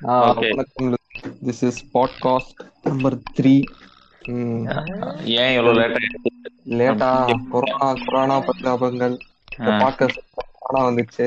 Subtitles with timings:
[0.00, 0.50] Okay.
[0.50, 0.92] வணக்கம்
[1.46, 3.52] this is podcast number three
[5.34, 6.00] ஏன் இவ்வளவு லேட்டா
[6.78, 7.08] லேட்டா
[7.50, 9.14] கொரோனா கொரோனா பரிதாபங்கள்.
[9.58, 10.20] இந்த பாட்காஸ்ட்
[10.58, 11.26] கொரோனா வந்துச்சு.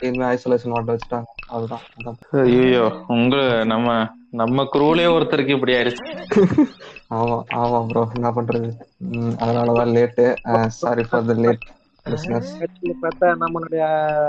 [0.00, 1.28] இனிமே ஐசோலேஷன் வார்டு வச்சுட்டாங்க.
[1.48, 2.18] அதுதான் அதான்.
[2.42, 3.88] ஐயோ உங்க நம்ம
[4.32, 6.04] நம்ம குரூலே ஒருத்தருக்கு இப்படி ஆயிருச்சு
[7.10, 8.70] ஆமா ஆமா ப்ரோ என்ன பண்றது?
[9.36, 10.26] அதனாலதான் late
[10.80, 11.66] sorry for the late
[13.02, 13.82] பார்த்தா நம்மளுடைய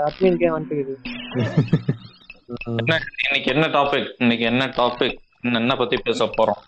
[0.08, 0.96] அட்மின்கே வந்துட்டு
[2.48, 5.16] இன்னைக்கு என்ன டாபிக் இன்னைக்கு என்ன டாபிக்
[5.52, 6.60] என்ன பத்தி பேச போறோம்?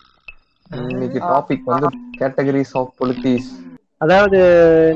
[0.71, 1.89] இன்னைக்கு டாபிக் வந்து
[2.19, 3.47] கேட்டகரிஸ் ஆஃப் பொலிட்டிஸ்
[3.97, 4.39] அதாவது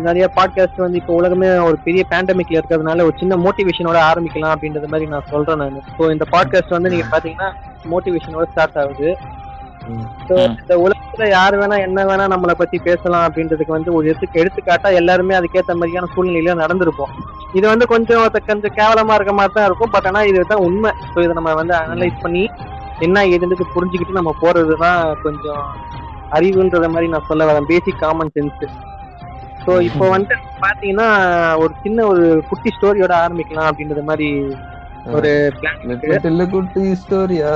[0.02, 5.10] நிறைய பாட்காஸ்ட் வந்து இப்போ உலகமே ஒரு பெரிய பேண்டமிக்ல இருக்கிறதுனால ஒரு சின்ன மோட்டிவேஷனோட ஆரம்பிக்கலாம் அப்படின்றது மாதிரி
[5.10, 5.82] நான் சொல்றேன் நான்.
[5.98, 7.50] ஸோ இந்த பாட்காஸ்ட் வந்து நீங்க பாத்தீங்கன்னா
[7.90, 9.10] மோட்டிவேஷனோட ஸ்டார்ட் ஆகுது.
[9.86, 15.38] இந்த உலகத்துல யார் வேணா என்ன வேணா நம்மளை பத்தி பேசலாம் அப்படின்றதுக்கு வந்து ஒரு எடுத்து எடுத்துக்காட்டா எல்லாருமே
[15.40, 17.14] அதுக்கேற்ற மாதிரியான சூழ்நிலையில நடந்திருப்போம்.
[17.54, 19.94] இது வந்து கொஞ்சம் கொஞ்சம் கேவலமா இருக்க மாதிரி தான் இருக்கும்.
[19.96, 20.92] பட் ஆனா இதுதான் உண்மை.
[21.12, 22.44] ஸோ இதை நம்ம வந்து அனலைஸ் பண்ணி
[23.00, 25.64] என்ன ஏதுன்றது புரிஞ்சுக்கிட்டு நம்ம போறது தான் கொஞ்சம்
[26.32, 27.70] அறிவுன்றத மாதிரி நான் சொல்ல வரேன்.
[27.72, 28.64] பேசிக் காமன் சென்ஸ்
[29.68, 31.08] ஸோ இப்போ வந்து பாத்தீங்கன்னா
[31.62, 34.28] ஒரு சின்ன ஒரு குட்டி ஸ்டோரியோட ஆரம்பிக்கலாம் அப்படின்றது மாதிரி
[35.14, 35.82] ஒரு பிளான்
[36.54, 37.54] குட்டி ஸ்டோரியா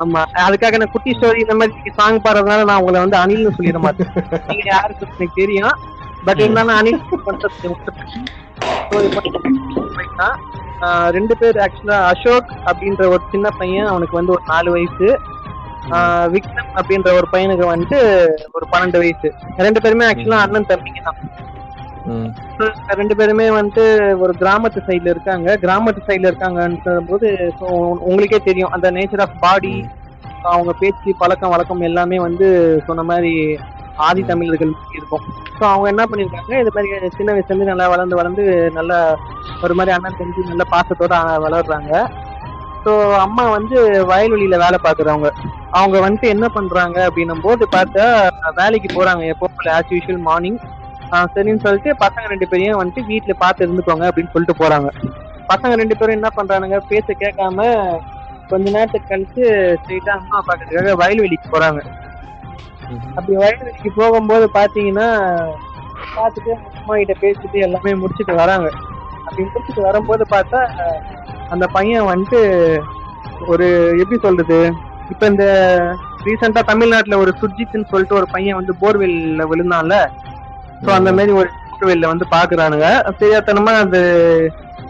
[0.00, 0.20] ஆமா.
[0.46, 4.12] அதுக்காக நான் குட்டி ஸ்டோரி இந்த மாதிரி சாங் பாடுறதுனால நான் உங்களை வந்து அனில்னு சொல்லிட மாட்டேன்.
[4.48, 5.76] நீங்க யாருக்கு எனக்கு தெரியும்.
[6.26, 7.02] பட் இருந்தாலும் அனில்
[11.16, 15.08] ரெண்டு பேர் ஆக்சுவலா அசோக் அப்படின்ற ஒரு சின்ன பையன் அவனுக்கு வந்து ஒரு நாலு வயசு.
[16.34, 17.98] விக்ரம் அப்படின்ற ஒரு பையனுக்கு வந்து
[18.56, 19.28] ஒரு பன்னெண்டு வயசு.
[19.66, 21.18] ரெண்டு பேருமே ஆக்சுவலா அண்ணன் தம்பிங்க தான்.
[23.00, 23.82] ரெண்டு பேருமே வந்து
[24.22, 25.48] ஒரு கிராமத்து சைடுல இருக்காங்க.
[25.64, 27.28] கிராமத்து சைடுல இருக்காங்கன்ற போது
[28.08, 28.72] உங்களுக்கே தெரியும்.
[28.76, 29.74] அந்த நேச்சர் ஆஃப் பாடி
[30.54, 32.46] அவங்க பேச்சு பழக்கம் வழக்கம் எல்லாமே வந்து
[32.86, 33.34] சொன்ன மாதிரி
[34.06, 35.24] ஆதி தமிழர்கள் இருக்கும்.
[35.58, 38.44] ஸோ அவங்க என்ன பண்ணியிருக்காங்க இது மாதிரி சின்ன வயசுல இருந்து நல்லா வளர்ந்து வளர்ந்து
[38.78, 38.98] நல்லா
[39.64, 41.92] ஒரு மாதிரி அண்ணன் தெரிஞ்சு நல்ல பாசத்தோட வளர்றாங்க.
[42.84, 42.92] ஸோ
[43.24, 43.78] அம்மா வந்து
[44.10, 45.30] வயல்வெளியில வேலை பார்க்குறவங்க.
[45.78, 48.06] அவங்க வந்துட்டு என்ன பண்றாங்க அப்படின்னும் போது பார்த்தா
[48.60, 50.58] வேலைக்கு போறாங்க எப்போ ஆஸ் யூஷுவல் மார்னிங்
[51.34, 54.88] சரின்னு சொல்லிட்டு பசங்க ரெண்டு பேரையும் வந்துட்டு வீட்டுல பார்த்து இருந்துக்கோங்க அப்படின்னு சொல்லிட்டு போறாங்க.
[55.48, 56.78] பசங்க ரெண்டு பேரும் என்ன பண்றானுங்க?
[56.92, 57.66] பேச கேட்காம
[58.50, 59.42] கொஞ்ச நேரத்துக்கு கழிச்சு
[59.80, 61.80] ஸ்ட்ரெயிட்டா அம்மா பார்க்கறதுக்காக வயல்வெளிக்கு போறாங்க.
[63.16, 65.08] அப்படி வயல்வெளிக்கு போகும்போது பாத்தீங்கன்னா
[66.16, 68.68] பார்த்துட்டு அம்மா கிட்ட பேசிட்டு எல்லாமே முடிச்சுட்டு வராங்க.
[69.26, 70.60] அப்படி முடிச்சுட்டு வரும்போது பார்த்தா
[71.50, 72.40] அந்த பையன் வந்துட்டு
[73.46, 73.66] ஒரு
[74.02, 74.58] எப்படி சொல்றது?
[75.10, 75.44] இப்ப இந்த
[76.26, 79.96] ரீசெண்டா தமிழ்நாட்டுல ஒரு சுர்ஜித்னு சொல்லிட்டு ஒரு பையன் வந்து போர்வெல்ல விழுந்தான்ல.
[80.82, 82.86] சோ அந்த மாதிரி ஒரு போர்வெல்ல வந்து பாக்குறானுங்க.
[83.20, 84.00] தெரியாதனமா அது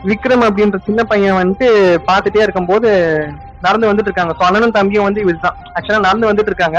[0.05, 1.69] விக்ரம் அப்படின்ற சின்ன பையன் வந்துட்டு
[2.09, 2.91] பாத்துட்டே இருக்கும்போது
[3.63, 6.79] நடந்து வந்துட்டு இருக்காங்க ஸோ அண்ணனும் தம்பியும் வந்து இதுதான் ஆக்சுவலா நடந்து வந்துட்டு இருக்காங்க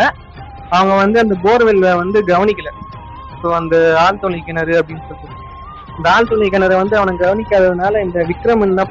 [0.71, 2.69] அவங்க வந்து அந்த போர்வெல்ல வந்து கவனிக்கல.
[3.43, 5.29] ஸோ அந்த ஆழ்துளை கிணறு அப்படின்னு சொல்லிட்டு.
[5.97, 8.85] இந்த ஆழ்துளை கிணறு வந்து அவனுக்கு கவனிக்காததுனால இந்த விக்ரம் என்ன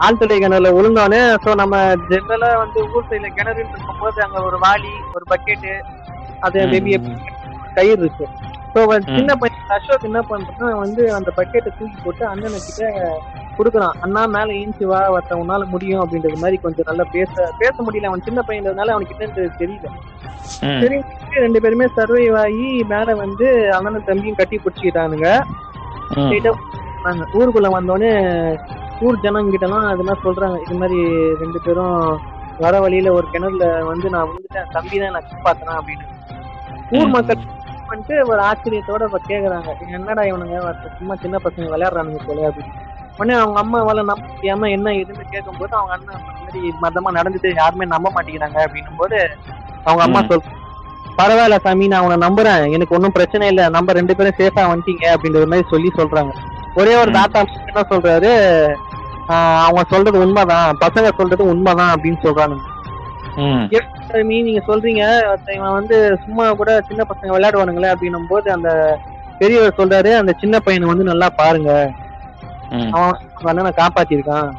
[0.00, 1.74] ஆழ்துளை கிணறுல விழுந்தோடனே ஸோ நம்ம
[2.08, 5.72] ஜெனரலா வந்து ஊர் சைடுல கிணறுன்னு இருக்கும்போது அங்க ஒரு வாளி ஒரு பக்கெட்டு
[6.42, 6.58] அது.
[6.72, 6.92] மேபி
[7.76, 8.26] கயிறு இருக்கு.
[9.16, 12.82] சின்ன பையன் அசோக் என்ன பண்றான் வந்து அந்த பக்கெட்டை தூக்கி போட்டு அண்ணனை கிட்ட
[13.58, 13.96] கொடுக்குறான்.
[14.04, 18.10] அண்ணா மேல ஏஞ்சி வா ஒருத்தன் உன்னால முடியும் அப்படின்றது மாதிரி கொஞ்சம் நல்லா பேச பேச முடியல.
[18.10, 19.88] அவன் சின்ன பையன்றதுனால அவனுக்கு என்னன்னு தெரியல.
[20.80, 20.96] சரி
[21.44, 23.46] ரெண்டு பேருமே சர்வைவ் ஆகி மேல வந்து
[23.76, 25.28] அண்ணனும் தம்பியும் கட்டி பிடிச்சிக்கிட்டானுங்க.
[27.38, 28.12] ஊருக்குள்ள வந்தோடனே
[29.06, 30.58] ஊர் ஜனங்கிட்ட எல்லாம் அது மாதிரி சொல்றாங்க.
[30.66, 30.98] இது மாதிரி
[31.42, 31.96] ரெண்டு பேரும்
[32.64, 36.06] வர வழியில ஒரு கிணறுல வந்து நான் வந்துட்டேன் தம்பி தான் நான் காப்பாத்தினேன் அப்படின்னு.
[36.98, 37.10] ஊர்.
[37.16, 37.40] மக்கள்
[37.94, 39.90] வந்துட்டு ஒரு ஆச்சரியத்தோட இப்ப கேக்குறாங்க.
[39.92, 40.74] என்னடா இவனுங்க?
[40.98, 42.82] சும்மா சின்ன பசங்க விளையாடுறானுங்க போல அப்படின்னு.
[43.16, 48.12] உடனே அவங்க அம்மாவால நம்ப முடியாம என்ன ஏதுன்னு கேட்கும்போது அவங்க அண்ணன் மாதிரி மதமா நடந்துட்டு யாருமே நம்ப
[48.14, 49.30] மாட்டேங்கிறாங்க அப்படின்னும் போது
[49.84, 50.22] அவங்க அம்மா.
[50.28, 50.42] சொல்
[51.18, 52.72] பரவாயில்ல சாமி நான் உன்னை நம்புறேன்.
[52.72, 53.68] எனக்கு ஒன்றும் பிரச்சனை இல்லை.
[53.68, 56.32] நம்ம ரெண்டு பேரும் சேஃபா வந்துட்டீங்க அப்படின்ற மாதிரி சொல்லி சொல்றாங்க.
[56.74, 57.10] ஒரே ஒரு.
[57.10, 58.30] தாத்தா என்ன சொல்றாரு?
[59.28, 60.76] ஆஹ் அவங்க சொல்றது உண்மைதான்.
[60.80, 62.56] பசங்க சொல்றது உண்மைதான் அப்படின்னு சொல்றாங்க
[63.36, 63.64] ம்.
[64.40, 65.04] நீங்க சொல்றீங்க
[65.54, 68.70] இவன் வந்து சும்மா கூட சின்ன பசங்க விளையாடுவானுங்களே அப்படின்னும் போது அந்த
[69.40, 71.70] பெரியவர் சொல்றாரு அந்த சின்ன பையனை வந்து நல்லா பாருங்க.
[72.92, 74.50] அவன் அண்ணனை காப்பாத்திருக்கான்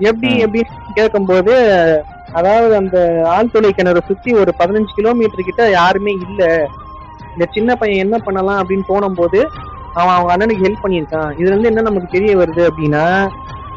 [0.00, 0.42] எப்படி ம்.
[0.44, 1.54] எப்படின்னு கேட்கும்போது
[2.34, 2.96] அதாவது அந்த
[3.34, 6.42] ஆழ்துளை கிணறு சுத்தி ஒரு பதினஞ்சு கிலோமீட்டர் கிட்ட யாருமே இல்ல
[7.34, 9.38] இந்த சின்ன பையன் என்ன பண்ணலாம் அப்படின்னு தோணும் போது
[9.94, 13.04] அவன் அவங்க அண்ணனுக்கு ஹெல்ப் பண்ணியிருக்கான் இதுல இருந்து என்ன நமக்கு தெரிய வருது அப்படின்னா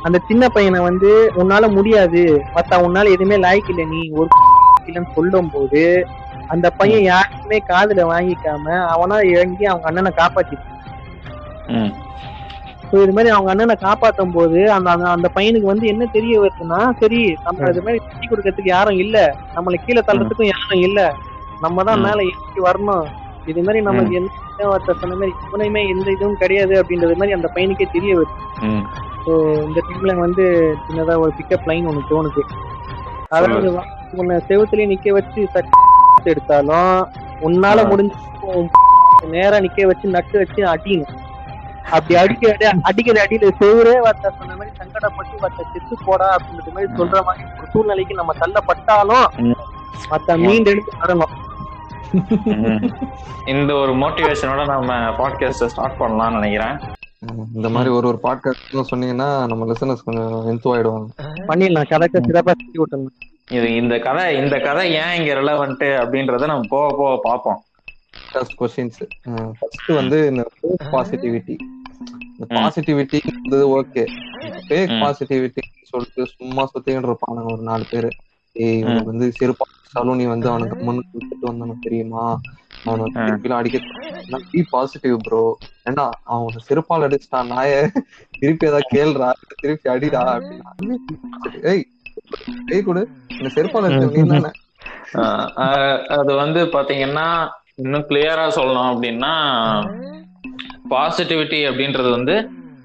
[0.02, 2.22] அந்த சின்ன பையனை வந்து உன்னால முடியாது.
[2.56, 4.02] மத்த உன்னால எதுவுமே லாய்க்கு இல்லை நீ.
[4.14, 4.30] ஒரு
[4.88, 5.82] இல்லைன்னு சொல்லும் போது
[6.50, 8.64] அந்த பையன் யாருக்குமே காதுல வாங்கிக்காம
[8.94, 10.80] அவனா இறங்கி அவங்க அண்ணனை காப்பாத்திருக்கான்
[11.76, 11.92] ம்.
[12.88, 17.22] ஸோ இது மாதிரி அவங்க அண்ணனை காப்பாத்தும் போது அந்த அந்த- பையனுக்கு வந்து என்ன தெரிய வருதுன்னா சரி
[17.46, 19.18] நம்ம இது மாதிரி கட்டி கொடுக்கறதுக்கு யாரும் இல்ல.
[19.56, 21.00] நம்மள கீழே தள்ளுறதுக்கும் யாரும் இல்ல.
[21.62, 22.04] நம்ம தான்.
[22.06, 23.06] மேல ஏறி வரணும்.
[23.48, 24.30] இது மாதிரி நமக்கு என்ன
[24.68, 28.36] ஒருத்தர் சொன்ன மாதிரி இவனையுமே எந்த இதுவும் கிடையாது அப்படின்றது மாதிரி அந்த பையனுக்கே தெரிய வருது.
[29.26, 29.32] ஸோ
[29.66, 30.44] இந்த டைம்ல வந்து
[30.86, 32.44] சின்னதா ஒரு பிக்கப் லைன் ஒன்று தோணுது
[33.32, 33.72] அதாவது
[34.16, 35.80] உன்னை செவுத்துலயே நிக்க வச்சு சட்டை
[36.26, 36.96] எடுத்தாலும்
[37.42, 37.84] உன்னால.
[37.92, 38.14] முடிஞ்ச
[39.34, 41.18] நேரா நிக்க வச்சு நட்டு வச்சு அடிக்கணும்
[41.90, 46.90] அப்படி அடிக்க அடி அடிக்கிற அடியில செவுரே வார்த்தை சொன்ன மாதிரி சங்கடப்பட்டு வார்த்தை செத்து போடா அப்படின்ற மாதிரி
[47.00, 49.26] சொல்ற மாதிரி ஒரு சூழ்நிலைக்கு நம்ம தள்ளப்பட்டாலும்.
[50.12, 51.51] மத்த மீண்டெடுத்து வரணும் ம்.
[53.46, 56.76] இந்த ஒரு மோட்டிவேஷனோட நம்ம பாட்காஸ்ட் ஸ்டார்ட் பண்ணலாம்னு நினைக்கிறேன்.
[57.56, 61.10] இந்த மாதிரி ஒரு ஒரு பாட்காஸ்ட் சொன்னீங்கன்னா நம்ம லிசனர்ஸ் கொஞ்சம் என்த்து ஆயிடுவாங்க.
[61.48, 63.14] பண்ணிடலாம் கதைக்கு சிறப்பா செஞ்சு விட்டுணும்
[63.52, 67.60] இது இந்த கதை இந்த கதை ஏன் இங்க ரெலவெண்ட் அப்படின்றத நம்ம போக போக பார்ப்போம்.
[68.32, 69.00] ஃபர்ஸ்ட் கொஸ்டின்ஸ்
[69.60, 70.44] ஃபர்ஸ்ட் வந்து இந்த
[70.92, 71.56] பாசிட்டிவிட்டி
[72.36, 72.54] இந்த.
[72.58, 73.20] பாசிட்டிவிட்டி
[73.80, 74.04] ஓகே
[74.68, 75.02] ஃபேக் ம்.
[75.04, 78.10] பாசிட்டிவிட்டி சொல்லிட்டு சும்மா சுத்திக்கிட்டு இருப்பானுங்க ஒரு நாலு பேரு.
[78.56, 82.26] ஏய் வந்து செருப்பா சலூனி வந்து அவனுக்கு முன்னுக்கு விட்டுட்டு வந்தானு தெரியுமா?
[82.86, 83.06] அவனை
[83.60, 83.78] அடிக்க
[84.52, 85.42] பி பாசிட்டிவ் ப்ரோ
[85.86, 87.52] ஏண்டா அவன் செருப்பால் அடிச்சிட்டான்.
[87.54, 87.70] நாய
[88.42, 89.30] திருப்பி ஏதாவது கேள்றா?
[89.62, 90.72] திருப்பி அடிடா அப்படின்னா.
[91.72, 91.84] ஏய்
[92.74, 93.04] ஏய் கொடு.
[93.40, 94.52] இந்த செருப்பால் அடிச்ச நீ தானே.
[96.18, 97.28] அது வந்து பாத்தீங்கன்னா
[97.82, 99.34] இன்னும் கிளியரா சொல்லணும் அப்படின்னா
[100.92, 102.36] பாசிட்டிவிட்டி அப்படின்றது வந்து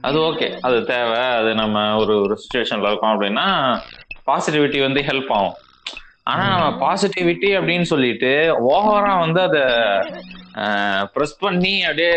[0.05, 1.23] அது ஓகே அது தேவை.
[1.38, 3.47] அது நம்ம ஒரு ஒரு சுச்சுவேஷன்ல இருக்கோம் அப்படின்னா
[4.29, 5.56] பாசிட்டிவிட்டி வந்து ஹெல்ப் ஆகும்.
[6.26, 8.32] ஆனா நம்ம பாசிட்டிவிட்டி அப்படின்னு சொல்லிட்டு
[8.70, 9.62] ஓவரா வந்து அதை
[11.14, 12.12] ப்ரெஸ் பண்ணி அப்படியே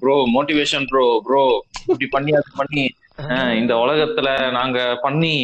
[0.00, 1.42] ப்ரோ மோட்டிவேஷன் ப்ரோ ப்ரோ
[1.86, 2.84] இப்படி பண்ணி அது பண்ணி
[3.60, 5.34] இந்த உலகத்துல நாங்க பண்ணி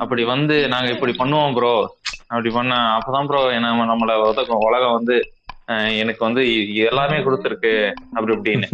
[0.00, 1.74] அப்படி வந்து நாங்க இப்படி பண்ணுவோம் ப்ரோ
[2.30, 4.12] அப்படி பண்ண அப்பதான் ப்ரோ நம்ம நம்மள
[4.64, 5.16] உலகம் வந்து
[6.00, 6.42] எனக்கு வந்து
[6.86, 7.74] எல்லாமே கொடுத்துருக்கு.
[8.12, 8.68] அப்படி இப்படின்னு.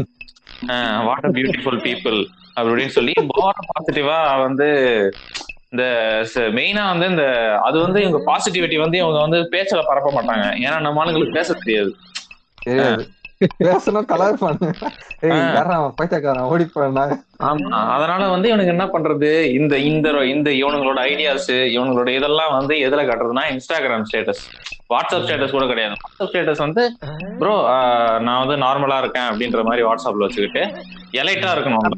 [1.06, 2.18] வாட் அ பியூட்டிஃபுல் பீப்புள்
[2.56, 3.12] அப்படி இப்படின்னு சொல்லி
[3.68, 4.68] பாசிட்டிவா வந்து
[5.72, 5.84] இந்த
[6.56, 7.24] மெயினா வந்து இந்த
[7.66, 10.46] அது வந்து இவங்க பாசிட்டிவிட்டி வந்து இவங்க வந்து பேச்சல பரப்ப மாட்டாங்க.
[10.64, 11.92] ஏன்னா நம்ம ஆளுங்களுக்கு பேச தெரியாது.
[13.62, 14.40] பேசணும் கலர்
[16.46, 16.64] ஓடி
[17.48, 17.68] ஆமா.
[17.94, 19.28] அதனால வந்து இவனுக்கு என்ன பண்றது?
[19.58, 24.42] இந்த இந்த இந்த இவனுங்களோட ஐடியாஸ் இவனுங்களோட இதெல்லாம் வந்து எதுல காட்டுறதுன்னா இன்ஸ்டாகிராம் ஸ்டேட்டஸ்
[24.90, 25.96] வாட்ஸ்அப் ஸ்டேட்டஸ் கூட கிடையாது.
[26.02, 26.84] வாட்ஸ்அப் ஸ்டேட்டஸ் வந்து
[27.40, 27.54] ப்ரோ
[28.20, 30.62] நான் வந்து நார்மலா இருக்கேன் அப்படின்ற மாதிரி வாட்ஸ்அப்ல வச்சுக்கிட்டு
[31.20, 31.88] எலைட்டா இருக்கணும்.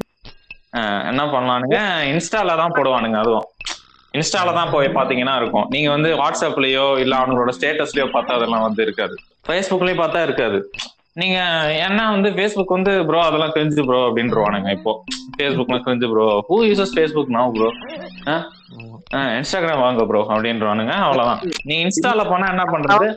[1.09, 1.77] என்ன பண்ணலானுங்க?
[2.11, 3.47] இன்ஸ்டால தான் போடுவானுங்க அதுவும்.
[4.17, 5.67] இன்ஸ்டால தான் போய் பாத்தீங்கன்னா இருக்கும்.
[5.73, 9.15] நீங்க வந்து வாட்ஸ்அப்லயோ இல்ல அவங்களோட ஸ்டேட்டஸ்லயோ பார்த்தா அதெல்லாம் வந்து இருக்காது.
[9.47, 10.59] ஃபேஸ்புக்லயும் பார்த்தா இருக்காது.
[11.21, 11.37] நீங்க
[11.85, 14.93] ஏன்னா வந்து ஃபேஸ்புக் வந்து ப்ரோ அதெல்லாம் கிரிஞ்சு ப்ரோ அப்படின்றவானுங்க இப்போ.
[15.35, 17.69] ஃபேஸ்புக்லாம் cringe bro who uses Facebook நான் ப்ரோ
[19.39, 20.93] இன்ஸ்டாகிராம் வாங்க ப்ரோ அப்படின்றவானுங்க.
[21.07, 21.41] அவ்வளவுதான்.
[21.69, 23.09] நீ இன்ஸ்டால போனா என்ன பண்றது?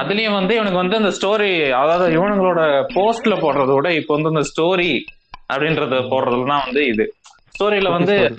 [0.00, 1.50] அதுலயும் வந்து இவனுக்கு வந்து அந்த ஸ்டோரி
[1.82, 2.62] அதாவது இவனுங்களோட
[2.96, 4.90] போஸ்ட்ல போடுறத விட இப்போ வந்து இந்த ஸ்டோரி
[5.52, 7.14] அப்படின்றத போடுறதுல தான் வந்து இது.
[7.58, 8.34] ஸ்டோரியில வந்து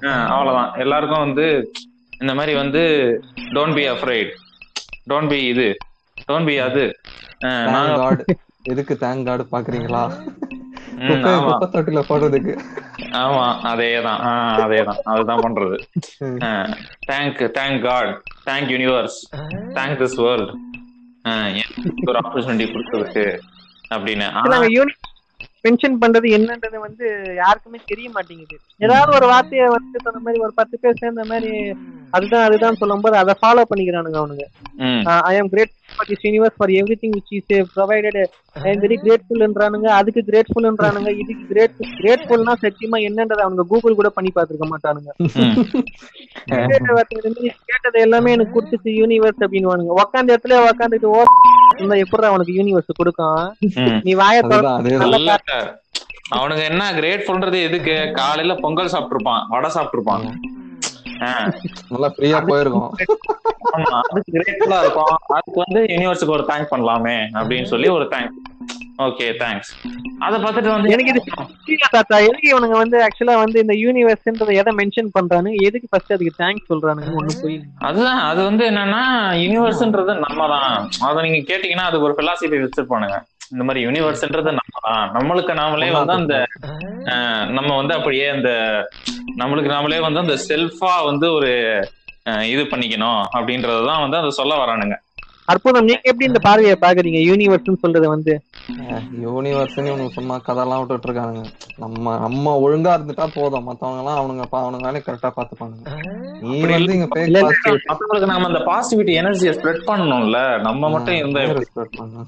[0.00, 0.78] ஆஹ் அவ்வளவுதான்.
[0.78, 1.70] எல்லாருக்கும் வந்து
[2.20, 2.82] இந்த மாதிரி வந்து
[3.36, 4.30] don't be afraid
[5.08, 5.76] don't be இது.
[6.28, 7.00] டோன்ட் பி அது.
[7.40, 8.24] ஆஹ் நாங்க காட்
[8.62, 10.02] எதுக்கு தேங்க் காட் பாக்குறீங்களா?
[10.96, 12.54] தொட்டில போடுறதுக்கு.
[12.98, 14.18] ஆமா அதேதான்.
[14.26, 14.98] ஆஹ் அதேதான்.
[15.04, 15.78] அதுதான் பண்றது.
[17.08, 19.18] Thank thank God thank universe
[19.74, 20.52] thank this world
[22.06, 23.38] ஒரு ஆப்பர்ச்சுனிட்டி கொடுத்ததுக்கு
[23.94, 24.28] அப்படின்னு.
[25.64, 27.06] மென்ஷன் பண்றது என்னன்றது வந்து
[27.42, 28.56] யாருக்குமே தெரிய மாட்டேங்குது.
[28.80, 31.52] ஏதாவது ஒரு வார்த்தையை வந்து சொன்ன மாதிரி ஒரு பத்து பேர் சேர்ந்த மாதிரி
[32.12, 34.44] அதுதான் அதுதான் சொல்லும்போது அதை ஃபாலோ பண்ணிக்கிறானுங்க அவனுங்க.
[35.30, 36.72] I am great for this universe for
[37.02, 38.18] everything which is provided
[38.62, 44.32] I am very கிரேட்ஃபுல்ன்றானுங்க அதுக்கு கிரேட்ஃபுல்ன்றானுங்க இதுக்கு கிரேட் கிரேட்ஃபுல்னா சத்தியமா என்னன்றதை அவனுங்க கூகுள் கூட பண்ணி
[44.34, 45.10] பார்த்திருக்க மாட்டானுங்க.
[47.70, 51.22] கேட்டது எல்லாமே எனக்கு கொடுத்துச்சு யூனிவர்ஸ் அப்படின்னு உக்காந்த இடத்துல உக்காந்துட்டு ஓ
[51.76, 53.56] இருந்தா எப்படி அவனுக்கு யூனிவர்ஸ் கொடுக்கும்.
[54.02, 54.42] நீ வாயை
[56.28, 58.10] அவனுக்கு என்ன கிரேட்ஃபுல்ன்றது எதுக்கு?
[58.12, 60.32] காலையில பொங்கல் சாப்பிட்டுருப்பான் வடை சாப்பிட்டுருப்பான்.
[61.18, 61.52] ஆஹ்
[61.88, 62.90] நல்லா ஃப்ரீயா போயிருக்கோம்.
[63.72, 68.30] ஆமா அதுக்கு கிரேட்ஃபுல்லா இருக்கும் அதுக்கு வந்து யூனிவர்ஸுக்கு ஒரு தேங்க் பண்ணலாமே அப்படின்னு சொல்லி ஒரு தேங்க்
[69.06, 69.70] ஓகே தேங்க்ஸ்
[70.24, 71.12] அத பார்த்துட்டு வந்து எனக்கு
[71.74, 72.16] இது தாத்தா.
[72.28, 77.12] எதுக்கு இவனுங்க வந்து ஆக்சுவலா வந்து இந்த யூனிவர்ஸ்ன்றத எதை மென்ஷன் பண்றானு எதுக்கு ஃபர்ஸ்ட் அதுக்கு தேங்க்ஸ் சொல்றானுங்க
[77.20, 77.64] ஒண்ணு புரியல.
[77.88, 79.02] அதுதான் அது வந்து என்னன்னா
[79.44, 80.74] யூனிவர்ஸ்ன்றது நம்ம தான்
[81.08, 83.18] அதை நீங்க கேட்டீங்கன்னா அதுக்கு ஒரு பிலாசபி வச்சிருப்பானுங்க.
[83.54, 86.36] இந்த மாதிரி யூனிவர்ஸ்ன்றது நம்ம தான் நம்மளுக்கு நாமளே வந்து அந்த
[87.56, 88.50] நம்ம வந்து அப்படியே அந்த
[89.42, 91.50] நம்மளுக்கு நாமளே வந்து அந்த செல்ஃபா வந்து ஒரு
[92.54, 94.96] இது பண்ணிக்கணும் அப்படின்றதுதான் வந்து அதை சொல்ல வரானுங்க.
[95.48, 95.86] அற்புதம்.
[95.88, 98.34] நீங்க எப்படி இந்த பார்வையை பாக்குறீங்க யூனிவர்ஸ்னு சொல்றது வந்து.
[99.22, 101.42] யூனிவர்ஸ்னு இவனுக்கு சும்மா கதையெல்லாம் விட்டுட்டு இருக்கானுங்க
[101.78, 103.66] நம்ம நம்ம ஒழுங்கா இருந்துட்டா போதும்.
[103.68, 105.86] மத்தவங்க எல்லாம் அவனுங்க அவனுங்க வேலையை கரெக்டா பாத்துப்பானுங்க
[106.44, 110.38] நீ வந்து இங்க positivity மத்தவங்களுக்கு நாம அந்த பாசிட்டிவிட்டி எனர்ஜியை ஸ்ப்ரெட் பண்ணணும்ல.
[110.66, 111.62] நம்ம மட்டும் இருந்தா எப்படி?
[111.62, 112.22] respect பண்ணு.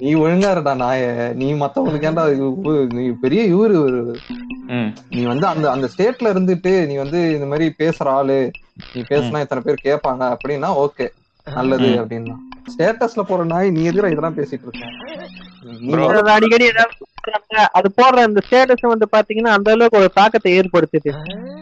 [0.00, 1.02] நீ ஒழுங்கா இருடா நாய.
[1.40, 2.24] நீ மத்தவங்களுக்கு ஏன்டா
[2.96, 3.78] நீ பெரிய இவரு
[4.74, 8.40] ம், நீ வந்து அந்த அந்த ஸ்டேட்ல இருந்துட்டு நீ வந்து இந்த மாதிரி பேசுற ஆளு.
[8.94, 11.06] நீ பேசுனா இத்தனை பேர் கேட்பாங்க அப்படின்னா ஓகே
[11.56, 11.90] நல்லது.
[12.00, 12.36] அப்படின்னா.
[12.68, 14.84] ஸ்டேட்டஸ்ல போற நாய் நீ எதிர இதெல்லாம் பேசிட்டு இருக்க?
[16.34, 16.66] அடிக்கடி.
[17.78, 21.10] அது போடுற அந்த ஸ்டேட்டஸ் வந்து பாத்தீங்கன்னா அந்த அளவுக்கு ஒரு தாக்கத்தை ஏற்படுத்துது.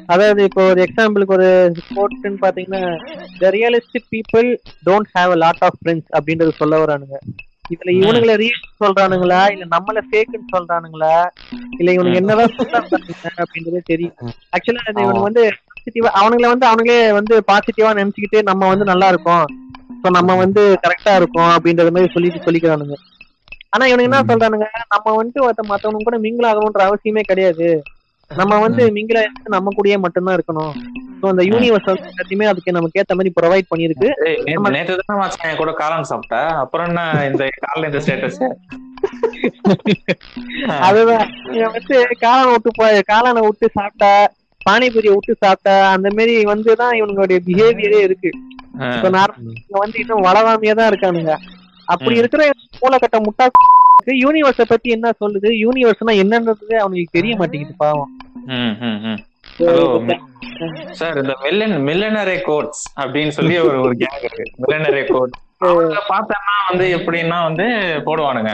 [0.08, 1.48] அதாவது இப்போ ஒரு எக்ஸாம்பிளுக்கு ஒரு
[1.80, 2.82] ஸ்போர்ட்ஸ்னு பாத்தீங்கன்னா
[3.40, 4.48] the realistic people
[4.82, 7.16] don't have a lot of friends அப்படின்றது சொல்ல வரானுங்க.
[7.70, 9.40] இதுல இவனுங்கள ரீல் சொல்றானுங்களா?
[9.54, 11.14] இல்ல நம்மள ஃபேக்குன்னு சொல்றானுங்களா?
[11.80, 12.88] இல்ல இவனுக்கு என்னதான் சொல்றாங்க
[13.44, 14.16] அப்படின்றதே தெரியும்.
[14.52, 19.46] ஆக்சுவலா இவனுக்கு வந்து பாசிட்டிவா அவனுங்கள வந்து அவனுங்களே வந்து பாசிட்டிவா நினைச்சுக்கிட்டு நம்ம வந்து நல்லா இருக்கோம்.
[20.02, 22.96] சோ நம்ம வந்து கரெக்டா இருக்கோம் அப்படின்றது மாதிரி சொல்லிட்டு சொல்லிக்கிறானுங்க.
[23.74, 24.66] ஆனா இவனுக்கு என்ன சொல்றானுங்க?
[24.94, 27.68] நம்ம வந்துட்டு ஒருத்த மத்தவனுங்க கூட மிங்கிள் ஆகணும்ன்ற அவசியமே கிடையாது.
[28.30, 30.72] நம்ம வந்து மிங்கிள் ஆயிட்டு நம்ம கூடயே மட்டும்தான் இருக்கணும்.
[31.20, 34.08] சோ அந்த யூனிவர்ஸ் எல்லாத்தையுமே அதுக்கு நமக்கு ஏத்த மாதிரி ப்ரொவைட் பண்ணிருக்கு
[34.76, 36.36] நேத்து தானே மச்சான் கூட காளான் சாப்பிட்ட.
[36.62, 38.40] அப்புறம் என்ன இந்த காலைல இந்த ஸ்டேட்டஸ்
[40.86, 41.26] அதுதான்.
[41.74, 44.12] வந்து காளானை விட்டு போய் காளானை விட்டு சாப்பிட்டா
[44.66, 48.30] பானிபூரியை விட்டு சாப்பிட்டா அந்த மாதிரி வந்துதான் இவனுங்களுடைய பிஹேவியரே இருக்கு.
[48.94, 51.32] இப்ப நார்மலா வந்து இன்னும் வளராமையே தான் இருக்கானுங்க.
[51.88, 52.14] அப்படி.
[52.20, 52.42] இருக்கிற
[52.82, 53.46] மூலக்கட்ட முட்டா
[54.18, 55.48] யூனிவர்ஸ பத்தி என்ன சொல்லுது?
[55.64, 58.10] யூனிவர்ஸ்னா என்னன்றது அவனுக்கு தெரிய மாட்டேங்குது பாவம்.
[60.92, 64.44] சார் இந்த மில்லன் மில்லனரே கோட்ஸ் அப்படின்னு சொல்லி ஒரு ஒரு கேங் இருக்கு.
[64.62, 65.34] மில்லனரே கோட்
[66.10, 67.66] பார்த்தோம்னா வந்து எப்படின்னா வந்து
[68.06, 68.52] போடுவானுங்க.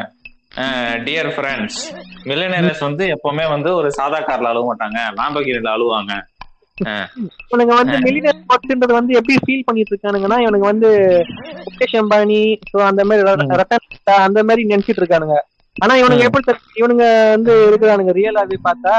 [1.06, 1.80] டியர் ஃப்ரெண்ட்ஸ்
[2.26, 4.98] மில்லனரஸ் வந்து எப்பவுமே வந்து ஒரு சாதா கார்ல அழுவ மாட்டாங்க.
[5.18, 6.12] லாம்பகிரில அழுவாங்க.
[7.44, 10.88] இவனுங்க வந்து மில்லியனர் ஸ்போர்ட்ஸ்ன்றது வந்து எப்படி ஃபீல் பண்ணிட்டு இருக்கானுங்கன்னா இவனுக்கு வந்து
[11.66, 12.40] முகேஷ் அம்பானி
[12.70, 13.26] ஸோ அந்த மாதிரி
[13.60, 13.84] ரத்தன்
[14.26, 15.36] அந்த மாதிரி நினைச்சிட்டு இருக்கானுங்க
[15.76, 16.24] ஆனா இவனுங்க.
[16.28, 16.52] எப்படி?
[16.80, 18.94] இவனுங்க வந்து இருக்கிறானுங்க ரியலாவே பார்த்தா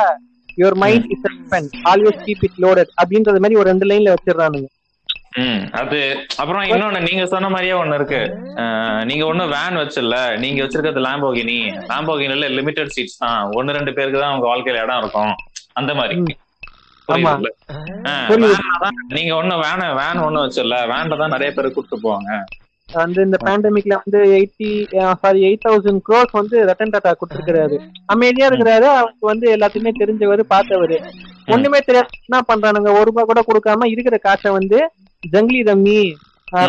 [0.57, 4.67] your mind is pen always keep it loaded அப்படின்றது மாதிரி ஒரு ரெண்டு லைன்ல வச்சிடறானுங்க.
[5.39, 5.61] ம்.
[5.79, 5.99] அது
[6.37, 8.21] அப்புறம் இன்னொன்னு நீங்க சொன்ன மாதிரியே ஒண்ணு இருக்கு.
[9.03, 10.17] நீங்க ஒண்ணு வேன் வச்சிடல.
[10.43, 11.57] நீங்க வச்சிருக்கிறது லாம்போகினி
[11.91, 13.41] லாம்போகினில லிமிடெட் சீட்ஸ் தான்.
[13.57, 15.33] ஒன்னு ரெண்டு பேருக்கு தான் உங்க வாழ்க்கையில இடம் இருக்கும்.
[15.73, 16.17] அந்த மாதிரி.
[19.15, 22.31] நீங்க ஒண்ணு வேன வேன் ஒண்ணு வச்சிடல வேன்ல தான் நிறைய பேர் கூப்பிட்டு போவாங்க.
[22.89, 24.69] வந்து இந்த பேண்டமிக்ல வந்து eighty
[25.21, 27.77] sorry eight thousand crores வந்து ரத்தன் டாடா கொடுத்துருக்காரு
[28.13, 28.87] அமைதியா இருக்கிறாரு.
[28.99, 30.95] அவருக்கு வந்து எல்லாத்தையுமே தெரிஞ்சவர் பார்த்தவர்.
[31.55, 32.91] ஒண்ணுமே தெரியாது என்ன பண்றானுங்க?
[32.99, 34.79] ஒரு ரூபாய் கூட கொடுக்காம இருக்கிற காசை வந்து
[35.23, 35.99] ஜங்லி ரம்மி.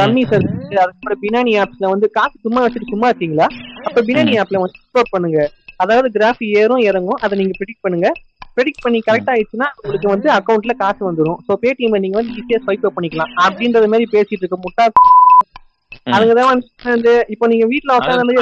[0.03, 0.47] ரம்மி சார்
[0.83, 3.47] அதுக்கப்புறம் பினானி ஆப்ஸ்ல வந்து காசு சும்மா வச்சுட்டு சும்மா இருக்கீங்களா?
[3.89, 5.41] அப்ப பினானி ஆப்ல வந்து பண்ணுங்க.
[5.83, 7.21] அதாவது கிராஃப் ஏறும் இறங்கும்.
[7.25, 8.09] அதை நீங்க ப்ரிடிக் பண்ணுங்க.
[8.57, 11.39] ப்ரெடிக்ட் பண்ணி கரெக்ட் ஆயிடுச்சுன்னா உங்களுக்கு வந்து அக்கௌண்ட்ல காசு வந்துரும்.
[11.47, 13.33] சோ பேடிஎம் நீங்க வந்து ஈஸியா ஸ்வைப் பண்ணிக்கலாம்.
[13.47, 14.87] அப்படின்றது மாதிரி பேசிட்டு இருக்க முட்டா
[16.15, 16.51] அதுக்குதான்
[16.95, 18.35] வந்து இப்போ நீங்க வீட்ல உட்காந்து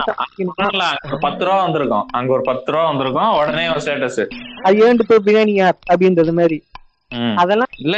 [1.25, 2.07] பத்து ரூபா வந்திருக்கும்.
[2.19, 3.31] அங்க ஒரு பத்து ரூபா வந்திருக்கும்.
[3.39, 4.23] உடனே ஒரு ஸ்டேட்டஸ்
[4.67, 5.55] அது ஏண்டு போய் பிரியாணி
[5.93, 6.59] அப்படின்றது மாதிரி?
[7.43, 7.97] அதெல்லாம் இல்ல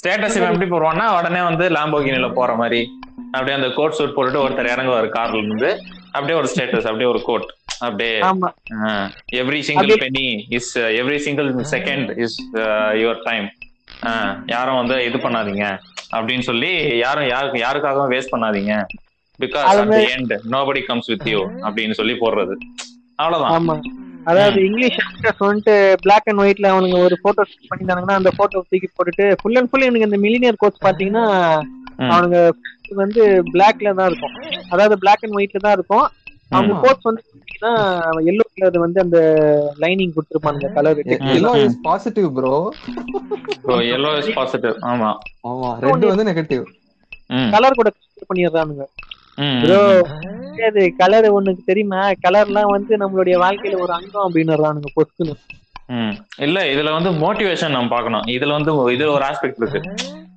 [0.00, 2.80] ஸ்டேட்டஸ் எப்படி போடுவான்னா உடனே வந்து லாம்போகினில போற மாதிரி.
[3.32, 5.70] அப்படியே அந்த கோட் சூட் போட்டுட்டு ஒருத்தர் இறங்குவாரு கார்ல இருந்து.
[6.16, 7.48] அப்படியே ஒரு ஸ்டேட்டஸ் அப்படியே ஒரு கோட்
[7.80, 8.48] அப்படியே ஆமா.
[9.40, 10.26] Every single penny
[10.58, 12.36] is every single second is
[13.02, 13.46] your time
[14.54, 15.66] யாரும் வந்து இது பண்ணாதீங்க.
[16.16, 16.70] அப்படின்னு சொல்லி
[17.04, 18.74] யாரும் யாருக்கு யாருக்காகவும் வேஸ்ட் பண்ணாதீங்க.
[19.40, 22.54] பிகாஸ் அது at the end nobody comes with you அப்படின்னு சொல்லி போடுறது.
[23.18, 23.82] அவ்வளவுதான்.
[24.30, 29.26] அதாவது இங்கிலீஷ் ஆக்டர்ஸ் வந்துட்டு பிளாக் அண்ட் ஒயிட்ல அவனுங்க ஒரு போட்டோ பண்ணிட்டாங்கன்னா அந்த போட்டோ தூக்கி போட்டுட்டு
[29.40, 31.24] ஃபுல் அண்ட் ஃபுல் எனக்கு இந்த மில்லினியர் கோச் பாத்தீங்கன்னா.
[32.08, 32.38] அவனுங்க
[33.02, 34.34] வந்து பிளாக்ல தான் இருக்கும்.
[34.72, 36.06] அதாவது பிளாக் அண்ட் ஒயிட்ல தான் இருக்கும்.
[36.50, 36.74] அவங்க.
[36.82, 37.22] கோச் வந்து
[37.56, 37.72] பாத்தீங்கன்னா
[38.30, 39.18] எல்லோ கலர் வந்து அந்த
[39.82, 41.00] lining கொடுத்துருப்பானுங்க colour
[41.32, 42.54] yellow is positive bro
[43.94, 45.10] yellow is positive ஆமா.
[45.44, 46.64] ஆமா ரெட் வந்து நெகட்டிவ்
[47.52, 47.88] கலர் கூட
[48.30, 48.84] பண்ணிடுறானுங்க.
[49.62, 49.80] ப்ரோ.
[50.68, 52.02] அது கலர் உனக்கு தெரியுமா?
[52.24, 54.54] கலர்லாம் வந்து நம்மளுடைய வாழ்க்கையில ஒரு அங்கம் அப்படின்னு
[54.96, 55.34] பொஸ்குன்னு
[55.88, 56.14] ம்.
[56.44, 58.24] இல்ல இதுல வந்து மோட்டிவேஷன் நம்ம பார்க்கணும்.
[58.36, 59.80] இதுல வந்து இதுல ஒரு ஆஸ்பெக்ட் இருக்கு.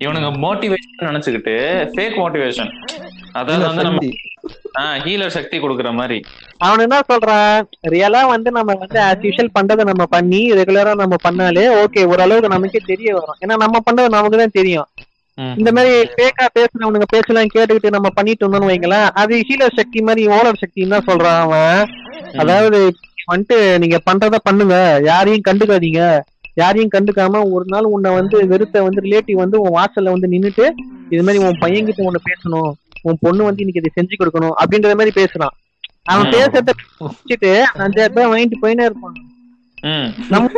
[0.01, 1.55] இவனுங்க மோட்டிவேஷன் நினைச்சுக்கிட்டு
[1.93, 2.71] ஃபேக் மோட்டிவேஷன்
[3.39, 4.01] அதாவது வந்து நம்ம
[5.05, 6.17] ஹீலர் சக்தி கொடுக்குற மாதிரி.
[6.65, 7.55] அவன் என்ன சொல்றான்?
[7.93, 12.81] ரியலா வந்து நம்ம வந்து ஆஸ் யூஷுவல் பண்றதை நம்ம பண்ணி ரெகுலரா நம்ம பண்ணாலே ஓகே ஓரளவுக்கு நமக்கே
[12.91, 13.39] தெரிய வரும்.
[13.43, 14.89] ஏன்னா நம்ம பண்றது நமக்கு தான் தெரியும்.
[15.59, 20.61] இந்த மாதிரி ஃபேக்கா பேசுறவனுங்க பேசலாம் கேட்டுக்கிட்டு நம்ம பண்ணிட்டு இருந்தோம்னு வைங்களேன் அது ஹீலர் சக்தி மாதிரி ஓலர்
[20.63, 21.81] சக்தின்னு தான் சொல்றான் அவன்.
[22.43, 22.79] அதாவது
[23.31, 24.75] வந்துட்டு நீங்க பண்றத பண்ணுங்க.
[25.11, 26.03] யாரையும் கண்டுக்காதீங்க.
[26.61, 30.65] யாரையும் கண்டுக்காம ஒரு நாள் உன்னை வந்து வெறுத்த வந்து ரிலேட்டிவ் வந்து உன் வாசல்ல வந்து நின்னுட்டு
[31.13, 32.71] இது மாதிரி உன் பையன்கிட்ட உன்னை பேசணும்.
[33.01, 35.55] உன் பொண்ணு வந்து இன்னைக்கு இதை செஞ்சு கொடுக்கணும் அப்படின்ற மாதிரி பேசுறான்.
[36.03, 36.31] அவன்.
[36.31, 39.13] பேசுறத வச்சுட்டு அஞ்சாயிரம் ரூபாய் வாங்கிட்டு போயினே இருப்பான்.
[39.81, 40.13] ம்.
[40.29, 40.49] நம்ம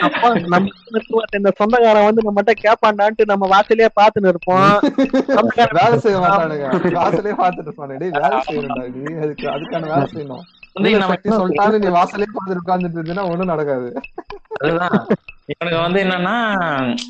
[0.00, 4.80] அப்பா நம்ம நிறுத்துவார் இந்த சொந்தக்காரன் வந்து நம்மகிட்ட கேப்பாண்டான்ட்டு நம்ம வாசலே பாத்துன்னு இருப்போம்
[5.70, 6.66] வேலை செய்ய மாட்டானுங்க.
[7.00, 10.40] வாசலே பாத்துட்டு இருப்பானு டேய் வேலை செய்யணும்டா அதுக்கு அதுக்கான வேலை செய்யணும்.
[10.72, 14.00] நம்ம நீ வாசலே பார்த்துட்டு உட்கார்ந்துட்டு இருந்தீங்கன்னா ஒண்ணும் நடக்காது.
[14.60, 15.06] அதுதான்.
[15.46, 16.36] இவனுக்கு வந்து என்னன்னா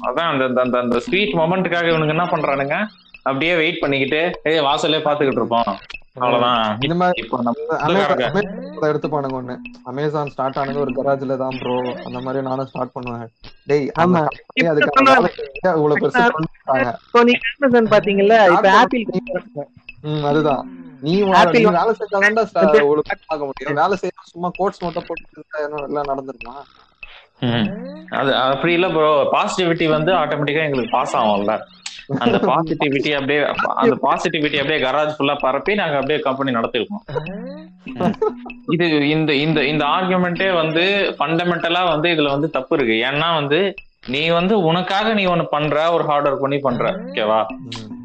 [0.07, 2.87] அதான் அந்த அந்த- அந்த அந்த ஸ்வீட் மொமெண்ட்டுக்காக இவனுக்கு என்ன பண்றானுங்க?
[3.27, 5.71] அப்படியே வெயிட் பண்ணிக்கிட்டு ஏய் வாசல்லே பாத்துக்கிட்டு இருப்போம்.
[6.17, 6.65] அவ்வளவுதான்.
[6.87, 9.55] இந்த மாதிரி இப்போ நம்ம அமேசான் அமேசான் எடுத்துப்பானுங்க ஒண்ணு.
[9.91, 11.75] அமேசான் ஸ்டார்ட் ஆனது ஒரு கராஜ்ல தான் ப்ரோ
[12.07, 13.31] அந்த மாதிரி நானும் ஸ்டார்ட் பண்ணுவேன்.
[13.71, 14.23] டேய் ஆமா.
[14.61, 16.23] இவ்வளவு பெருசு
[17.57, 19.05] அமேசான் பாத்தீங்கல்ல இப்ப ஆப்பிள்
[20.09, 20.65] ம் அதுதான்.
[21.05, 22.43] நீ நீ வேலை செஞ்சாதான்டா
[22.91, 23.79] ஒழுங்கா ஆக முடியும்.
[23.83, 25.45] வேலை செய்ய சும்மா கோட்ஸ் மட்டும் போட்டு
[25.87, 26.57] எல்லாம் நடந்துருமா.
[28.21, 31.55] அது அப்படி இல்ல ப்ரோ பாசிட்டிவிட்டி வந்து ஆட்டோமேட்டிக்கா எங்களுக்கு பாஸ் ஆகும்ல.
[32.25, 33.41] அந்த பாசிட்டிவிட்டி அப்படியே
[33.83, 37.03] அந்த பாசிட்டிவிட்டி அப்படியே கராஜ் ஃபுல்லா பரப்பி நாங்க அப்படியே கம்பெனி நடத்திருக்கோம்.
[38.75, 40.85] இது இந்த இந்த இந்த ஆர்குமெண்ட்டே வந்து
[41.19, 42.97] ஃபண்டமெண்டலா வந்து இதுல வந்து தப்பு இருக்கு.
[43.11, 43.61] ஏன்னா வந்து
[44.15, 47.39] நீ வந்து உனக்காக நீ ஒண்ணு பண்ற ஒரு ஹார்ட் ஒர்க் பண்ணி பண்ற ஓகேவா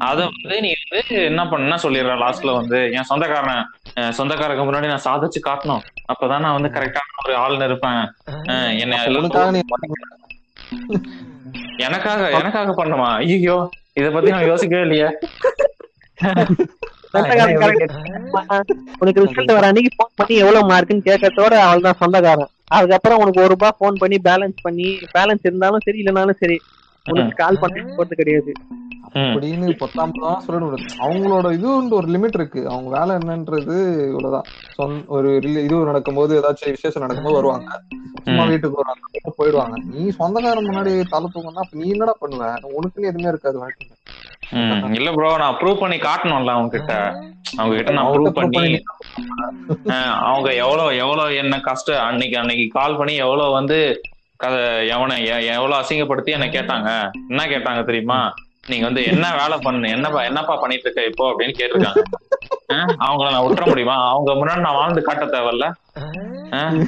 [0.06, 3.64] அத வந்து நீ வந்து என்ன பண்ண சொல்லிடுற லாஸ்ட்ல வந்து என் சொந்தக்காரன்
[4.18, 5.82] சொந்தக்காரருக்கு முன்னாடி நான் சாதிச்சு காட்டணும்.
[6.12, 8.02] அப்பதான் நான் வந்து கரெக்டான ஒரு ஆள்னு இருப்பேன்.
[8.84, 8.96] என்னை
[11.86, 13.58] எனக்காக எனக்காக பண்ணுமா ஐயோ
[13.96, 15.08] இத பத்தி நான் யோசிக்கவே இல்லையே.
[19.00, 23.52] உனக்கு ரிசல்ட் வர அன்னைக்கு ஃபோன் பண்ணி எவ்வளவு மார்க்குன்னு கேட்கறதோட அவள் தான் சொந்தக்காரன் அதுக்கப்புறம் உனக்கு ஒரு
[23.54, 26.56] ரூபாய் ஃபோன் பண்ணி பேலன்ஸ் பண்ணி பேலன்ஸ் இருந்தாலும் சரி இல்லைனாலும் சரி
[27.06, 28.52] உனக்கு கால் பண்ணி போறது கிடையாது.
[29.26, 30.86] அப்படின்னு பொத்தாம்பதான் சொல்லிட முடியாது.
[31.00, 32.62] அவங்களோட இதுன்னு ஒரு லிமிட் இருக்கு.
[32.68, 33.76] அவங்க வேலை என்னன்றது
[34.08, 34.48] இவ்வளவுதான்.
[34.78, 35.28] சொந்த ஒரு
[35.60, 37.70] இது நடக்கும்போது ஏதாச்சும் விசேஷம் நடக்கும்போது வருவாங்க.
[38.24, 38.44] சும்மா.
[38.50, 39.06] வீட்டுக்கு வருவாங்க.
[39.38, 39.76] போயிடுவாங்க.
[39.90, 42.44] நீ சொந்தக்காரன் முன்னாடி தலை அப்ப நீ என்னடா பண்ணுவ?
[42.76, 43.96] உனக்குன்னு எதுவுமே இருக்காது வாழ்க்கையில.
[44.98, 46.92] இல்ல ப்ரோ நான் ப்ரூவ் பண்ணி காட்டணும்ல அவங்க கிட்ட
[47.52, 48.70] அவங்க கிட்ட நான் ப்ரூவ் பண்ணி
[50.26, 53.78] அவங்க எவ்வளவு எவ்வளவு என்ன கஷ்டம் அன்னைக்கு அன்னைக்கு கால் பண்ணி எவ்வளவு வந்து
[54.40, 55.16] கதை எவனை
[55.50, 56.90] எவ்வளவு அசிங்கப்படுத்தி என்ன கேட்டாங்க?
[57.28, 58.20] என்ன கேட்டாங்க தெரியுமா?
[58.72, 62.02] நீங்க வந்து என்ன வேலை பண்ணு என்னப்பா என்னப்பா பண்ணிட்டு இருக்க இப்போ அப்படின்னு கேட்டிருக்காங்க.
[63.04, 63.96] அவங்கள நான் விட்டுற முடியுமா?
[64.10, 65.66] அவங்க முன்னாடி நான் வாழ்ந்து காட்ட தேவையில்ல.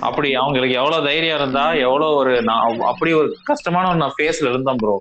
[0.09, 2.63] அப்படி அவங்களுக்கு எவ்வளவு தைரியம் இருந்தா எவ்வளவு ஒரு நான்
[2.93, 4.97] அப்படி ஒரு கஷ்டமான ஒரு நான் ஃபேஸ்ல இருந்தேன் ப்ரோ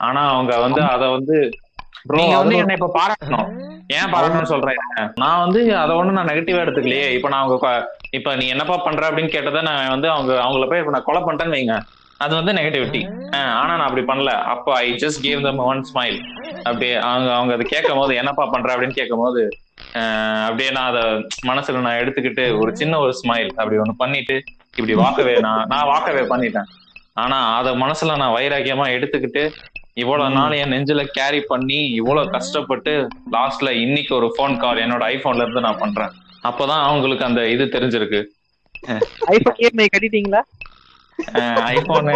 [0.00, 1.36] ஆனா அவங்க வந்து அத வந்து
[2.14, 3.48] நீங்க வந்து என்ன இப்ப பாராட்டணும்.
[3.90, 4.80] ஏன் பாராட்டணும்னு சொல்றேன்?
[5.14, 7.06] நான் வந்து அதை ஒண்ணு நான் நெகட்டிவா எடுத்துக்கலையே.
[7.16, 7.72] இப்ப நான் அவங்க
[8.10, 11.56] இப்ப நீ என்னப்பா பண்ற அப்படின்னு கேட்டதை நான் வந்து அவங்க அவங்கள போய் இப்ப நான் கொலை பண்ணிட்டேன்னு
[11.56, 11.76] வைங்க.
[12.20, 13.00] அது வந்து நெகட்டிவிட்டி
[13.60, 14.32] ஆனா நான் அப்படி பண்ணல.
[14.52, 16.18] அப்ப I just gave them one smile
[16.66, 18.68] அப்படியே அவங்க அவங்க அதை கேட்கும் போது என்னப்பா பண்ற?
[18.74, 19.42] அப்படின்னு கேட்கும் போது
[20.46, 21.02] அப்படியே நான் அதை
[21.50, 24.36] மனசுல நான் எடுத்துக்கிட்டு ஒரு சின்ன ஒரு ஸ்மைல் அப்படி ஒண்ணு பண்ணிட்டு
[24.78, 26.68] இப்படி வாக்கவே நான் நான் வாக்கவே பண்ணிட்டேன்.
[27.22, 29.42] ஆனா அத மனசுல நான் வைராக்கியமா எடுத்துக்கிட்டு
[30.02, 32.92] இவ்வளவு நாள் என் நெஞ்சில கேரி பண்ணி இவ்வளவு கஷ்டப்பட்டு
[33.34, 36.12] லாஸ்ட்ல இன்னைக்கு ஒரு ஃபோன் கால் என்னோட ஐபோன்ல இருந்து நான் பண்றேன்.
[36.48, 38.20] அப்பதான் அவங்களுக்கு அந்த இது தெரிஞ்சிருக்கு.
[39.34, 40.40] IPhone EMI கட்டிட்டீங்களா?
[41.76, 42.14] ஐபோனு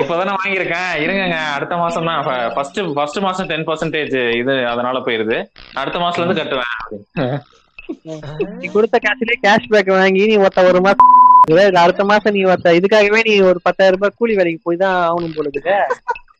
[0.00, 0.90] இப்பதானே வாங்கியிருக்கேன்.
[1.04, 1.22] இருங்க
[1.56, 2.20] அடுத்த மாசம் தான்.
[2.54, 5.36] ஃபர்ஸ்ட் ஃபர்ஸ்ட் மாசம் டென் பர்சன்டேஜ் இது அதனால போயிருது.
[5.82, 6.74] அடுத்த மாசத்துல இருந்து கட்டுவேன்.
[8.60, 11.14] நீ கொடுத்த காசுலயே கேஷ் பேக் வாங்கி நீ ஒருத்த ஒரு மாசம்
[11.50, 15.36] இல்ல அடுத்த மாசம் நீ ஒருத்த இதுக்காகவே நீ ஒரு பத்தாயிரம் ரூபாய் கூலி வேலைக்கு போய் தான் ஆகணும்
[15.36, 15.76] போல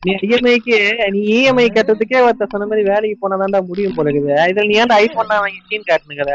[0.05, 0.75] நீ இஎம்ஐக்கு
[1.15, 4.13] நீ இஎம்ஐ கட்டுறதுக்கே ஒருத்த சொன்ன மாதிரி வேலைக்கு போனாதான்டா முடியும் போல
[4.49, 6.33] இதுல நீ ஏன் ஐபோன் தான் வாங்கி சீன் காட்டுனுங்கிற?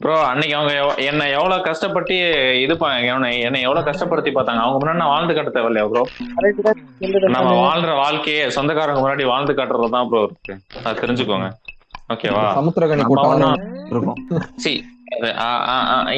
[0.00, 0.72] ப்ரோ அன்னைக்கு அவங்க
[1.08, 2.16] என்னை எவ்வளவு கஷ்டப்பட்டு
[2.64, 2.74] இது
[3.46, 4.62] என்னை எவ்வளவு கஷ்டப்படுத்தி பார்த்தாங்க.
[4.64, 6.04] அவங்க முன்னாடி நான் வாழ்ந்து காட்ட தேவையில்லையா ப்ரோ
[7.36, 10.54] நம்ம வாழ்ற வாழ்க்கையே சொந்தக்காரங்க முன்னாடி வாழ்ந்து காட்டுறது தான் ப்ரோ இருக்கு.
[10.84, 11.48] அது தெரிஞ்சுக்கோங்க.
[12.08, 13.02] ஓகேவா சமுத்திரகனி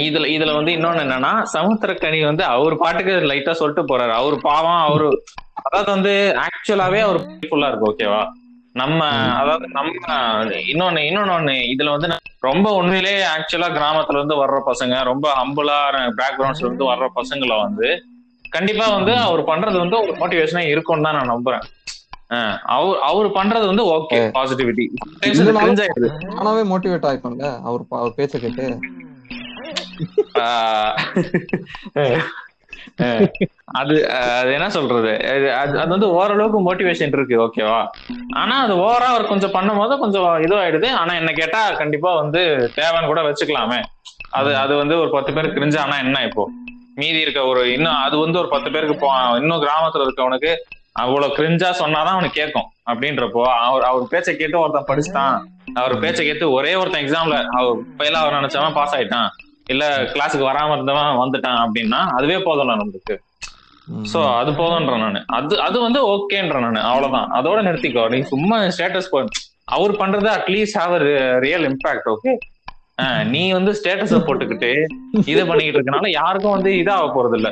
[0.06, 4.12] இதுல இதுல வந்து இன்னொன்னு என்னன்னா சமுத்திரக்கனி வந்து அவர் பாட்டுக்கு லைட்டா சொல்லிட்டு போறாரு.
[4.20, 5.08] அவர் பாவம் அவரு
[5.60, 6.12] அதாவது வந்து
[6.44, 8.20] ஆக்சுவலாவே அவர் ஃபுல்லா இருக்கு ஓகேவா
[8.74, 8.98] நம்ம
[9.38, 9.92] அதாவது நம்ம
[10.66, 12.08] இன்னொன்னு இன்னொன்னு இதுல வந்து
[12.40, 15.78] ரொம்ப உண்மையிலே ஆக்சுவலா கிராமத்துல இருந்து வர்ற பசங்க ரொம்ப ஹம்புலா
[16.20, 17.88] பேக்ரவுண்ட்ஸ்ல இருந்து வர்ற பசங்களை வந்து
[18.44, 21.66] கண்டிப்பா வந்து அவர் பண்றது வந்து ஒரு மோட்டிவேஷனா இருக்கும்னு தான் நான் நம்புறேன்.
[22.66, 24.84] அவர் அவர் பண்றது வந்து ஓகே பாசிட்டிவிட்டி
[26.30, 28.66] நானாவே மோட்டிவேட் ஆயிப்பேன்ல அவர் பேச்ச கேட்டு.
[33.80, 33.94] அது
[34.36, 35.10] அது என்ன சொல்றது?
[35.32, 37.80] அது அது அது வந்து ஓரளவுக்கு மோட்டிவேஷன் இருக்கு ஓகேவா
[38.36, 40.88] ஆனா அது ஓவரா அவர் கொஞ்சம் பண்ணும் போது கொஞ்சம் இதுவாயிடுது.
[41.00, 42.40] ஆனா என்ன கேட்டா கண்டிப்பா வந்து
[42.78, 43.80] தேவைன்னு கூட வச்சுக்கலாமே.
[44.30, 46.44] அது அது வந்து ஒரு பத்து பேருக்கு கிரிஞ்சு ஆனா என்ன இப்போ?
[46.96, 50.52] மீதி இருக்க ஒரு இன்னும் அது வந்து ஒரு பத்து பேருக்கு போ இன்னும் கிராமத்துல இருக்கவனுக்கு
[50.96, 52.68] அவ்வளவு கிரிஞ்சா சொன்னாதான் அவனுக்கு கேட்கும்.
[52.90, 55.36] அப்படின்றப்போ அவர் அவர் பேச்சை கேட்டு ஒருத்தன் படிச்சுட்டான்.
[55.74, 59.30] அவர் பேச்சை கேட்டு ஒரே ஒருத்தன் எக்ஸாம்ல அவர் பயில அவர் நினைச்சவன் பாஸ் ஆயிட்டான்.
[59.70, 63.16] இல்ல கிளாஸுக்கு வராம இருந்தவன் வந்துட்டான் அப்படின்னா அதுவே போதும்ல நம்மளுக்கு.
[64.10, 65.20] சோ அது போதும்ன்றேன் நானு.
[65.36, 66.80] அது அது வந்து ஓகேன்றேன் நானு.
[66.88, 67.28] அவ்வளவுதான்.
[67.38, 68.04] அதோட நிறுத்திக்கோ.
[68.12, 69.10] நீ சும்மா ஸ்டேட்டஸ்
[69.76, 70.94] அவர் பண்றது at least have
[71.44, 72.32] real impact okay
[73.28, 74.70] நீ வந்து ஸ்டேட்டஸ போட்டுக்கிட்டு
[75.26, 77.48] இது பண்ணிக்கிட்டு இருக்கனால யாருக்கும் வந்து இதாக போறது இல்ல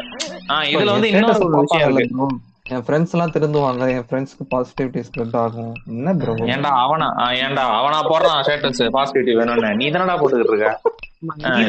[0.53, 2.27] ஆஹ் இதுல வந்து இன்னொரு விஷயம் இருக்கு.
[2.75, 3.85] என் ஃப்ரெண்ட்ஸ் எல்லாம் திருந்துவாங்க.
[3.95, 5.71] என் ஃப்ரெண்ட்ஸ்க்கு பாசிட்டிவிட்டி ஸ்ப்ரெட் ஆகும்.
[5.93, 7.09] என்ன ப்ரோ ஏன்டா அவனா?
[7.45, 7.65] ஏன்டா?
[7.79, 9.71] அவனா போடுறான் ஸ்டேட்டஸ் பாசிட்டிவிட்டி வேணும்னு.
[9.81, 10.73] நீ தானடா போட்டுக்கிட்டு இருக்க?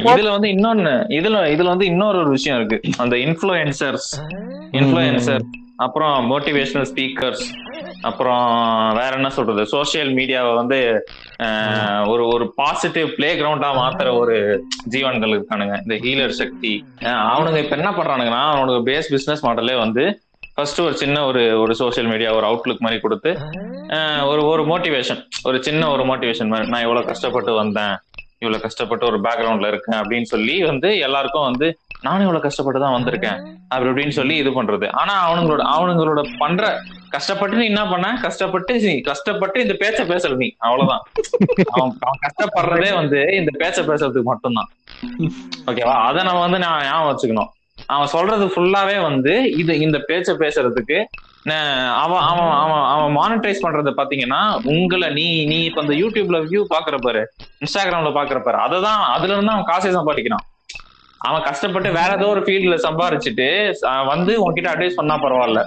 [0.09, 2.77] இதுல வந்து இன்னொன்னு இதுல இதுல வந்து இன்னொரு ஒரு விஷயம் இருக்கு.
[3.03, 4.11] அந்த இன்ஃபுளுசர்ஸ்
[4.79, 5.45] இன்ஃபுளுசர்
[5.85, 7.43] அப்புறம் மோட்டிவேஷனல் ஸ்பீக்கர்ஸ்
[8.07, 8.45] அப்புறம்
[8.97, 9.61] வேற என்ன சொல்றது?
[9.73, 10.79] சோசியல் மீடியாவை வந்து
[12.13, 14.35] ஒரு ஒரு பாசிட்டிவ் பிளே கிரவுண்டா மாத்துற ஒரு
[14.93, 15.75] ஜீவன்கள் இருக்கானுங்க.
[15.85, 16.73] இந்த ஹீலர் சக்தி.
[17.33, 20.05] அவனுங்க இப்ப என்ன பண்றானுங்கன்னா அவனுக்கு பேஸ் பிசினஸ் மாடலே வந்து
[20.55, 23.31] ஃபர்ஸ்ட் ஒரு சின்ன ஒரு ஒரு சோஷியல் மீடியா ஒரு அவுட்லுக் மாதிரி கொடுத்து
[24.31, 26.71] ஒரு ஒரு மோட்டிவேஷன் ஒரு சின்ன ஒரு மோட்டிவேஷன் மாதிரி.
[26.73, 27.95] நான் எவ்வளவு கஷ்டப்பட்டு வந்தேன்.
[28.41, 31.67] இவ்வளவு கஷ்டப்பட்டு ஒரு பேக்ரவுண்ட்ல இருக்கேன் அப்படின்னு சொல்லி வந்து எல்லாருக்கும் வந்து
[32.01, 33.39] நானும் இவ்வளவு கஷ்டப்பட்டு தான் வந்திருக்கேன்.
[33.67, 34.87] அப்படி இப்படின்னு சொல்லி இது பண்றது.
[34.91, 38.19] ஆனா அவனுங்களோட அவனுங்களோட பண்ற கஷ்டப்பட்டு நீ என்ன பண்ண?
[38.21, 40.55] கஷ்டப்பட்டு கஷ்டப்பட்டு இந்த பேச்ச பேசல நீ.
[40.57, 41.03] அவ்வளவுதான்.
[41.71, 44.69] அவன் அவன் கஷ்டப்படுறதே வந்து இந்த பேச்ச பேசுறதுக்கு மட்டும்தான்.
[45.65, 45.97] ஓகேவா?
[46.09, 47.49] அதை நம்ம வந்து நான் ஞாபகம் வச்சுக்கணும்.
[47.85, 50.97] அவன் சொல்றது ஃபுல்லாவே வந்து இது இந்த பேச்ச பேசுறதுக்கு
[51.45, 56.95] அவன் அவன் அவன் அவன் மானிட்டைஸ் பண்றத பாத்தீங்கன்னா உங்களை நீ நீ இப்ப இந்த யூடியூப்ல வியூ பாக்குற
[56.97, 57.21] பாரு
[57.59, 60.45] இன்ஸ்டாகிராம்ல பாக்குற பாரு அததான் அதுல இருந்து அவன் காசை சம்பாதிக்கிறான்.
[61.17, 63.47] அவன் கஷ்டப்பட்டு வேற ஏதோ ஒரு ஃபீல்ட்ல சம்பாரிச்சுட்டு
[64.07, 65.61] வந்து உன்கிட்ட அட்வைஸ் பண்ணா பரவாயில்ல.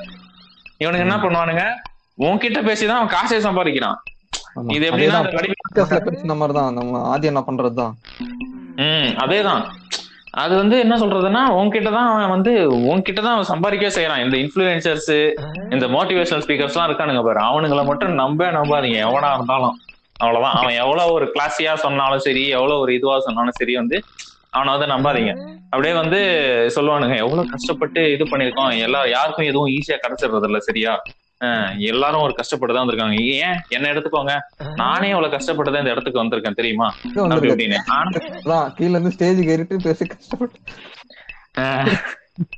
[0.79, 1.65] இவனுக்கு என்ன பண்ணுவானுங்க?
[2.19, 3.99] உன்கிட்ட பேசிதான் அவன் காசை சம்பாதிக்கிறான்.
[4.77, 5.21] இது எப்படின்னா
[6.07, 7.95] பேசின மாதிரிதான் நம்ம ஆதி என்ன பண்றதுதான்.
[8.77, 9.65] ம் அதேதான்.
[10.35, 12.53] அது வந்து என்ன சொல்றதுன்னா உன்கிட்ட தான் அவன் வந்து
[12.91, 14.23] உன்கிட்ட தான் அவன் சம்பாதிக்கவே செய்யறான்.
[14.25, 15.11] இந்த இன்ஃபுளுசர்ஸ்
[15.75, 17.41] இந்த மோட்டிவேஷனல் ஸ்பீக்கர்ஸ் எல்லாம் இருக்கானுங்க பாரு.
[17.51, 18.99] அவனுங்களை மட்டும் நம்ப நம்பாதீங்க.
[19.09, 19.77] எவனா இருந்தாலும்.
[20.23, 20.57] அவ்வளவுதான்.
[20.61, 23.99] அவன் எவ்வளவு ஒரு கிளாஸியா சொன்னாலும் சரி எவ்வளவு ஒரு இதுவா சொன்னாலும் சரி வந்து
[24.51, 25.33] அவனை வந்து நம்பாதீங்க.
[25.73, 26.21] அப்படியே வந்து
[26.77, 30.93] சொல்லுவானுங்க எவ்வளவு கஷ்டப்பட்டு இது பண்ணிருக்கோம் எல்லா யாருக்கும் எதுவும் ஈஸியா கிடைச்சிடுறது இல்ல சரியா?
[31.89, 33.17] எல்லாரும் ஒரு கஷ்டப்பட்டு தான் வந்திருக்காங்க.
[33.39, 33.59] ஏன்?
[33.69, 34.35] என்ன எடுத்துக்கோங்க.
[34.77, 36.89] நானே அவ்வளவு கஷ்டப்பட்டு தான் இந்த இடத்துக்கு வந்திருக்கேன் தெரியுமா?
[38.79, 40.59] கீழ இருந்து ஸ்டேஜுக்கு ஏறிட்டு பேசி கஷ்டப்பட்டு.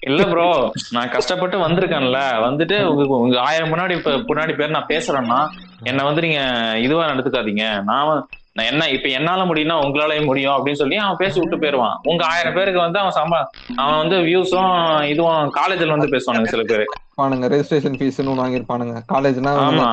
[0.08, 0.48] இல்ல ப்ரோ
[0.90, 2.18] நான் கஷ்டப்பட்டு வந்திருக்கேன்ல.
[2.44, 5.40] வந்துட்டு உங்க உங்க ஆயிரம் முன்னாடி இப்ப முன்னாடி பேர் நான் பேசுறேன்னா
[5.84, 6.40] என்ன வந்து நீங்க
[6.84, 8.10] இதுவா நடத்துக்காதீங்க நான்
[8.56, 11.94] நான் என்ன இப்ப என்னால முடியும்னா உங்களாலயும் முடியும் அப்படின்னு சொல்லி அவன் பேசி விட்டு போயிருவான்.
[12.02, 13.44] உங்க ஆயிரம் பேருக்கு வந்து அவன் சம்பா
[13.76, 16.84] அவன் வந்து வியூஸும் இதுவும் காலேஜ்ல வந்து பேசுவானுங்க சில பேரு.
[16.98, 19.00] இருப்பானுங்க ரெஜிஸ்ட்ரேஷன் ஃபீஸ்னு ஒண்ணு வாங்கியிருப்பானுங்க.
[19.12, 19.88] காலேஜ்னா ஆமா.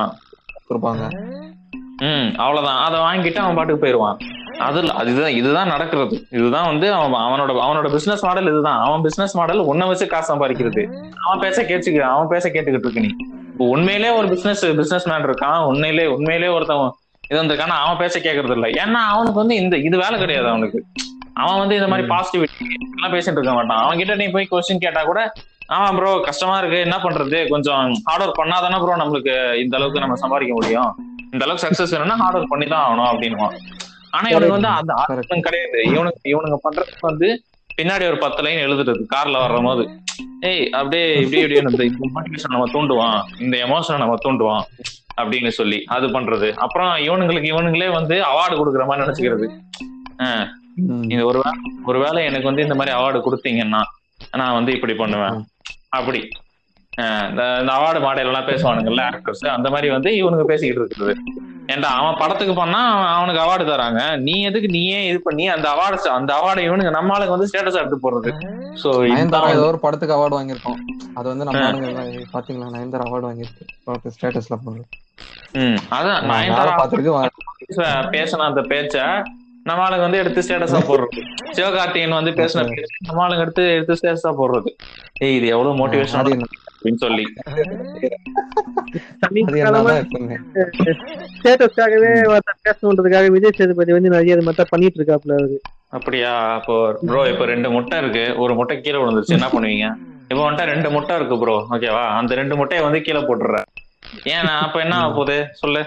[0.70, 1.06] கொடுப்பாங்க.
[1.98, 2.84] ம் அவ்வளவுதான்.
[2.84, 4.18] அதை வாங்கிட்டு அவன் பாட்டுக்கு போயிருவான்.
[4.60, 6.28] அது இல்ல, அதுதான் இதுதான் நடக்கிறது.
[6.32, 8.80] இதுதான் வந்து அவன் அவனோட அவனோட பிசினஸ் மாடல் இதுதான்.
[8.80, 10.84] அவன் பிசினஸ் மாடல் உன்னை வச்சு காசு சம்பாதிக்கிறது.
[11.26, 13.10] அவன் பேச கேட்டுக்க அவன் பேச கேட்டுக்கிட்டு இருக்கு நீ.
[13.58, 15.66] உண்மையிலே ஒரு பிசினஸ் பிசினஸ் மேன் இருக்கான்.
[15.66, 16.92] உண்மையிலே உண்மையிலே ஒருத்தவன்
[17.32, 18.68] இது வந்திருக்கானா அவன் பேச கேட்கறது இல்ல.
[18.84, 20.80] ஏன்னா அவனுக்கு வந்து இந்த இது வேலை கிடையாது அவனுக்கு.
[21.42, 22.66] அவன் வந்து இந்த மாதிரி பாசிட்டிவிட்டி
[22.96, 23.82] எல்லாம் பேசிட்டு இருக்க மாட்டான்.
[23.84, 25.22] அவன் கிட்ட நீ போய் கொஸ்டின் கேட்டா கூட
[25.76, 26.80] ஆமா ப்ரோ கஷ்டமா இருக்கு.
[26.86, 27.38] என்ன பண்றது?
[27.52, 30.90] கொஞ்சம் ஹார்ட் ஒர்க் பண்ணாதானே ப்ரோ நம்மளுக்கு இந்த அளவுக்கு நம்ம சம்பாதிக்க முடியும்.
[31.34, 33.56] இந்த அளவுக்கு சக்சஸ் வேணும்னா ஹார்ட் ஒர்க் பண்ணி தான் ஆகணும் அப்படின்னுவான்.
[34.16, 35.80] ஆனா இவனுக்கு வந்து அந்த ஆர்வம் கிடையாது.
[35.94, 37.30] இவனுக்கு இவனுங்க பண்றதுக்கு வந்து
[37.78, 39.84] பின்னாடி ஒரு பத்து லைன் எழுதுறது கார்ல வர்ற போது
[40.50, 43.20] ஏய் அப்படியே இப்படி இப்படி இந்த மோட்டிவேஷன் நம்ம தூண்டுவான்.
[43.46, 44.66] இந்த எமோஷனை நம்ம தூண்டுவான்.
[45.22, 46.50] அப்படின்னு சொல்லி அது பண்றது.
[46.66, 49.48] அப்புறம் இவனுங்களுக்கு இவனுங்களே வந்து அவார்டு கொடுக்குற மாதிரி நினைச்சுக்கிறது.
[51.14, 51.56] இது ஒரு வேளை
[51.86, 53.82] ஒருவேளை எனக்கு வந்து இந்த மாதிரி அவார்டு கொடுத்தீங்கன்னா
[54.42, 55.38] நான் வந்து இப்படி பண்ணுவேன்.
[56.00, 56.22] அப்படி.
[57.30, 61.14] இந்த அவார்டு மாடல் எல்லாம் பேசுவானுங்கல்ல ஆக்டர்ஸ் அந்த மாதிரி வந்து இவனுங்க பேசிக்கிட்டு இருக்குது
[61.72, 64.02] ஏன்டா அவன் படத்துக்கு பண்ணா அவன் அவனுக்கு அவார்டு தராங்க.
[64.28, 68.00] நீ எதுக்கு நீயே இது பண்ணி அந்த அவார்டு அந்த அவார்டு இவனுங்க நம்ம ஆளுங்க வந்து ஸ்டேட்டஸ் எடுத்து
[68.06, 68.32] போடுறது.
[68.82, 70.80] சோ நயன்தாரா ஏதோ ஒரு படத்துக்கு அவார்டு வாங்கியிருக்கோம்.
[71.20, 71.62] அது வந்து நம்ம
[72.36, 72.70] பாத்தீங்களா?
[72.78, 73.66] நயன்தாரா அவார்டு வாங்கியிருக்கு.
[74.18, 74.90] ஸ்டேட்டஸ்ல போடுறது.
[75.98, 77.14] அதான் நான் நயன்தாரா பாத்துருக்கு
[78.18, 78.96] பேசின அந்த பேச்ச
[79.70, 81.22] நம்ம ஆளுங்க வந்து எடுத்து ஸ்டேட்டஸா போடுறது.
[81.58, 84.72] சிவகார்த்திகேயன் வந்து பேசின பேச்ச நம்ம ஆளுங்க எடுத்து எடுத்து ஸ்டேட்டஸா போடுறது.
[85.26, 86.48] ஏய் இது எவ்வளவு மோட்டிவேஷன்
[87.04, 87.26] சொல்லி
[89.26, 89.42] அது
[91.38, 92.12] ஸ்டேட்டஸ்க்காகவே
[92.68, 95.58] பேசணுன்றதுக்காக விஜய் சேதுபதி வந்து நிறைய இது மாதிரி பண்ணிட்டு இருக்காப்ல அவரு
[95.98, 96.34] அப்படியா?
[96.58, 96.76] அப்போ
[97.08, 98.26] ப்ரோ இப்ப ரெண்டு முட்டை இருக்கு.
[98.44, 99.38] ஒரு முட்டை கீழே விழுந்துருச்சு.
[99.38, 99.88] என்ன பண்ணுவீங்க?
[100.32, 103.58] இப்போ வந்துட்டு ரெண்டு முட்டை இருக்கு ப்ரோ ஓகேவா அந்த ரெண்டு முட்டையை வந்து கீழே போட்டுற
[104.36, 105.38] ஏன்னா அப்ப என்ன ஆக போகுது?
[105.62, 105.82] சொல்லு.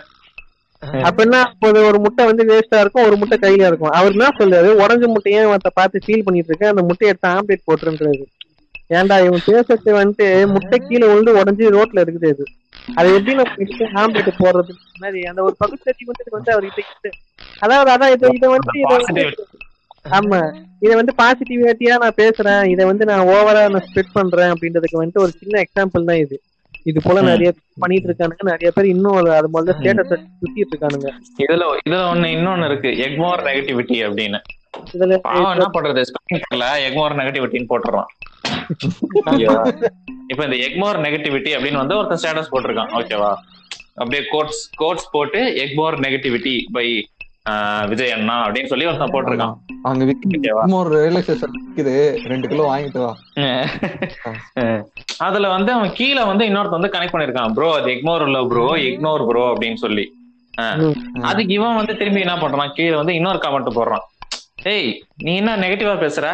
[1.08, 3.94] அப்ப என்ன அப்போது ஒரு முட்டை வந்து வேஸ்டா இருக்கும் ஒரு முட்டை கையில இருக்கும்.
[3.98, 6.72] அவர் என்ன சொல்றாரு உடஞ்ச முட்டையே ஒருத்த பார்த்து ஃபீல் பண்ணிட்டு இருக்கேன்.
[6.74, 8.24] அந்த முட்டையை எடுத்து ஆம்லேட் போட்டுருன்றாரு
[8.90, 12.44] ஏன்டா இவன் பேசுறது வந்துட்டு முட்டை கீழே விழுந்து உடஞ்சி ரோட்ல இருக்குது அது
[12.94, 17.18] அதை எப்படி நம்ம போடுறது இந்த மாதிரி அந்த ஒரு பகுத்தறிவு வந்து வந்து அவர் கிட்ட
[17.58, 19.34] அதாவது அதான் இதை இதை வந்து இதை வந்து
[20.10, 20.54] ஆமா.
[20.80, 22.68] இத வந்து பாசிட்டிவிட்டியா நான் பேசுறேன்.
[22.68, 26.40] இத வந்து நான் ஓவரா நான் ஸ்ப்ரெட் பண்றேன் அப்படின்றதுக்கு வந்துட்டு ஒரு சின்ன எக்ஸாம்பிள் தான் இது.
[26.82, 27.20] இது போல.
[27.20, 28.42] நிறைய பண்ணிட்டு இருக்கானுங்க.
[28.42, 31.10] நிறைய பேர் இன்னும் அது- முதல்ல ஸ்டேட்டஸ் சுத்திட்டு இருக்கானுங்க.
[31.38, 32.88] இதுல இதுல ஒண்ணு இன்னொன்னு இருக்கு.
[32.88, 34.40] எக்மோர் நெகட்டிவிட்டி அப்படின்னு.
[34.92, 36.02] இதுல என்ன பண்றது?
[36.64, 38.04] எக்மோர் நெகட்டிவிட்டின்னு போட்டுறான்
[39.30, 39.62] ஓகேவா?
[40.32, 42.92] இப்ப இந்த எக்மோர் நெகட்டிவிட்டி அப்படின்னு வந்து ஒருத்தன் ஸ்டேட்டஸ் போட்டிருக்கான்.
[43.00, 43.32] ஓகேவா
[44.00, 46.86] அப்படியே கோட்ஸ் கோட்ஸ் போட்டு எக்மோர் நெகட்டிவிட்டி பை
[47.90, 49.54] விஜய் அண்ணா அப்படின்னு சொல்லி ஒருத்தன் போட்டிருக்கான்.
[49.88, 50.04] அங்க
[50.92, 51.94] ரயில்வே ஸ்டேஷன் விக்குது
[52.32, 53.12] ரெண்டு கிலோ வாங்கிட்டு வா.
[55.26, 57.54] அதுல வந்து அவன் கீழே வந்து இன்னொருத்த வந்து கனெக்ட் பண்ணிருக்கான்.
[57.58, 60.04] ப்ரோ அது எக்மோர் இல்ல ப்ரோ இக்னோர் ப்ரோ அப்படின்னு சொல்லி.
[61.30, 62.74] அதுக்கு இவன் வந்து திரும்பி என்ன பண்றான்?
[62.78, 64.04] கீழே வந்து இன்னொரு கமெண்ட் போடுறான்.
[64.74, 64.90] ஏய்
[65.26, 66.26] நீ என்ன நெகட்டிவா பேசுற?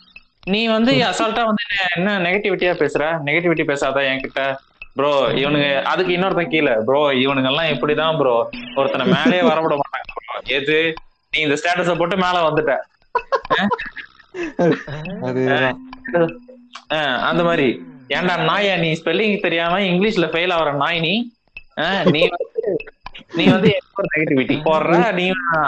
[0.44, 1.64] நீ வந்து அசால்ட்டா வந்து
[1.96, 3.18] என்ன- நெகட்டிவிட்டியா பேசுற?
[3.24, 4.56] நெகட்டிவிட்டி பேசாத என்கிட்ட.
[4.94, 6.72] ப்ரோ இவனுங்க அதுக்கு இன்னொருத்தன் கீழே.
[6.86, 10.42] ப்ரோ இவனுங்க எல்லாம் இப்படிதான் ப்ரோ ஒருத்தனை மேலே வரவிட மாட்டாங்க bro.
[10.42, 10.94] எது?
[11.30, 12.76] நீ இந்த ஸ்டேட்டஸ போட்டு மேல வந்துட்ட.
[17.18, 17.82] அந்த மாதிரி.
[18.08, 21.32] ஏன்டா நாயா நீ ஸ்பெல்லிங் தெரியாம இங்கிலீஷ்ல ஃபெயில் ஆகுற நாய் நீ?
[22.04, 22.28] நீ
[23.38, 23.70] நீ வந்து
[24.06, 25.26] நெகட்டிவிட்டி போடுற நீ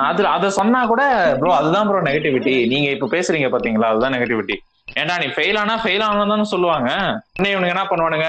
[0.09, 1.03] அது அத சொன்னா கூட
[1.41, 3.91] ப்ரோ அதுதான் ப்ரோ நெகட்டிவிட்டி நீங்க இப்ப பேசுறீங்க பாத்தீங்களா?
[3.93, 4.57] அதுதான் நெகட்டிவிட்டி
[4.99, 6.91] ஏன்டா நீ ஃபெயில் ஆனா ஃபெயில் ஆனதான் சொல்லுவாங்க.
[7.35, 8.29] உடனே இவனுங்க என்ன பண்ணுவானுங்க?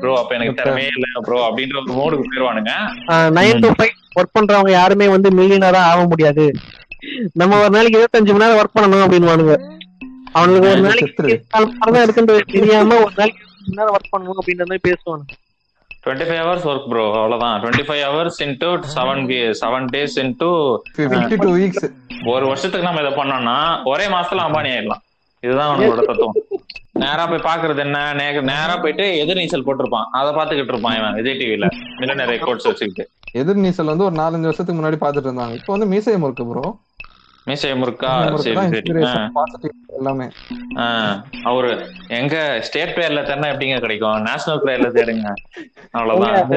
[0.00, 2.72] ப்ரோ அப்ப எனக்கு திறமையே இல்ல ப்ரோ அப்படின்ற ஒரு மோடுக்கு போயிருவானுங்க.
[3.38, 6.44] நைன் டு ஃபைவ் ஒர்க் பண்றவங்க யாருமே வந்து மில்லியனரா ஆக முடியாது.
[7.40, 9.32] நம்ம ஒரு நாளைக்கு இருபத்தஞ்சு மணி நேரம் ஒர்க் பண்ணணும் அப்படின்னு
[10.38, 11.12] அவனுக்கு ஒரு நாளைக்கு
[12.04, 15.34] இருக்குன்றது தெரியாம ஒரு நாளைக்கு இருபத்தஞ்சு மணி நேரம் ஒர்க் பண்ணணும் அப்படின்ற மாதிரி பேசுவானுங்க.
[16.06, 17.54] Twenty five hours work bro அவ்வளவுதான்.
[17.62, 19.22] Twenty five hours into seven
[19.62, 20.50] seven days into
[20.98, 21.86] fifty two weeks
[22.32, 23.56] ஒரு வருஷத்துக்கு நம்ம இதை பண்ணோம்னா
[23.92, 25.02] ஒரே மாசத்துல அம்பானி ஆயிடலாம்.
[25.42, 26.38] இதுதான் அவனோட தத்துவம்.
[27.02, 27.98] நேரா போய் பாக்குறது என்ன?
[28.52, 30.06] நேரா போயிட்டு எதிர் நீச்சல் போட்டிருப்பான்.
[30.18, 31.66] அதை பாத்துக்கிட்டு இருப்பான் இவன் விஜய் டிவில
[31.98, 33.04] மில்லனர் ரெக்கார்ட்ஸ் வச்சுக்கிட்டு.
[33.40, 35.56] எதிர் நீச்சல் வந்து ஒரு நாலஞ்சு வருஷத்துக்கு முன்னாடி பாத்துட்டு இருந்தாங்க.
[35.60, 36.64] இப்போ வந்து மீசையம் இருக்கு ப்ரோ
[37.46, 38.24] மீசை முறுக்கா?
[38.36, 38.92] சரி சரி.
[39.96, 40.28] எல்லாமே.
[41.44, 44.22] அவரு எங்க ஸ்டேட் பிளேயர்ல தானே எப்படிங்க கிடைக்கும்?
[44.22, 45.32] நேஷனல் பிளேயர்ல தேடுங்க.
[45.90, 46.50] அவ்வளவுதான்.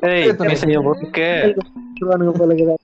[0.00, 1.56] ஏய், மீசைய முறுக்கு.
[2.00, 2.74] சொல்லுவானுங்க போல இருக்குது.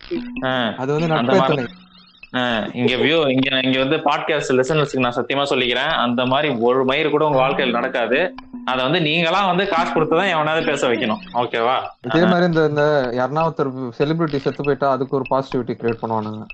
[0.44, 5.92] ஆ, அது வந்து அந்த மாதிரி- இங்க வியூ இங்க இங்க வந்து பாட்காஸ்ட் லிசனர்ஸ்க்கு நான் சத்தியமா சொல்லிக்கிறேன்.
[5.94, 8.34] அந்த மாதிரி ஒரு மயிர் கூட உங்க வாழ்க்கையில் நடக்காது.
[8.64, 11.18] அத வந்து நீங்களா வந்து காசு கொடுத்துதான் எவனாவது பேச வைக்கணும்.
[11.34, 11.76] ஓகேவா
[12.14, 16.46] இதே மாதிரி இந்த இந்த யாருன்னா ஒருத்தர் செலிபிரிட்டி செத்து போயிட்டா அதுக்கு ஒரு பாசிட்டிவிட்டி கிரியேட் பண்ணுவானுங்க.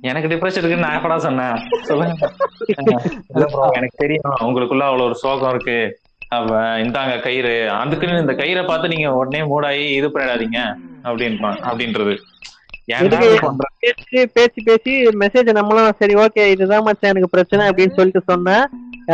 [0.00, 1.56] எனக்கு டிப்ரெஷன் இருக்குன்னு நான் எப்படா சொன்னேன்?
[1.82, 2.32] சொல்லுங்க.
[3.72, 4.32] எனக்கு தெரியும்.
[4.40, 5.98] உங்களுக்குள்ள அவ்வளவு ஒரு சோகம் இருக்கு.
[6.32, 6.50] அப்ப
[6.82, 7.54] இந்தாங்க கயிறு.
[7.80, 10.58] அதுக்குன்னு இந்த கயிறை பார்த்து நீங்க உடனே மூடாயி இது பண்ணிடாதீங்க
[11.04, 12.14] அப்படின்பான் அப்படின்றது?
[14.34, 14.92] பேசி பேசி
[15.22, 18.64] மெசேஜ் நம்மளும் சரி ஓகே இதுதான் மச்சான் எனக்கு பிரச்சனை அப்படின்னு சொல்லிட்டு சொன்னேன்.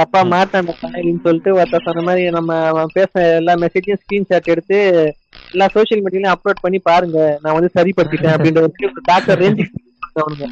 [0.02, 4.78] அப்பா மாட்டான் அப்படின்னு சொல்லிட்டு ஒருத்தர் சொன்ன மாதிரி நம்ம அவன் பேச எல்லா மெசேஜையும் ஸ்கிரீன்ஷாட் எடுத்து
[5.52, 7.18] எல்லா சோஷியல் மீடியாலையும் அப்லோட் பண்ணி பாருங்க.
[7.42, 9.66] நான் வந்து சரிப்படுத்திட்டேன் அப்படின்ற ஒரு டாக்டர் ரேஞ்சு
[10.20, 10.46] அவனுங்க.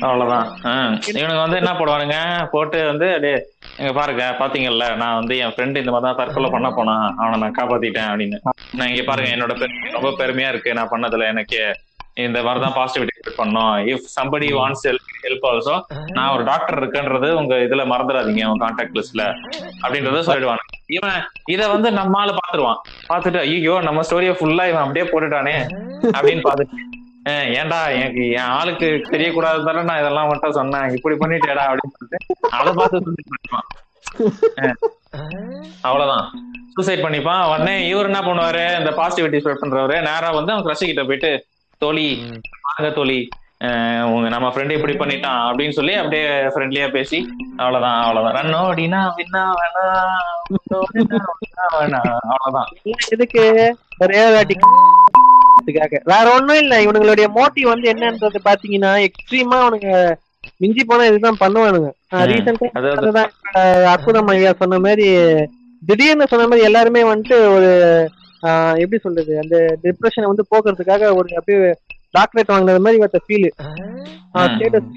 [0.00, 0.46] அவ்வளவுதான்.
[0.64, 0.72] ஆ.
[1.12, 2.16] இவனுங்க வந்து என்ன போடுவானுங்க?
[2.50, 3.36] போட்டு வந்து அப்படியே
[3.78, 7.58] எங்க பாருங்க பாத்தீங்கல்ல நான் வந்து என் ஃப்ரெண்டு இந்த மாதிரி தான் தற்கொலை பண்ண போனான் அவனை நான்
[7.58, 8.38] காப்பாத்திட்டேன் அப்படின்னு.
[8.72, 9.54] நான் இங்க பாருங்க என்னோட
[9.92, 11.60] ரொம்ப பெருமையா இருக்கு நான் பண்ணதுல எனக்கு.
[12.18, 13.72] இந்த மாதிரி தான் பாசிட்டிவிட்டி பண்ணோம்.
[13.86, 14.84] If somebody wants
[15.24, 15.74] help also
[16.12, 19.24] நான் ஒரு டாக்டர் இருக்கேன்றது உங்க இதுல மறந்துடாதீங்க உங்க கான்டாக்ட் லிஸ்ட்ல
[19.82, 22.80] அப்படின்றத சொல்லிடுவாங்க இவன் இத வந்து நம்மால பாத்துருவான்.
[23.08, 25.54] பாத்துட்டு ஐயோ நம்ம ஸ்டோரிய ஃபுல்லா இவன் அப்படியே போட்டுட்டானே
[26.10, 26.76] அப்படின்னு பாத்துட்டு.
[26.78, 26.95] "அஹ்,
[27.60, 30.92] ஏன்டா எனக்கு என் ஆளுக்கு தெரியக்கூடாது தானே நான் இதெல்லாம் மட்டும் சொன்னேன்.
[30.96, 32.18] இப்படி பண்ணிட்டேடா அப்படின்னு சொல்லிட்டு
[32.58, 33.66] அதை பார்த்து suicide பண்ணிப்பான்.
[35.88, 36.26] அவ்வளவுதான்.
[36.76, 37.42] சூசைட் பண்ணிப்பான்.
[37.50, 38.64] உடனே இவர் என்ன பண்ணுவாரு?
[38.80, 41.30] இந்த பாசிட்டிவிட்டி ஸ்ப்ரெட் பண்றவரு நேரா வந்து அவன் கிரஷ் கிட்ட போயிட்டு
[41.82, 42.06] தோழி
[42.66, 43.18] வாங்க தோழி.
[44.14, 45.42] உங்க நம்ம ஃப்ரெண்ட் இப்படி பண்ணிட்டான்.
[45.48, 47.18] அப்படின்னு சொல்லி அப்படியே ஃப்ரெண்ட்லியா பேசி
[47.56, 48.36] அவ்வளவுதான் அவ்வளவுதான்.
[48.38, 49.84] ரன்னோ அப்படின்னா வின்னா வேணா
[51.76, 52.02] வேணா.
[52.34, 52.70] அவ்வளவுதான்.
[53.14, 53.44] எதுக்கு?
[54.04, 54.56] ஒரே வாட்டி.
[55.72, 56.00] க்காக.
[56.04, 56.74] வேற ஒண்ணும் இல்ல.
[56.84, 59.90] இவனுங்களுடைய மோட்டிவ் வந்து என்னன்றது பாத்தீங்கன்னா எக்ஸ்ட்ரீமா அவனுங்க
[60.56, 61.88] மிஞ்சி போனா இதுதான் பண்ணுவானுங்க.
[62.30, 63.24] ரீசெண்டா
[63.92, 65.06] அற்புதம் ஐயா சொன்ன மாதிரி
[65.86, 67.70] திடீர்னு சொன்ன மாதிரி எல்லாருமே வந்துட்டு ஒரு
[68.82, 71.74] எப்படி சொல்றது அந்த டிப்ரெஷனை வந்து போக்குறதுக்காக ஒரு அப்படியே
[72.18, 73.48] டாக்டரேட் வாங்கினது மாதிரி ஒருத்த ஃபீல்.
[74.34, 74.90] ஸ்டேட்டஸ்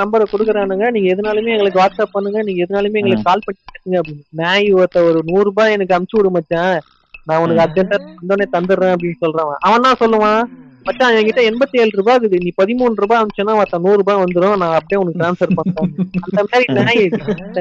[0.00, 0.84] நம்பரை கொடுக்குறானுங்க.
[0.94, 2.42] நீங்க எதுனாலுமே எங்களுக்கு வாட்ஸ்அப் பண்ணுங்க.
[2.42, 4.24] நீங்க எதுனாலுமே எங்களுக்கு கால் பண்ணி அப்படின்னு.
[4.42, 6.78] நாய் ஒருத்த ஒரு நூறு ரூபாய் எனக்கு அமுச்சு விடு மச்சான்.
[7.26, 10.42] நான் உனக்கு அர்ஜென்டா வந்தோடனே தந்துடுறேன் அப்படின்னு சொல்றான் அவன் தான் சொல்லுவான்.
[10.86, 12.38] மச்சான் என்கிட்ட எண்பத்தி ஏழு ரூபாய் இருக்குது.
[12.44, 15.92] நீ பதிமூணு ரூபாய் அனுப்பிச்சோன்னா மத்த நூறு ரூபாய் வந்துரும் நான் அப்படியே உனக்கு ட்ரான்ஸ்ஃபர் பண்றேன்.
[16.26, 17.00] அந்த மாதிரி நாய்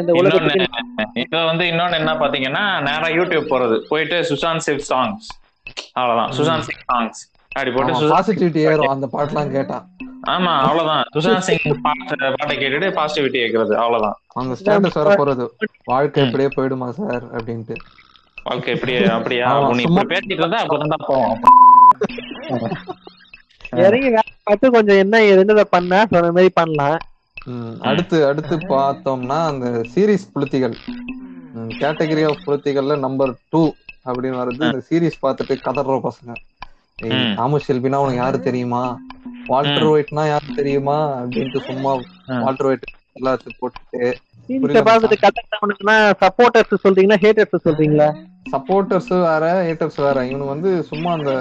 [0.02, 3.78] இந்த உலகத்துக்கு இன்னொன்னு இப்ப வந்து இன்னொன்னு என்ன பாத்தீங்கன்னா நேரா யூடியூப் போறது.
[3.92, 5.30] போயிட்டு சுஷாந்த் சிங் சாங்ஸ்
[6.00, 6.34] அவ்வளவுதான்.
[6.40, 7.22] சுஷாந்த் சிங் சாங்ஸ்
[7.56, 8.92] அப்படி போட்டு பாசிட்டிவிட்டி ஏறும்.
[8.96, 9.86] அந்த பாட்டுலாம் கேட்டான்.
[10.34, 11.04] ஆமா அவ்வளவுதான்.
[11.16, 14.18] சுஷாந்த் சிங் பாட்டு பாட்டை கேட்டுட்டு பாசிட்டிவிட்டி கேக்குறது அவ்வளவுதான்.
[14.36, 15.46] அவங்க ஸ்டேட்டஸ் வர போறது.
[15.92, 17.76] வாழ்க்கை இப்படியே போயிடுமா சார் அப்படின்ட்டு.
[18.48, 19.50] வாழ்க்கை எப்படி அப்படியா?
[19.80, 21.40] நீ பேசிட்டு இருந்தா அப்பதான் போவோம்
[23.84, 26.02] இறங்கி வேலை பார்த்து கொஞ்சம் என்ன ஏதுன்னு பண்ண?
[26.12, 27.00] சொன்ன மாதிரி பண்ணலாம்.
[27.90, 30.76] அடுத்து அடுத்து பார்த்தோம்னா அந்த சீரிஸ் புளுத்திகள்.
[31.82, 33.62] கேட்டகரி ஆஃப் புளுத்திகள்ல நம்பர் டூ
[34.08, 34.64] அப்படின்னு வருது.
[34.70, 36.34] இந்த சீரிஸ் பார்த்துட்டு கதற பசங்க.
[37.38, 38.84] தாமஸ் ஷெல்பினா உனக்கு யாரு தெரியுமா?
[39.48, 40.98] வால்டர் ஒயிட்னா யாரு தெரியுமா?
[41.22, 41.94] அப்படின்ட்டு சும்மா.
[42.44, 42.86] வால்டர் ஒயிட்
[43.20, 44.02] எல்லாத்தையும் போட்டுட்டு
[44.88, 45.18] பார்த்துட்டு
[46.24, 48.08] சப்போர்ட்டர்ஸ் சொல்றீங்களா ஹேட்டர்ஸ் சொல்றீங்களா?
[48.54, 50.18] சப்போர்ட்டர்ஸ் வேற ஹேட்டர்ஸ் வேற.
[50.32, 51.32] இவனு வந்து சும்மா அந்த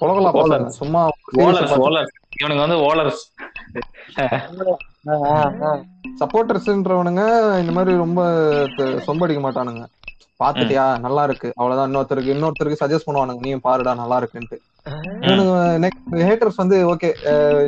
[0.00, 0.76] கொலகலா பசங்க Bowlers.
[0.80, 1.00] சும்மா
[1.44, 3.22] ஓலர்ஸ் ஓலர்ஸ் இவனுக்கு வந்து ஓலர்ஸ்.
[6.20, 7.24] சப்போர்ட்டர்ஸ்ன்றவனுங்க
[7.62, 8.22] இந்த மாதிரி ரொம்ப
[9.08, 9.84] சொம்படிக்க மாட்டானுங்க.
[10.40, 10.84] பாத்துட்டியா?
[10.98, 11.88] நல்லா இருக்கு அவ்வளவுதான்.
[11.90, 13.40] இன்னொருத்தருக்கு இன்னொருத்தருக்கு சஜஸ்ட் பண்ணுவானுங்க.
[13.40, 14.58] நீயும் பாருடா நல்லா இருக்குன்ட்டு
[16.28, 17.08] ஹேட்டர்ஸ் வந்து ஓகே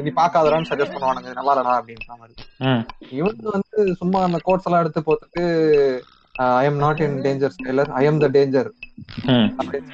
[0.05, 1.33] நீ பாக்காதடான்னு சஜஸ்ட் பண்ணுவானுங்க.
[1.39, 2.35] நல்லா இல்லடா அப்படின்ற மாதிரி.
[2.69, 2.83] ம்.
[3.19, 5.45] இவனுக்கு வந்து சும்மா அந்த கோட்ஸ் எல்லாம் எடுத்து போட்டுட்டு
[6.61, 8.71] I am not in danger Skyler I am the danger
[9.59, 9.91] அப்படின்னு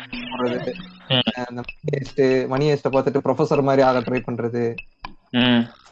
[2.49, 4.63] மணி ஹேஸ்ட் பார்த்துட்டு ப்ரொஃபசர் மாதிரி ஆக ட்ரை பண்றது.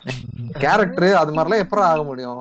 [0.63, 2.39] கேரக்டர் அது மாதிரிலாம் எப்பறம் ஆக முடியும்?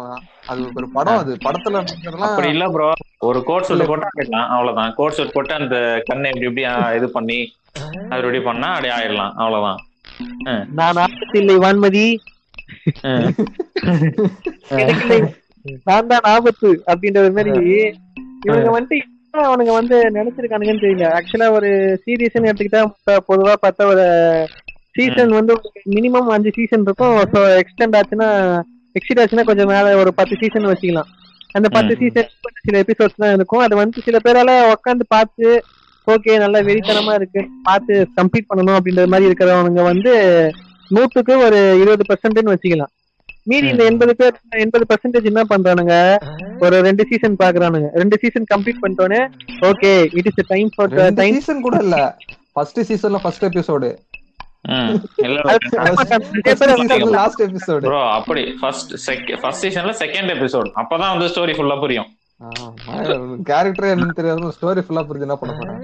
[0.49, 1.33] அது ஒரு படம் அது.
[1.45, 1.81] படத்துல
[2.25, 4.93] அப்படி இல்ல ப்ரோ ஒரு கோட் சூட் போட்டா ஆயிடலாம் அவ்வளவுதான்.
[4.99, 6.65] கோட் சூட் போட்டு அந்த கண்ணை இப்படி இப்படி
[6.97, 7.53] இது பண்ணி
[8.11, 9.33] அது இப்படி பண்ணா அப்படி ஆயிடலாம்.
[9.41, 9.81] அவ்வளவுதான்.
[10.79, 12.07] நான் ஆபத்து இல்லை வான்மதி.
[15.87, 17.71] நான் தான் ஆபத்து அப்படின்ற மாதிரி.
[18.47, 18.97] இவங்க வந்துட்டு
[19.45, 21.07] அவனுங்க வந்து நினைச்சிருக்கானுங்கன்னு தெரியல.
[21.17, 21.69] ஆக்சுவலா ஒரு
[22.03, 22.83] சீரியஸ்னு எடுத்துக்கிட்டா
[23.29, 24.05] பொதுவா பார்த்தா ஒரு
[24.95, 25.53] சீசன் வந்து
[25.95, 27.15] மினிமம் அஞ்சு சீசன் இருக்கும்.
[27.33, 28.29] ஸோ எக்ஸ்டெண்ட் ஆச்சுன்னா
[28.95, 31.09] எக்ஸிட் ஆச்சுன்னா கொஞ்சம் மேல ஒரு பத்து சீசன் வச்சுக்கலாம்.
[31.57, 31.93] அந்த பத்து.
[32.01, 32.29] சீசன்
[32.67, 33.63] சில எபிசோட்ஸ் தான் இருக்கும்.
[33.65, 35.47] அது வந்து சில பேரால உட்காந்து பார்த்து
[36.07, 37.41] ஓகே நல்லா வெறித்தனமா இருக்கு.
[37.67, 40.11] பார்த்து கம்ப்ளீட் பண்ணணும் அப்படின்ற மாதிரி இருக்கிறவங்க வந்து
[40.95, 42.91] நூற்றுக்கு ஒரு இருபது பர்சன்ட்னு வச்சுக்கலாம்.
[43.51, 43.83] மீதி இந்த.
[43.91, 45.95] எண்பது பேர் எண்பது பர்சன்டேஜ் என்ன பண்றானுங்க?
[46.65, 49.21] ஒரு ரெண்டு சீசன் பாக்குறானுங்க ரெண்டு season complete பண்ணிட்டோன்னே
[49.69, 51.97] okay it is time for time season கூட இல்ல.
[52.55, 53.89] ஃபர்ஸ்ட் சீசன்ல first episode
[57.15, 58.43] last episode bro அப்படி.
[58.61, 58.93] ஃபர்ஸ்ட்
[59.41, 62.09] ஃபர்ஸ்ட் சீசன்ல செகண்ட் எபிசோட் அப்பதான் வந்து ஸ்டோரி ஃபுல்லா புரியும்.
[63.49, 65.81] கேரக்டர் என்னன்னு தெரியாது ஸ்டோரி ஃபுல்லா புரிஞ்சு என்ன பண்ண போறேன்?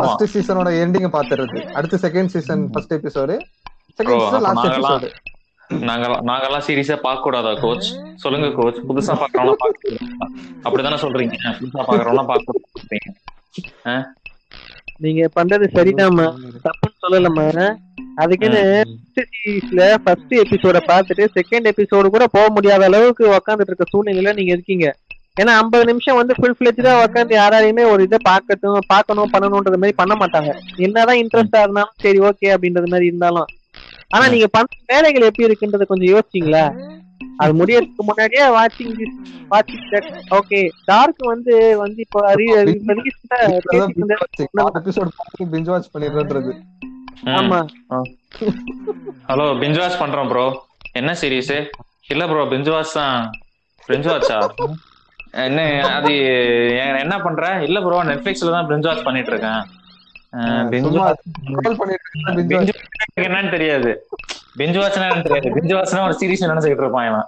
[0.00, 1.58] ஃபர்ஸ்ட் சீசனோட எண்டிங் பாத்துறது.
[1.78, 3.36] அடுத்து second season first episode
[3.98, 5.08] second season last நாங்கெல்லாம் எபிசோடு
[5.88, 7.88] நாங்கெல்லாம் நாங்கெல்லாம் சீரியஸா பார்க்க கூடாதா கோச்
[8.24, 9.96] சொல்லுங்க கோச் புதுசா பாக்குறவங்க பாக்க
[10.66, 11.36] அப்படிதானே சொல்றீங்க?
[11.58, 11.82] புதுசா
[12.28, 13.08] பார்க்க சொல்றீங்க.
[14.98, 16.26] நீங்க பண்றது சரிதாம்மா.
[16.66, 17.46] தப்புன்னு சொல்லலம்மா.
[18.16, 18.60] அதுக்குன்னு
[19.14, 24.86] சீரீஸ்ல ஃபர்ஸ்ட் எபிசோட பார்த்துட்டு செகண்ட் எபிசோடு கூட போக முடியாத அளவுக்கு உக்காந்துட்டு இருக்க சூழ்நிலையில நீங்க இருக்கீங்க.
[25.40, 30.14] ஏன்னா ஐம்பது நிமிஷம் வந்து ஃபுல் ஃபிளெஜா உட்காந்து யாராலையுமே ஒரு இதை பார்க்கட்டும் பார்க்கணும் பண்ணணும்ன்றது மாதிரி பண்ண
[30.14, 30.52] மாட்டாங்க.
[30.76, 33.48] என்னதான் இன்ட்ரெஸ்டா இருந்தாலும் சரி ஓகே அப்படின்றது மாதிரி இருந்தாலும்.
[34.08, 36.64] ஆனா நீங்க பண்ற வேலைகள் எப்படி இருக்குன்றத கொஞ்சம் யோசிச்சீங்களா?
[37.36, 38.94] அது முடியறதுக்கு முன்னாடியே வாட்சிங்
[39.50, 39.84] வாட்சிங்
[40.36, 42.20] ஓகே டார்க் வந்து வந்து இப்போ
[45.52, 46.52] பிஞ்ச் வாட்ச் பண்ணிடுறது
[47.34, 47.58] ஆமா.
[49.28, 50.46] ஹலோ பிஞ்ச் வாட்ச் பண்றோம் ப்ரோ
[50.94, 51.54] என்ன சீரிஸ்
[52.08, 53.20] இல்ல ப்ரோ பிஞ்ச் வாட்ச் தான்.
[53.88, 54.38] பிஞ்ச் வாட்சா
[55.44, 55.60] என்ன
[55.96, 56.12] அது
[57.02, 57.46] என்ன பண்ற?
[57.66, 59.62] இல்ல ப்ரோ நெட்ஃபிளிக்ஸ்ல தான் பிஞ்ச் வாட்ச் பண்ணிட்டு இருக்கேன்.
[63.24, 63.92] என்னன்னு தெரியாது.
[64.58, 65.48] பிஞ்ச் வாட்ச்னா தெரியாது.
[65.56, 67.26] பிஞ்ச் வாட்ச்னா ஒரு சீரிஸ் நினைச்சுக்கிட்டு இருப்பான் இவன்.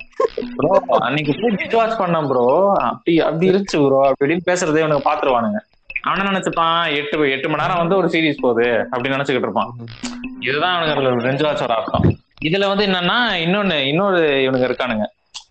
[0.58, 0.70] ப்ரோ
[1.06, 2.44] அன்னைக்கு போய் பிஞ்ச் வாட்ச் பண்ணான் ப்ரோ
[2.88, 5.60] அப்படி அப்படி இருந்துச்சு ப்ரோ அப்படின்னு பேசுறதே இவனுக்கு பாத்துருவானுங்க.
[6.08, 9.70] அவன நினைச்சுப்பான் எட்டு எட்டு மணி நேரம் வந்து ஒரு சீரிஸ் போகுது அப்படின்னு நினைச்சுக்கிட்டு இருப்பான்.
[10.46, 12.06] இதுதான் அவனுக்கு பிஞ்ச் வாட்சோட அர்த்தம்.
[12.48, 15.06] இதுல வந்து என்னன்னா இன்னொன்னு இன்னொரு இவனுங்க இருக்கானுங்க.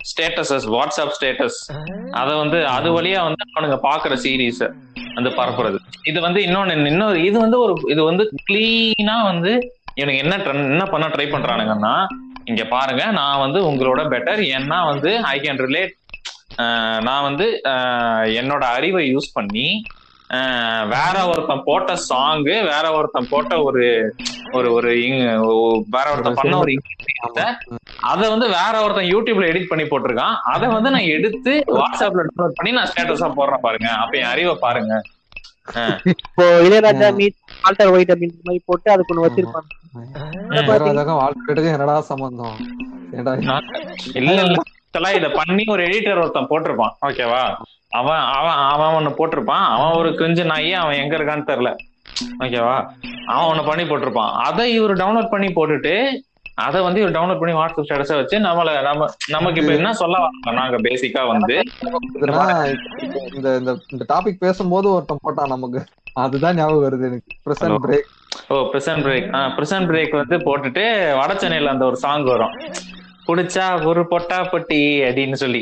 [0.10, 1.58] ஸ்டேட்டஸஸ் வாட்ஸ்அப் ஸ்டேட்டஸ்
[2.20, 4.62] அத வந்து அது வழியா வந்து அவனுங்க பாக்குற சீரீஸ்
[5.18, 5.78] வந்து பரப்புறது.
[6.10, 9.52] இது வந்து இன்னொன்னு இன்னொரு இது வந்து ஒரு இது வந்து கிளீனா வந்து
[10.00, 10.36] இவனுக்கு என்ன
[10.72, 11.94] என்ன பண்ண ட்ரை பண்றானுங்கன்னா
[12.52, 15.94] இங்க பாருங்க நான் வந்து உங்களோட பெட்டர் ஏன்னா வந்து ஐ கேன் ரிலேட்
[17.08, 17.48] நான் வந்து
[18.42, 19.68] என்னோட அறிவை யூஸ் பண்ணி
[20.94, 23.84] வேற ஒருத்தன் போட்ட சாங்கு வேற ஒருத்தன் போட்ட ஒரு
[24.58, 24.92] ஒரு ஒரு
[25.96, 26.74] வேற ஒருத்தன் பண்ண ஒரு.
[28.12, 30.36] அத வந்து வேற ஒருத்தன் யூடியூப்ல எடிட் பண்ணி போட்டிருக்கான்.
[30.54, 33.90] அத வந்து நான் எடுத்து வாட்ஸ்அப்ல டவுன்லோட் பண்ணி நான் ஸ்டேட்டஸா போடுறேன் பாருங்க.
[34.04, 34.94] அப்ப என் அறிவை பாருங்க.
[36.14, 39.70] இப்போ இளையராஜா மீட் ஆல்டர் ஒயிட் அப்படின்ற மாதிரி போட்டு அதுக்கு ஒண்ணு வச்சிருப்பாங்க.
[41.74, 42.58] என்னடா சம்பந்தம்?
[44.20, 44.58] இல்ல இல்ல.
[44.64, 46.94] ஆக்சுவலா இத பண்ணி ஒரு எடிட்டர் ஒருத்தன் போட்டிருப்பான்.
[47.08, 47.42] ஓகேவா
[48.00, 49.66] அவன் அவன் அவன் ஒண்ணு போட்டிருப்பான்.
[49.76, 51.72] அவன் ஒரு கிஞ்சு நாயி அவன் எங்க இருக்கான்னு தெரியல.
[52.44, 52.76] ஓகேவா
[53.34, 54.32] அவன் ஒண்ணு பண்ணி போட்டிருப்பான்.
[54.48, 55.96] அதை இவர் டவுன்லோட் பண்ணி போட்டுட்டு
[56.66, 60.58] அதை வந்து இவர் டவுன்லோட் பண்ணி வாட்ஸ்அப் ஸ்டேட்டஸா வச்சு நம்மள நம்ம நமக்கு இப்ப என்ன சொல்ல வரோம்
[60.60, 61.56] நாங்க பேசிக்கா வந்து
[63.38, 65.82] இந்த இந்த இந்த டாபிக் பேசும்போது ஒருத்தன் போட்டான் நமக்கு.
[66.24, 67.34] அதுதான் ஞாபகம் வருது எனக்கு.
[67.46, 67.82] பிரசன்ட்.
[67.86, 68.08] பிரேக்
[68.54, 70.84] ஓ பிரிசன் பிரேக் ஆ பிரிசன் பிரேக் வந்து போட்டுட்டு
[71.20, 72.54] வட சென்னையில அந்த ஒரு சாங் வரும்.
[73.28, 75.62] புடிச்சா ஒரு பொட்டா பொட்டி அப்படின்னு சொல்லி.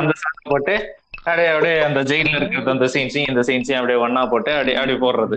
[0.00, 0.74] அந்த சாங் போட்டு
[1.18, 5.36] அப்படியே அப்படியே அந்த ஜெயில இருக்கிறது அந்த சீன்ஸையும் இந்த சீன்ஸையும் அப்படியே ஒண்ணா போட்டு அப்படியே அப்படியே போடுறது.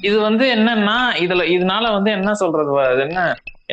[0.00, 2.72] இது வந்து என்னன்னா இதுல இதனால வந்து என்ன சொல்றது
[3.06, 3.20] என்ன?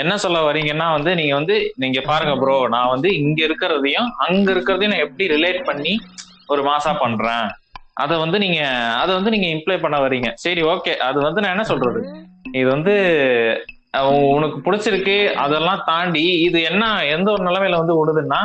[0.02, 4.94] என்ன சொல்ல வரீங்கன்னா வந்து நீங்க வந்து நீங்க பாருங்க ப்ரோ நான் வந்து இங்க இருக்கிறதையும் அங்க இருக்கிறதையும்
[4.94, 5.94] நான் எப்படி ரிலேட் பண்ணி
[6.54, 7.48] ஒரு மாசா பண்றேன்?
[8.04, 8.60] அத வந்து நீங்க
[9.02, 12.02] அத வந்து நீங்க இம்ப்ளை பண்ண வரீங்க சரி ஓகே அது வந்து நான் என்ன சொல்றது?
[12.60, 12.94] இது வந்து
[14.36, 15.16] உனக்கு பிடிச்சிருக்கு.
[15.44, 16.84] அதெல்லாம் தாண்டி இது என்ன
[17.16, 18.42] எந்த ஒரு நிலைமையில வந்து விடுதுன்னா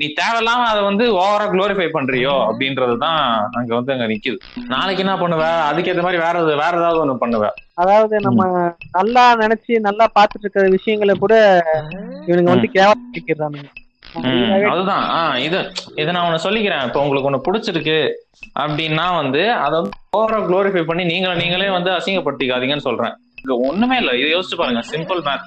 [0.00, 3.20] நீ தேவையில்லாம அதை வந்து ஓவரா குளோரிஃபை பண்றியோ அப்படின்றதுதான்
[3.58, 4.38] அங்க வந்து அங்க நிக்குது.
[4.68, 5.42] நாளைக்கு என்ன பண்ணுவ?
[5.68, 7.48] அதுக்கேத்த மாதிரி வேற வேற ஏதாவது ஒண்ணு பண்ணுவ.
[7.76, 8.42] அதாவது நம்ம
[8.98, 11.34] நல்லா நினைச்சு நல்லா பார்த்துட்டு இருக்கிற விஷயங்களை கூட
[12.28, 13.68] இவனுங்க வந்து கேவலப்படுத்திக்கிறானுங்க.
[14.24, 15.04] ம், அதுதான்.
[15.14, 15.60] ஆ இது
[15.96, 16.84] இதை நான் ஒண்ணு சொல்லிக்கிறேன்.
[16.88, 17.98] இப்போ உங்களுக்கு ஒண்ணு பிடிச்சிருக்கு
[18.58, 23.14] அப்படின்னா வந்து அதை வந்து ஓவரா குளோரிஃபை பண்ணி நீங்களே நீங்களே வந்து அசிங்கப்படுத்திக்காதீங்கன்னு சொல்றேன்.
[23.40, 24.12] இங்க ஒண்ணுமே இல்ல.
[24.16, 24.82] இதை யோசிச்சு பாருங்க.
[24.92, 25.46] சிம்பிள் மேத்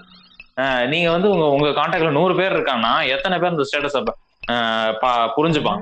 [0.92, 3.98] நீங்க வந்து உங்க உங்க கான்டாக்ட்ல நூறு பேர் இருக்காங்கன்னா எத்தனை பேர் இந்த ஸ்டேட்டஸ்
[5.38, 5.82] புரிஞ்சுப்பான்.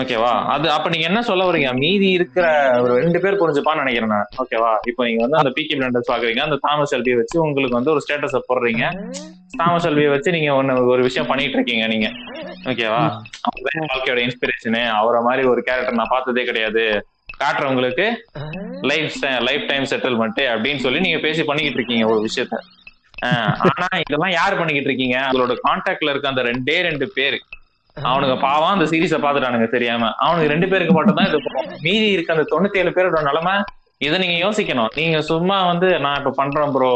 [0.00, 2.46] ஓகேவா அது அப்ப நீங்க என்ன சொல்ல வரீங்க மீதி இருக்கிற
[2.84, 4.30] ஒரு ரெண்டு பேர் புரிஞ்சுப்பான்னு நினைக்கிறேன் நான்.
[4.42, 6.42] ஓகேவா இப்போ நீங்க வந்து அந்த பிகி பிளண்டர்ஸ் பாக்குறீங்க.
[6.46, 8.84] அந்த தாமஸ் எல்பியை வச்சு உங்களுக்கு வந்து ஒரு ஸ்டேட்டஸ் போடுறீங்க.
[9.60, 12.08] தாமஸ் எல்பியை வச்சு நீங்க ஒண்ணு ஒரு விஷயம் பண்ணிட்டு இருக்கீங்க நீங்க.
[12.72, 13.00] ஓகேவா
[13.50, 16.84] அவர் வாழ்க்கையோட இன்ஸ்பிரேஷனு அவரை மாதிரி ஒரு கேரக்டர் நான் பார்த்ததே கிடையாது.
[17.42, 18.06] காட்டுறவங்களுக்கு
[18.90, 19.14] லைஃப்
[19.48, 22.56] லைஃப் டைம் செட்டில்மெண்ட் அப்படின்னு சொல்லி நீங்க பேசி பண்ணிக்கிட்டு இருக்கீங்க ஒரு விஷயத்த.
[23.68, 25.16] ஆனா இதெல்லாம் யார் பண்ணிக்கிட்டு இருக்கீங்க?
[25.30, 27.38] உங்களோட கான்டாக்ட்ல இருக்க அந்த ரெண்டே ரெண்டு பேரு.
[28.10, 30.10] அவனுங்க பாவம் அந்த சீரீஸ பாத்துட்டானுங்க தெரியாம.
[30.24, 31.38] அவனுக்கு ரெண்டு பேருக்கு மட்டும் தான் இது.
[31.86, 33.54] மீதி இருக்க அந்த தொண்ணூத்தி ஏழு பேரோட நிலைமை
[34.06, 34.92] இதை நீங்க யோசிக்கணும்.
[34.98, 36.92] நீங்க சும்மா வந்து நான் இப்ப பண்றேன் ப்ரோ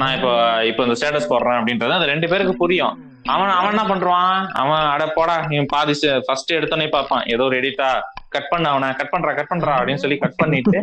[0.00, 0.28] நான் இப்ப
[0.70, 2.94] இப்ப இந்த ஸ்டேட்டஸ் போடுறேன் அப்படின்றது அந்த ரெண்டு பேருக்கு புரியும்.
[3.34, 4.36] அவன் அவன் என்ன பண்றான்?
[4.60, 5.94] அவன் அட போடா நீ பாதி
[6.26, 7.24] ஃபர்ஸ்ட் எடுத்தோடனே பார்ப்பான்.
[7.34, 7.88] ஏதோ ஒரு எடிட்டா
[8.34, 8.88] கட் பண்ண அவனை.
[9.00, 10.80] கட் பண்றா கட் பண்றா அப்படின்னு சொல்லி கட் பண்ணிட்டு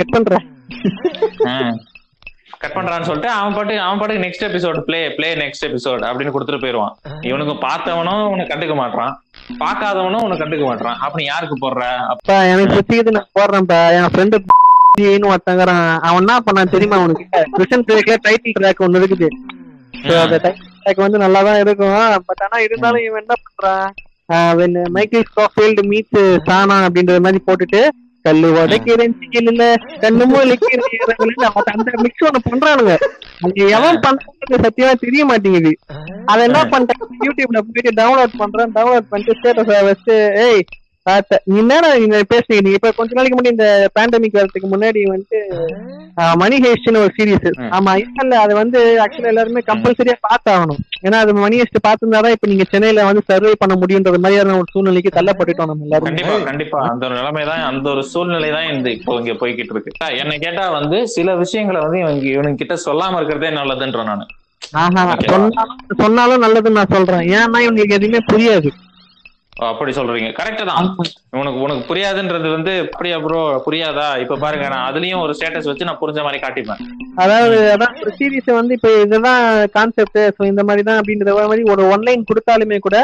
[0.00, 0.46] கட் பண்றேன்
[2.64, 6.62] கட் பண்றான்னு சொல்லிட்டு அவன் பாட்டு அவன் பாட்டுக்கு next episode play play next episode அப்படின்னு கொடுத்துட்டு
[6.64, 6.94] போயிருவான்.
[7.30, 9.12] இவனுக்கு பார்த்தவனும் உன்னை கண்டுக்க மாட்டான்
[9.62, 11.86] பார்க்காதவனும் உன்னை கண்டுக்க மாட்டான் அப்ப நீ யாருக்கு போடுற?
[12.12, 13.80] அப்ப எனக்கு சுத்திக்கிது நான் போடுறேன்ப்பா.
[13.98, 14.38] என் ஃப்ரெண்டு
[15.30, 15.88] ஒருத்தங்கிறான்.
[16.06, 17.24] அவன் என்ன பண்ணான் தெரியுமா அவனுக்கு?
[17.54, 19.28] கிருஷ்ணன் ட்ராக்ல டைட்டில் ட்ராக் ஒண்ணு இருக்குது.
[20.22, 21.96] அந்த டைட்டில் ட்ராக் வந்து நல்லா தான் இருக்கும்.
[22.28, 23.88] பட் ஆனா இருந்தாலும் இவன் என்ன பண்றான்?
[24.96, 27.82] மைக்கேல் ஸ்காஃபீல்டு மீட் சானா அப்படின்ற மாதிரி போட்டுட்டு
[28.24, 29.64] கல்லு உடைக்கிறேன் இல்ல
[30.02, 30.84] கண்ணுமோ இலக்கிறேன்
[31.72, 32.94] அந்த மிக்ஸ் ஒண்ணு பண்றானுங்க.
[33.44, 35.72] அது எவன் பண்றது சத்தியமா தெரிய மாட்டேங்குது.
[36.30, 40.16] அதை என்ன பண்ணிட்டேன் யூடியூப்ல போயிட்டு டவுன்லோட் பண்றேன் டவுன்லோட் பண்ணிட்டு ஸ்டேட்டஸ் வச்சு
[40.46, 40.62] ஏய்
[41.48, 42.62] நீ என்ன நீங்க பேசுறீங்க?
[42.64, 45.40] நீங்க இப்ப கொஞ்ச நாளைக்கு முன்னாடி இந்த பேண்டமிக் வரதுக்கு முன்னாடி வந்துட்டு
[46.42, 47.48] மணி ஹேஸ்ட்னு ஒரு சீரிஸ்.
[47.76, 50.80] ஆமா இல்ல அது வந்து ஆக்சுவலா எல்லாருமே கம்பல்சரியா பார்த்தாகணும்.
[51.06, 55.12] ஏன்னா அது மணி ஹேஸ்ட் பார்த்திருந்தாதான் இப்ப நீங்க சென்னையில வந்து சர்வே பண்ண முடியுன்ற மாதிரியான ஒரு சூழ்நிலைக்கு
[55.16, 56.08] தள்ளப்பட்டுட்டோம் நம்ம எல்லாரும்.
[56.10, 56.80] கண்டிப்பா கண்டிப்பா.
[56.92, 59.92] அந்த ஒரு நிலைமை தான் அந்த ஒரு சூழ்நிலை தான் இந்த இப்போ இங்க போய்கிட்டு இருக்கு.
[60.22, 64.26] என்ன கேட்டா வந்து சில விஷயங்களை வந்து இவங்க இவனுங்க கிட்ட சொல்லாம இருக்கிறதே நல்லதுன்ற நானு.
[65.34, 67.24] சொன்னாலும் சொன்னாலும் நல்லதுன்னு நான் சொல்றேன்.
[67.36, 68.70] ஏன்னா இவங்களுக்கு எதுவுமே புரியாது.
[69.70, 70.28] அப்படி சொல்றீங்க.
[70.38, 70.86] கரெக்ட் தான்.
[71.40, 74.06] உனக்கு உனக்கு புரியாதுன்றது வந்து அப்படியா ப்ரோ புரியாதா?
[74.22, 76.80] இப்ப பாருங்க நான் அதுலயும் ஒரு ஸ்டேட்டஸ் வச்சு நான் புரிஞ்ச மாதிரி காட்டிப்பேன்.
[77.24, 79.44] அதாவது அதான் ஒரு சீரிஸ் வந்து இப்ப இதுதான்
[79.76, 82.98] கான்செப்ட் சோ இந்த மாதிரி தான் அப்படின்ற மாதிரி ஒரு ஒன்லைன் கொடுத்தாலுமே கூட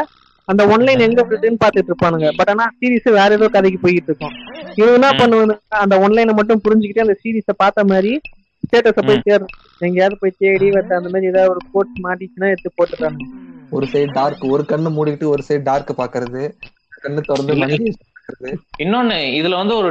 [0.47, 2.29] அந்த ஒன்லைன் எங்க இருக்குன்னு பாத்துட்டு இருப்பானுங்க.
[2.39, 4.35] பட் ஆனா சீரிஸ் வேற ஏதோ கதைக்கு போயிட்டு இருக்கும்
[4.79, 5.11] இவன் என்ன.
[5.21, 8.13] பண்ணுவாங்க அந்த ஒன்லைனை மட்டும் புரிஞ்சுக்கிட்டு அந்த சீரிஸ பார்த்த மாதிரி
[8.63, 9.55] ஸ்டேட்டஸ போய் தேடுறோம்
[9.87, 10.67] எங்கேயாவது போய் தேடி
[10.99, 13.21] அந்த மாதிரி ஏதாவது ஒரு கோட் மாட்டிச்சுன்னா எடுத்து போட்டுறாங்க
[13.71, 16.43] ஒரு சைடு டார்க் ஒரு கண்ணு மூடிட்டு ஒரு சைடு டார்க் பாக்குறது
[17.03, 17.77] கண்ணு திறந்து மணி
[18.79, 19.89] இன்னொன்னு இதுல வந்து ஒரு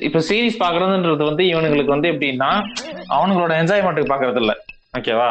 [0.00, 2.50] இப்ப சீரிஸ் பாக்குறதுன்றது வந்து இவனுங்களுக்கு வந்து எப்படின்னா
[3.16, 4.54] அவனுங்களோட என்ஜாய்மெண்ட்டுக்கு பாக்குறது இல்ல
[4.98, 5.30] ஓகேவா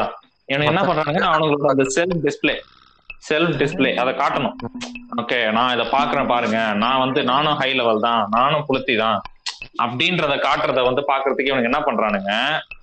[0.49, 2.55] இவனுக்கு என்ன பண்றானுங்கன்னா அவனுங்களோட அந்த செல்ஃப் டிஸ்ப்ளே
[3.23, 4.55] செல்ஃப் டிஸ்ப்ளே அதை காட்டணும்.
[5.21, 6.57] ஓகே நான் இதை பாக்குறேன் பாருங்க.
[6.73, 8.21] நான் வந்து நானும் ஹை லெவல் தான்.
[8.29, 9.19] நானும் புளுத்தி தான்.
[9.83, 12.31] அப்படின்றத காட்டுறத வந்து பாக்குறதுக்கு இவனுக்கு என்ன பண்றானுங்க?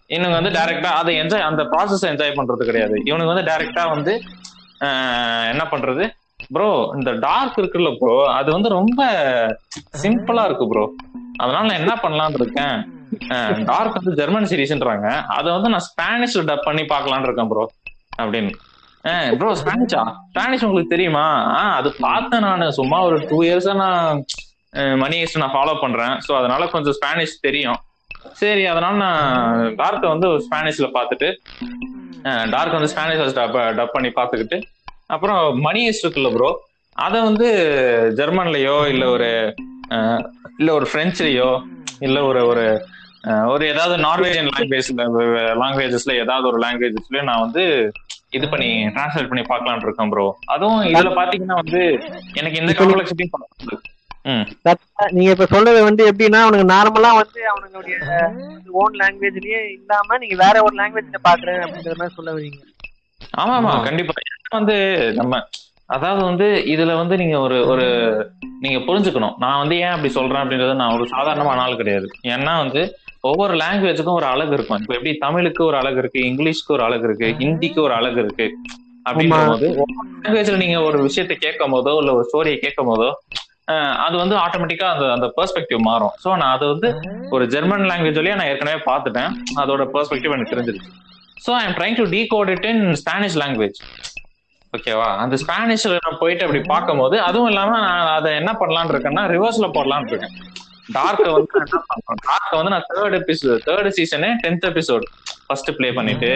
[0.09, 2.97] இவனுங்க வந்து டைரக்டா அதை என்ஜாய் அந்த ப்ராசஸ் என்ஜாய் பண்றது கிடையாது.
[3.05, 4.15] இவனுக்கு வந்து டைரக்டா வந்து
[5.53, 6.05] என்ன பண்றது?
[6.55, 9.01] ப்ரோ இந்த டார்க் இருக்குல்ல ப்ரோ அது வந்து ரொம்ப
[10.03, 10.85] சிம்பிளா இருக்கு ப்ரோ
[11.37, 12.77] அதனால நான் என்ன பண்ணலாம்னு இருக்கேன்?
[13.65, 17.65] டார்க் வந்து ஜெர்மன் சீரிஸ்ன்றாங்க அதை வந்து நான் ஸ்பானிஷ்ல டப் பண்ணி பாக்கலாம்னு இருக்கேன் ப்ரோ
[18.23, 18.53] அப்படின்னு.
[19.39, 21.25] ப்ரோ ஸ்பானிஷா ஸ்பானிஷ் உங்களுக்கு தெரியுமா?
[21.79, 22.71] அது பார்த்தேன் நான்.
[22.71, 24.23] சும்மா ஒரு டூ இயர்ஸா நான்
[25.03, 26.15] மணி நான் ஃபாலோ பண்றேன்.
[26.27, 27.81] ஸோ அதனால கொஞ்சம் ஸ்பானிஷ் தெரியும்.
[28.33, 31.29] சரி அதனால நான் டார்க்கை வந்து ஸ்பானிஷ்ல பார்த்துட்டு
[32.51, 34.59] டார்க் வந்து ஸ்பானிஷ் டப் டப் பண்ணி பார்த்துக்கிட்டு
[35.07, 36.51] அப்புறம் மணி இருக்குல்ல ப்ரோ
[36.97, 37.47] அதை வந்து
[38.19, 39.31] ஜெர்மன்லயோ இல்ல ஒரு
[40.59, 41.51] இல்ல ஒரு பிரெஞ்சுலயோ
[42.01, 42.65] இல்ல ஒரு ஒரு
[43.47, 45.05] ஒரு ஏதாவது நார்வேஜியன் லாங்குவேஜ்ல
[45.63, 47.65] லாங்குவேஜஸ்ல ஏதாவது ஒரு லாங்குவேஜஸ்ல நான் வந்து
[48.33, 51.83] இது பண்ணி டிரான்ஸ்லேட் பண்ணி பார்க்கலாம்னு இருக்கேன் ப்ரோ அதுவும் இதுல பாத்தீங்கன்னா வந்து
[52.35, 53.27] எனக்கு இந்த காம்ப்ளெக்சிட்டி
[53.67, 53.83] ம்
[55.15, 57.97] நீங்க இப்ப சொல்றது வந்து எப்படின்னா அவனுக்கு நார்மலா வந்து அவனுடைய
[58.75, 62.61] ஓன் லாங்குவேஜ்லயே இல்லாம நீங்க வேற ஒரு லாங்குவேஜ்ல பாக்குறேன் அப்படிங்கிற மாதிரி சொல்ல வரீங்க
[63.39, 63.73] ஆமா ஆமா.
[63.87, 64.15] கண்டிப்பா.
[64.27, 64.77] ஏன்னா வந்து
[65.19, 65.35] நம்ம
[65.91, 67.87] அதாவது வந்து இதுல வந்து நீங்க ஒரு ஒரு
[68.63, 69.35] நீங்க புரிஞ்சுக்கணும்.
[69.43, 72.07] நான் வந்து ஏன் அப்படி சொல்றேன் அப்படின்றது நான் ஒரு சாதாரணமான ஆள் கிடையாது.
[72.33, 72.83] ஏன்னா வந்து
[73.25, 74.81] ஒவ்வொரு லாங்குவேஜுக்கும் ஒரு அழகு இருக்கும்.
[74.81, 78.47] இப்ப எப்படி தமிழுக்கு ஒரு அழகு இருக்கு இங்கிலீஷ்க்கு ஒரு அழகு இருக்கு ஹிந்திக்கு ஒரு அழகு இருக்கு
[79.07, 79.51] அப்படின்ற ஆமா.
[79.53, 83.09] போது ஒவ்வொரு லாங்குவேஜ்ல நீங்க ஒரு விஷயத்தை கேட்கும் போதோ இல்ல ஒரு ஸ்டோரியை கேட்கும் போதோ
[84.05, 86.15] அது வந்து ஆட்டோமேட்டிக்கா அந்த அந்த பெர்ஸ்பெக்டிவ் மாறும்.
[86.25, 86.89] சோ நான் அதை வந்து
[87.35, 89.31] ஒரு ஜெர்மன் லாங்குவேஜ் வழியா நான் ஏற்கனவே பார்த்துட்டேன்.
[89.63, 90.91] அதோட பெர்ஸ்பெக்டிவ் எனக்கு தெரிஞ்சிருச்சு.
[91.45, 93.79] So I am trying to decode it in Spanish language
[94.73, 99.67] ஓகேவா அந்த ஸ்பானிஷ்ல நான் போயிட்டு அப்படி பார்க்கும்போது அதுவும் இல்லாம நான் அதை என்ன பண்ணலாம்னு இருக்கேன்னா ரிவர்ஸ்ல
[99.77, 100.35] போடலாம்னு இருக்கேன்.
[100.97, 102.23] டார்க்க வந்து என்ன பண்றேன்?
[102.31, 105.05] டார்க்க வந்து நான் third episode third season tenth episode
[105.47, 106.31] first play பண்ணிட்டு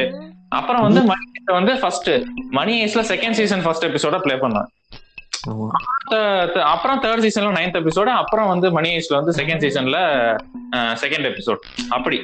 [0.59, 1.27] அப்புறம் வந்து மணி
[1.59, 2.11] வந்து ஃபர்ஸ்ட்
[2.59, 4.69] மணி ஐஸ்ல செகண்ட் சீசன் ஃபர்ஸ்ட் எபிசோட ப்ளே பண்ணேன்
[6.65, 9.99] அப்புறம் தேர்ட் சீசன்ல நைன்த் எபிசோடு அப்புறம் வந்து மணி ஐஸ்ல வந்து செகண்ட் சீசன்ல
[11.03, 12.19] செகண்ட் எபிசோட் அப்படி.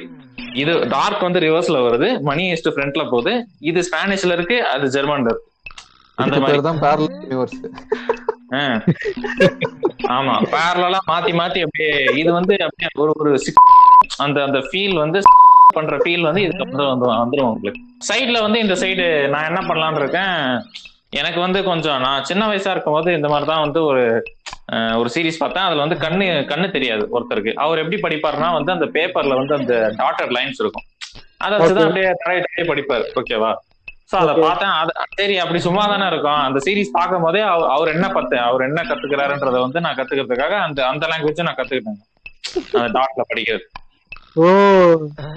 [0.53, 3.33] இது டார்க் வந்து ரிவர்ஸ்ல வருது மணி ஐஸ்ட் ஃப்ரண்ட்ல போகுது.
[3.59, 5.45] இது ஸ்பானிஷ்ல இருக்கு அது ஜெர்மன்ல இருக்கு.
[6.17, 6.61] அந்த மாதிரி.
[6.61, 6.79] தான்
[7.23, 7.55] universe.
[8.53, 8.59] ஆ.
[10.15, 13.31] ஆமா பேரலா மாத்தி மாத்தி அப்படியே இது வந்து அப்படியே ஒரு ஒரு
[14.17, 15.19] அந்த அந்த ஃபீல் வந்து
[15.73, 17.81] பண்ற ஃபீல் வந்து இதுக்கு வந்து வந்து வந்துரும் உங்களுக்கு.
[18.07, 20.37] சைடுல வந்து இந்த சைடு நான் என்ன பண்ணலாம்னு இருக்கேன்
[21.19, 24.03] எனக்கு வந்து கொஞ்சம் நான் சின்ன வயசா இருக்கும்போது இந்த மாதிரி தான் வந்து ஒரு
[24.99, 25.67] ஒரு சீரிஸ் பார்த்தேன்.
[25.67, 27.51] அதுல வந்து கண்ணு கண்ணு தெரியாது ஒருத்தருக்கு.
[27.63, 30.85] அவர் எப்படி படிப்பாருன்னா வந்து அந்த பேப்பர்ல வந்து அந்த டாட்டர் லைன்ஸ் இருக்கும்.
[31.45, 33.05] அதை வச்சுதான் அப்படியே தடவை படிப்பாரு.
[33.21, 33.51] ஓகேவா
[34.09, 34.73] சோ அத பார்த்தேன்.
[34.81, 36.41] அது சரி அப்படி சும்மா தானே இருக்கும்.
[36.47, 40.79] அந்த சீரிஸ் பார்க்கும் போதே அவர் அவர் என்ன பத்து அவர் என்ன கத்துக்கிறாருன்றத வந்து நான் கத்துக்கிறதுக்காக அந்த
[40.91, 42.01] அந்த லாங்குவேஜ் நான் கத்துக்கிட்டேன்
[42.73, 43.65] அந்த டாட்ல படிக்கிறது.
[44.35, 44.45] ஓ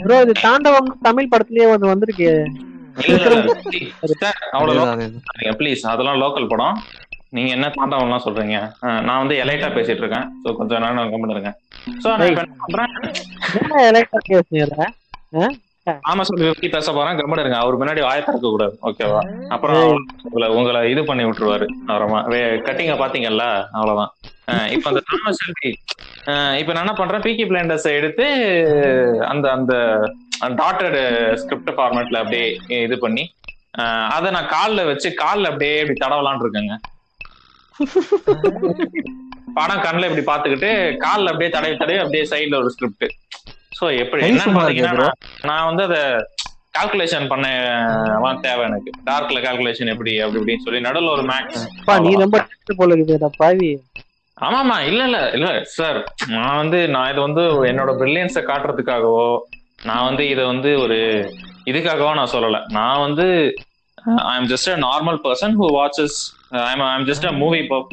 [0.05, 2.31] ப்ரோ இது தாண்டவம் தமிழ் படத்துலயே வந்து வந்திருக்கு.
[5.61, 6.79] ப்ளீஸ் அதெல்லாம் லோக்கல் படம்.
[7.37, 8.59] நீங்க என்ன தாண்டவம்லாம் சொல்றீங்க?
[9.07, 10.27] நான் வந்து எலைட்டா பேசிட்டு இருக்கேன்.
[10.43, 11.57] சோ கொஞ்சம் நேரம் கம்மி இருக்கேன்
[12.03, 12.93] சோ நான் இப்ப பண்றேன்?
[16.11, 17.19] ஆமா சொல்லி பத்தி பேச போறேன்.
[17.19, 17.59] கம்மி இருங்க.
[17.65, 18.75] அவர் முன்னாடி வாய திறக்க கூடாது.
[18.89, 19.21] ஓகேவா
[19.55, 19.85] அப்புறம்
[20.29, 21.67] உங்களை உங்களை இது பண்ணி விட்டுருவாரு.
[21.91, 22.21] அப்புறமா
[22.69, 23.45] கட்டிங்க பாத்தீங்கல்ல
[23.77, 24.13] அவ்வளவுதான்.
[24.77, 25.79] இப்ப அந்த தாமஸ் அஹ்
[26.61, 27.25] இப்ப நான் என்ன பண்றேன்?
[27.27, 28.25] பிகி பிளைண்டர்ஸ் எடுத்து
[29.31, 29.75] அந்த அந்த
[30.61, 30.99] டாட்டட்
[31.41, 32.47] ஸ்கிரிப்ட் ஃபார்மேட்ல அப்படியே
[32.87, 33.25] இது பண்ணி
[34.17, 36.75] அதை நான் கால்ல வச்சு கால்ல அப்படியே இப்படி தடவலாம்னு இருக்கேங்க.
[39.59, 40.71] படம் கண்ணுல இப்படி பாத்துக்கிட்டு
[41.05, 43.07] கால்ல அப்படியே தடவி தடவி அப்படியே சைடுல ஒரு ஸ்கிரிப்ட்
[43.79, 45.09] சோ எப்படி என்னன்னு இருக்கு பாத்தீங்கன்னா
[45.51, 46.03] நான் வந்து அதை
[46.75, 47.47] கால்குலேஷன் பண்ண
[48.47, 48.91] தேவை எனக்கு.
[49.09, 51.65] டார்க்ல கால்குலேஷன் எப்படி அப்படி இப்படின்னு சொல்லி நடுவுல ஒரு மேக்ஸ்
[52.07, 53.71] நீ ரொம்ப டெஸ்ட் போல இருக்குதுடா பாவி.
[54.39, 55.47] ஆமாமா இல்ல இல்ல இல்ல.
[55.77, 55.99] சார்
[56.35, 59.29] நான் வந்து நான் இது வந்து என்னோட பிரில்லியன்ஸை காட்டுறதுக்காகவோ
[59.85, 60.99] நான் வந்து இதை வந்து ஒரு
[61.71, 62.59] இதுக்காகவோ நான் சொல்லல.
[62.77, 63.27] நான் வந்து
[64.27, 66.19] I am just a normal person who watches
[66.69, 67.91] I'm I'm just a movie buff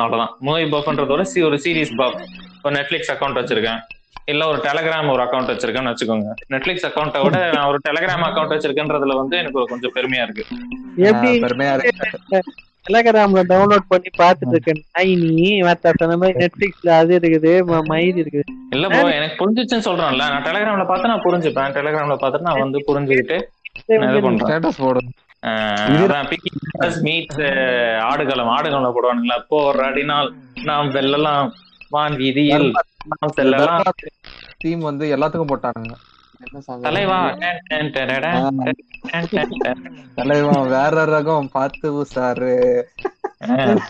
[0.00, 0.32] அவ்வளவுதான்.
[0.40, 2.18] மூவி பஃப்ன்றதோட சி ஒரு சீரிஸ் பஃப்
[2.64, 3.80] ஒரு நெட்ஃபிளிக்ஸ் அக்கௌண்ட் வச்சிருக்கேன்.
[4.26, 6.28] இல்ல ஒரு டெலகிராம் ஒரு அக்கௌண்ட் வச்சிருக்கேன்னு வச்சுக்கோங்க.
[6.52, 10.44] நெட்ஃபிளிக்ஸ் அக்கௌண்ட்டை விட நான் ஒரு டெலகிராம் அக்கௌண்ட் வச்சிருக்கேன்றதுல வந்து எனக்கு கொஞ்சம் பெருமையா இருக்கு.
[11.44, 12.40] பெருமையா இருக்கு.
[12.86, 14.80] டெலகிராம்ல டவுன்லோட் பண்ணி பாத்துட்டு இருக்கேன்.
[14.94, 17.52] நாய் நீ மத்த சொன்ன மாதிரி நெட்ஃபிளிக்ஸ்ல அது இருக்குது
[17.90, 18.44] மயிர் இருக்குது.
[18.76, 20.26] இல்ல ப்ரோ எனக்கு புரிஞ்சிச்சுன்னு சொல்றேன்ல.
[20.34, 21.74] நான் டெலகிராம்ல பார்த்து நான் புரிஞ்சுப்பேன்.
[21.78, 23.38] டெலகிராம்ல பார்த்து நான் வந்து புரிஞ்சுக்கிட்டு
[24.00, 24.80] நான் ஸ்டேட்டஸ்
[26.30, 26.50] பிக்கி
[27.06, 27.38] மீட்
[28.10, 28.50] ஆடுகளம்.
[28.56, 29.38] ஆடுகளம் போடுவானுங்களா?
[29.52, 30.28] போர் அடினால்
[30.70, 31.48] நாம் வெல்லலாம்
[31.94, 32.68] வான் வீதியில்
[33.20, 33.82] நாம் செல்லலாம்.
[34.62, 35.94] டீம் வந்து எல்லாத்துக்கும் போட்டானுங்க?
[36.80, 37.36] தலைவா.
[40.62, 41.48] வேற ரகம்.
[41.52, 42.82] பார்த்து சாரு.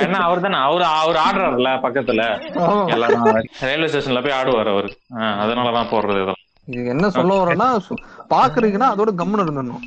[0.00, 2.48] என்ன அவர் தானே அவர் அவர் ஆடுறாருல பக்கத்துல.
[2.88, 3.24] எல்லாரும்
[3.60, 4.98] ரயில்வே ஸ்டேஷன்ல போய் ஆடுவார் அவரு.
[5.14, 6.34] அதனாலதான் போடுறது இதெல்லாம்.
[6.64, 7.80] இது என்ன சொல்ல வரோம்னா
[8.30, 9.78] பாக்குறீங்கன்னா அதோட கம்முன்னு இருந்துடணும்.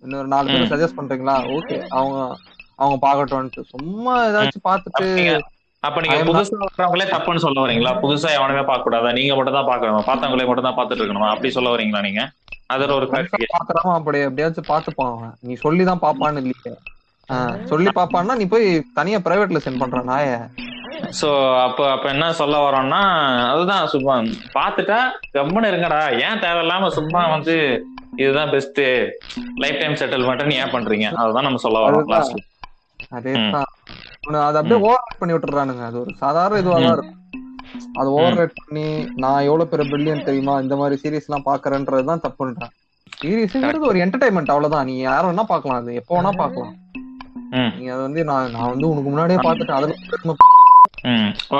[0.00, 0.62] இன்னொரு நாலு பேர்.
[0.62, 1.32] சஜஸ்ட் பண்றீங்களா?
[1.32, 2.36] ஓகே அவங்க
[2.74, 5.48] அவங்க பாக்கட்டும்ட்டு சும்மா ஏதாச்சும் பார்த்துட்டு நீங்க-
[5.86, 7.92] அப்ப நீங்க புதுசா வர்றவங்களே தப்புன்னு சொல்ல வரீங்களா?
[8.02, 11.30] புதுசா எவனுமே பார்க்க கூடாதா நீங்க மட்டும் தான் பாக்கணுமா பார்த்தவங்களே மட்டும் தான் பாத்துட்டு இருக்கணுமா?
[11.34, 12.22] அப்படி சொல்ல வரீங்களா நீங்க?
[12.70, 13.06] அதுல ஒரு.
[13.54, 15.34] பாக்குறவன் அப்படி எப்படியாச்சும் பாத்துப்பான் அவன்.
[15.40, 16.74] நீ சொல்லிதான் பாப்பான்னு இல்லையே.
[17.70, 18.66] சொல்லி பாப்பான்னா நீ போய்
[18.98, 20.26] தனியா பிரைவேட்ல சென்ட் பண்ற நாய.
[21.12, 21.28] சோ
[21.64, 23.00] அப்ப அப்ப என்ன சொல்ல வரோம்னா
[23.50, 24.14] அதுதான் சும்மா
[24.56, 24.98] பாத்துட்டா
[25.34, 25.98] கம்முன்னு இருங்கடா.
[26.26, 27.54] ஏன் தேவையில்லாம சும்மா வந்து
[28.16, 28.80] இதுதான் பெஸ்ட்
[29.62, 31.08] லைஃப் டைம் செட்டில்மெண்ட் ஏன் பண்றீங்க?
[31.22, 32.12] அதுதான் நம்ம சொல்ல வரோம்
[33.10, 33.66] அதுதான்.
[34.46, 35.84] அதை அப்படியே ஓவர் பண்ணி விட்டுறானுங்க.
[35.88, 37.20] அது ஒரு சாதாரண இதுவா தான் இருக்கும்.
[38.00, 38.84] அது ஓவர் ரேட் பண்ணி
[39.16, 40.54] நான் எவ்வளவு பெரிய பில்லியன் தெரியுமா?
[40.60, 42.74] இந்த மாதிரி சீரிஸ் எல்லாம் பாக்குறேன்றதுதான் தப்புன்றேன்
[43.12, 44.86] சீரிஸ்ங்கிறது ஒரு என்டர்டைன்மெண்ட் அவ்வளவுதான்.
[44.86, 45.94] நீ யாரும் வேணா பாக்கலாம் அது.
[45.94, 46.74] எப்போ வேணா பாக்கலாம்
[47.78, 49.94] நீ அது வந்து நான் நான் வந்து உனக்கு முன்னாடியே பாத்துட்டு அதுல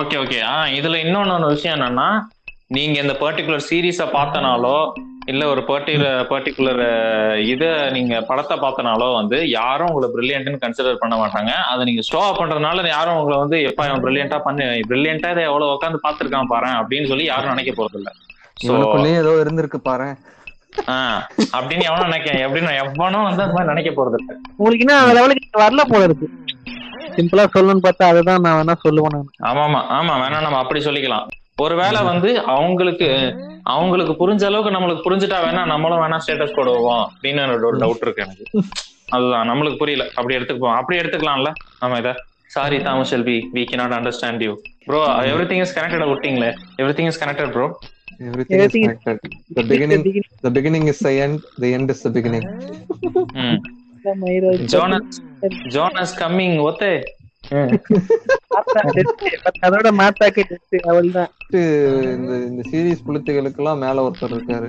[0.01, 0.39] ஓகே ஓகே.
[0.43, 2.09] ஆ இதுல இன்னொன்னு விஷயம் என்னன்னா
[2.67, 4.79] நீங்க இந்த பர்டிகுலர் சீரீஸ பார்த்தனாலோ
[5.27, 6.83] இல்ல ஒரு பர்டிகுலர் பர்டிகுலர்
[7.53, 11.53] இத நீங்க படத்தை பார்த்தனாலோ வந்து யாரும் உங்களை பிரில்லியன்ட்னு கன்சிடர் பண்ண மாட்டாங்க.
[11.71, 16.05] அதை நீங்க ஸ்டோ பண்றதுனால யாரும் உங்களை வந்து எப்ப இவன் பிரில்லியண்டா பண்ணி பிரில்லியண்டா இதை எவ்வளவு உட்காந்து
[16.05, 18.13] பாத்துருக்கான் பாரு அப்படின்னு சொல்லி யாரும் நினைக்க போறது இல்ல
[19.17, 20.09] ஏதோ இருந்திருக்கு பாரு
[20.91, 21.21] ஆஹ்
[21.57, 25.85] அப்படின்னு எவனும் நினைக்க எப்படின்னு எவனும் வந்து அந்த மாதிரி நினைக்க போறது இல்ல உங்களுக்கு அந்த லெவலுக்கு வரல
[25.87, 26.27] போல இருக்கு.
[27.17, 29.29] சிம்பிளா சொல்லணும்னு பார்த்தா அதுதான் நான் வேணா சொல்லுவேன் நான்.
[29.51, 31.27] ஆமாமா ஆமா வேணா நம்ம அப்படி சொல்லிக்கலாம்.
[31.57, 37.79] ஒருவேளை வந்து அவங்களுக்கு அவங்களுக்கு புரிஞ்ச அளவுக்கு நம்மளுக்கு புரிஞ்சுட்டா வேணா நம்மளும் வேணா ஸ்டேட்டஸ் போடுவோம் அப்படின்னு ஒரு
[37.79, 38.63] டவுட் இருக்கு எனக்கு.
[39.09, 40.09] அதுதான் நம்மளுக்கு புரியல.
[40.15, 40.75] அப்படி எடுத்துக்குவோம்.
[40.75, 41.53] அப்படி எடுத்துக்கலாம்ல.
[41.81, 42.15] நம்ம இத.
[42.47, 43.51] Sorry Thomas Selvi.
[43.55, 45.07] We cannot understand you bro
[45.47, 46.55] everything is connected விட்டீங்களே?
[46.95, 47.79] Everything is connected bro
[48.19, 49.19] Everything is Everything is- connected.
[49.57, 50.93] The beginning, the beginning.
[50.93, 51.39] is the end.
[51.63, 52.73] The end is the beginning.
[53.33, 54.65] ம்.
[54.65, 55.23] Jonas
[55.69, 57.03] Jonas coming ஒத்தே.
[59.67, 60.77] அதோட மாத்தாக்கு test
[62.15, 64.69] இந்த இந்த series புளுத்திகளுக்கு எல்லாம் மேல ஒருத்தர் இருக்காரு.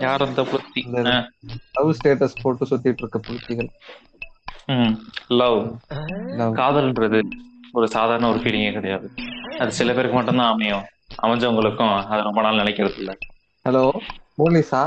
[0.00, 1.00] யார் அந்த புத்தி இந்த
[1.76, 3.70] லவ் ஸ்டேட்டஸ் போட்டு சுத்திட்டு இருக்க புத்திகள்
[5.40, 5.60] லவ்.
[6.60, 7.20] காதல்ன்றது
[7.72, 9.08] ஒரு சாதாரண ஒரு ஃபீலிங்கே கிடையாது.
[9.58, 10.84] அது சில பேருக்கு மட்டும்தான் அமையும்.
[11.18, 13.12] அமைஞ்சவங்களுக்கும் அது ரொம்ப நாள் நினைக்கிறது இல்ல
[13.64, 13.84] ஹலோ
[14.38, 14.82] போலீஸா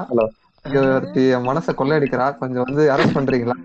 [1.27, 2.25] என் மனசை கொள்ளையடிக்கிறா.
[2.39, 3.55] கொஞ்சம் வந்து அரெஸ்ட் பண்றீங்களா?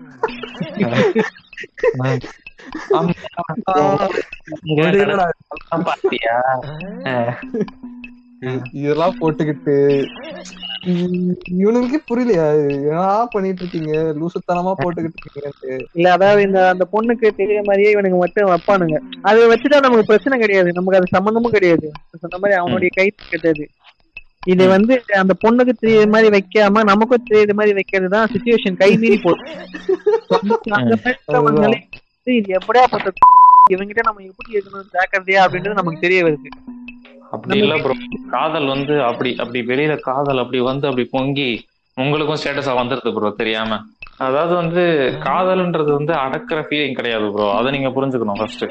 [8.71, 10.05] இதெல்லாம் போட்டுக்கிட்டு.
[10.85, 12.69] இ- இவனுங்களுக்கே புரியலையா?
[12.69, 18.49] என்ன பண்ணிட்டு இருக்கீங்க லூசுத்தனமா போட்டுக்கிட்டு இருக்கீங்க இல்ல அதாவது இந்த அந்த பொண்ணுக்கு தெரிய மாதிரியே இவனுக்கு மட்டும்
[18.49, 18.99] வைப்பானுங்க.
[19.21, 20.71] அதை வச்சுட்டா நமக்கு பிரச்சனை கிடையாது.
[20.73, 21.91] நமக்கு அது சம்பந்தமும் கிடையாது.
[22.19, 23.69] சொன்ன மாதிரி அவனுடைய கை கெட்டது.
[24.45, 29.17] இது வந்து அந்த பொண்ணுக்கு தெரிய மாதிரி வைக்காம நமக்கும் தெரியுற மாதிரி வைக்கிறது தான் சுச்சுவேஷன் கை மீறி
[29.17, 29.51] போகுது
[32.29, 33.27] வந்து இது எப்படியா பட்ட
[33.73, 36.49] இவங்கிட்ட நம்ம எப்படி இருக்கணும் ஜாக்கிரதையா அப்படின்றது நமக்கு தெரிய வருது.
[37.33, 37.95] அப்படி இல்ல ப்ரோ
[38.33, 41.49] காதல் வந்து அப்படி அப்படி வெளியில காதல் அப்படி வந்து அப்படி பொங்கி
[41.97, 43.77] உங்களுக்கும் ஸ்டேட்டஸா வந்துருது ப்ரோ தெரியாம.
[44.25, 44.83] அதாவது வந்து
[45.25, 48.65] காதல்ன்றது வந்து அடக்குற ஃபீலிங் கிடையாது ப்ரோ அதை நீங்க புரிஞ்சுக்கணும் ஃபர்ஸ்ட்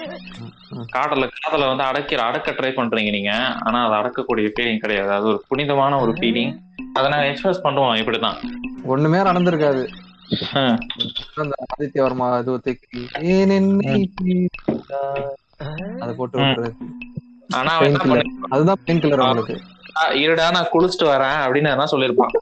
[0.97, 3.33] காதல காதலை வந்து அடக்கிற அடக்க ட்ரை பண்றீங்க நீங்க.
[3.67, 5.11] ஆனா அதை அடக்கக்கூடிய ஃபீலிங் கிடையாது.
[5.19, 6.53] அது ஒரு புனிதமான ஒரு ஃபீலிங்
[6.99, 8.39] அதை நாங்க எக்ஸ்பிரஸ் பண்ணுவோம் இப்படிதான்
[8.95, 9.85] ஒண்ணுமே நடந்திருக்காது.
[11.37, 13.01] அந்த ஆதித்ய வர்மா இது ஒத்திக்கு
[13.33, 15.25] ஏன் என்னை பிரித்தாய்?
[16.03, 16.71] அதை போட்டு விட்டுறது
[17.51, 17.73] ஆனா?
[18.51, 19.55] அதுதான் பெயின் கில்லர் உங்களுக்கு
[19.97, 22.35] "ஆ, இருடா நான் குளிச்சுட்டு வரேன் அப்படின்னு என்ன சொல்லிருப்பான்.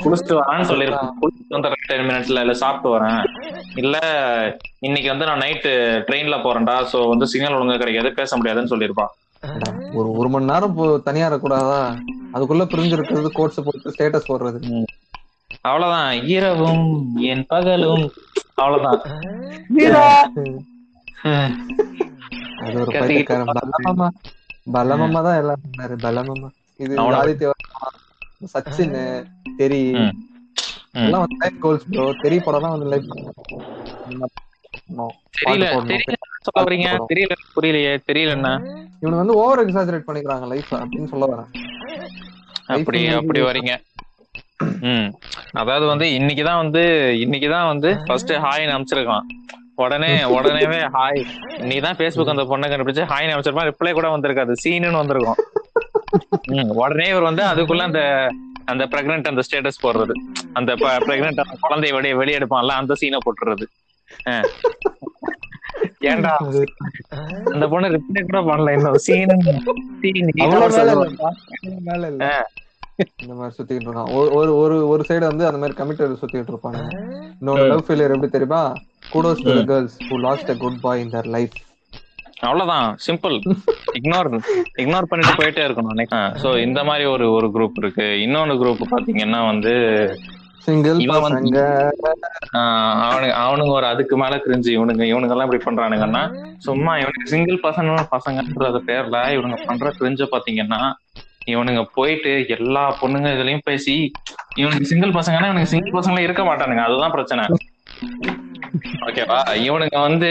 [0.00, 1.12] குளிச்சுட்டு வரேன்னு சொல்லிருப்பான்.
[1.20, 3.20] குளிச்சுட்டு வந்து டென் மினிட்ஸ்ல இல்ல சாப்பிட்டு வரேன்
[3.76, 3.96] இல்ல
[4.82, 5.72] இன்னைக்கு வந்து நான் நைட்டு
[6.06, 9.12] ட்ரெயின்ல போறேன்டா சோ வந்து சிக்னல் ஒழுங்கா கிடைக்காது பேச முடியாதுன்னு சொல்லிருப்பான்.
[9.94, 11.82] ஒரு ஒரு மணி நேரம் தனியா இருக்கக்கூடாதா?
[12.34, 14.58] அதுக்குள்ள பிரிஞ்சிருக்கிறது கோட்ஸ் போட்டு ஸ்டேட்டஸ் போடுறது.
[15.68, 16.10] அவ்வளவுதான்.
[16.36, 16.88] இரவும்
[17.30, 18.04] என் பகலும்.
[18.62, 19.00] அவ்வளவுதான்.
[22.64, 24.08] அது ஒரு பைத்தியக்காரன் பலமாமா.
[24.76, 26.48] பலமாமா தான் எல்லாம் பண்ணாரு பலமாமா.
[26.84, 27.52] இது ஆதித்ய
[28.54, 28.96] சச்சின்
[29.60, 29.80] தெரி.
[31.04, 33.08] எல்லாம் வந்து லைஃப் கோல்ஸ் ப்ரோ தெரி படம் தான் வந்து லைஃப்
[34.96, 38.48] தெரியல தெரியல சொல்ல வரீங்க தெரியல புரியலையே தெரியல என்ன
[39.02, 41.46] இவனு வந்து ஓவர் எக்ஸாஜரேட் பண்ணிக்கிறாங்க லைஃப் அப்படின்னு சொல்ல வரேன்.
[42.66, 43.76] அப்படி அப்படி வரீங்க.
[44.80, 45.12] ம்.
[45.52, 46.80] அதாவது வந்து இன்னைக்குதான் வந்து
[47.16, 49.20] இன்னைக்குதான் வந்து ஃபர்ஸ்ட் ஹாய்னு அனுப்பிச்சிருக்கான்.
[49.74, 51.24] உடனே உடனேவே ஹாய்
[51.58, 53.70] நீ தான் ஃபேஸ்புக் அந்த பொண்ணை கண்டுபிடிச்சு ஹாய்னு அனுப்பிச்சிருப்பான்.
[53.70, 54.52] ரிப்ளை கூட வந்திருக்காது.
[54.64, 55.36] சீனுன்னு வந்திருக்கும்.
[56.68, 58.28] உடனே இவர் வந்து அதுக்குள்ள அந்த
[58.64, 60.12] அந்த பிரெக்னன்ட் அந்த ஸ்டேட்டஸ் போடுறது.
[60.52, 63.66] அந்த பிரெக்னன்ட் அந்த குழந்தைய வெளியே வெளியெடுப்பான்ல அந்த சீனை போட்டுறது.
[66.00, 66.62] ஏன்டா
[67.52, 69.36] அந்த பொண்ணு ரிப்ளை கூட பண்ணல இன்னும் சீனு
[71.84, 72.50] மேல இல்ல.
[73.16, 74.12] இந்த மாதிரி சுத்திட்டு இருக்கான்.
[74.12, 76.90] ஒரு- ஒரு ஒரு சைடு வந்து அந்த மாதிரி கமிட்டட் சுத்திட்டு இருப்பாங்க
[77.40, 78.72] இன்னொரு லவ் ஃபெயிலியர் எப்படி தெரியுமா?
[79.14, 81.50] Kudos to girls who lost a good boy in their life
[82.40, 82.96] அவ்வளவுதான்.
[83.06, 83.54] சிம்பிள்
[83.92, 84.40] இக்னோர்
[84.78, 86.36] இக்னோர் பண்ணிட்டு போயிட்டே இருக்கணும்.
[86.42, 88.02] சோ இந்த மாதிரி ஒரு ஒரு குரூப் இருக்கு.
[88.02, 89.70] இன்னொன்னு குரூப் பாத்தீங்கன்னா வந்து
[90.58, 91.62] சிங்கிள் இவன் வந்து-
[92.52, 96.22] ஆஹ் அவனுங்க ஒரு அதுக்கு மேல கிரிஞ்சு இவனுங்க இவனுங்க எல்லாம் இப்படி பண்றானுங்கன்னா
[96.58, 100.80] சும்மா இவனுக்கு சிங்கிள் பசங்க பசங்கன்ற பேர்ல இவனுங்க பண்ற கிரிஞ்ச பாத்தீங்கன்னா
[101.46, 103.94] இவனுங்க போயிட்டு எல்லா பொண்ணுங்க இதுலயும் பேசி
[104.54, 106.82] இவனுக்கு சிங்கிள் பசங்கன்னா இவனுக்கு சிங்கிள் பசங்களே இருக்க மாட்டானுங்க.
[106.82, 107.44] அதுதான் பிரச்சனை.
[109.06, 109.38] ஓகேவா
[109.68, 110.30] இவனுங்க வந்து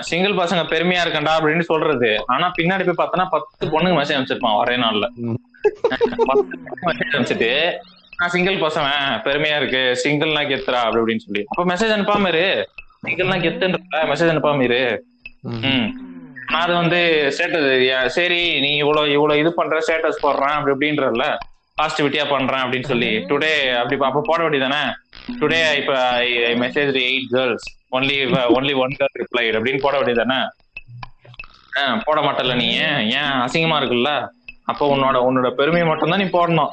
[0.00, 2.24] சிங்கிள் பசங்க பெருமையா இருக்கண்டா அப்படின்னு சொல்றது.
[2.26, 5.06] ஆனா பின்னாடி போய் பார்த்தனா பத்து பொண்ணுங்க மெசேஜ் அனுப்பிச்சிருப்பான் ஒரே நாள்ல.
[6.26, 7.52] பத்து மெசேஜ் அனுப்பிச்சிட்டு
[8.20, 8.88] நான் சிங்கிள் பசங்க
[9.24, 9.82] பெருமையா இருக்கு.
[10.02, 11.42] சிங்கிள்னா கெத்துறா அப்படி அப்படின்னு சொல்லி.
[11.48, 12.46] அப்ப மெசேஜ் அனுப்பாம இரு.
[13.06, 13.78] சிங்கிள்னா கெத்துன்ற
[14.10, 14.82] மெசேஜ் அனுப்பாம இரு.
[15.42, 15.60] ம்.
[15.66, 15.86] ம்.
[16.46, 16.98] நான் அது வந்து
[17.34, 21.26] ஸ்டேட்டஸ் சரி நீ இவ்வளவு இவ்வளவு இது பண்ற ஸ்டேட்டஸ் போடுறேன் அப்படி இப்படின்றல
[21.78, 23.10] பாசிட்டிவிட்டியா பண்றேன் அப்படின்னு சொல்லி.
[23.30, 24.80] டுடே அப்படி அப்ப போட வேண்டியதானே
[25.40, 25.92] டுடே இப்ப
[26.62, 28.16] message eight girls only
[28.56, 30.40] only one girl replied அப்படின்னு போட வேண்டியதானே
[32.04, 32.66] போட மாட்டல நீ.
[32.76, 33.02] ஏன்?
[33.44, 34.10] அசிங்கமா இருக்குல்ல?
[34.64, 36.72] அப்போ உன்னோட உன்னோட பெருமையை மட்டும்தான் நீ போடணும்.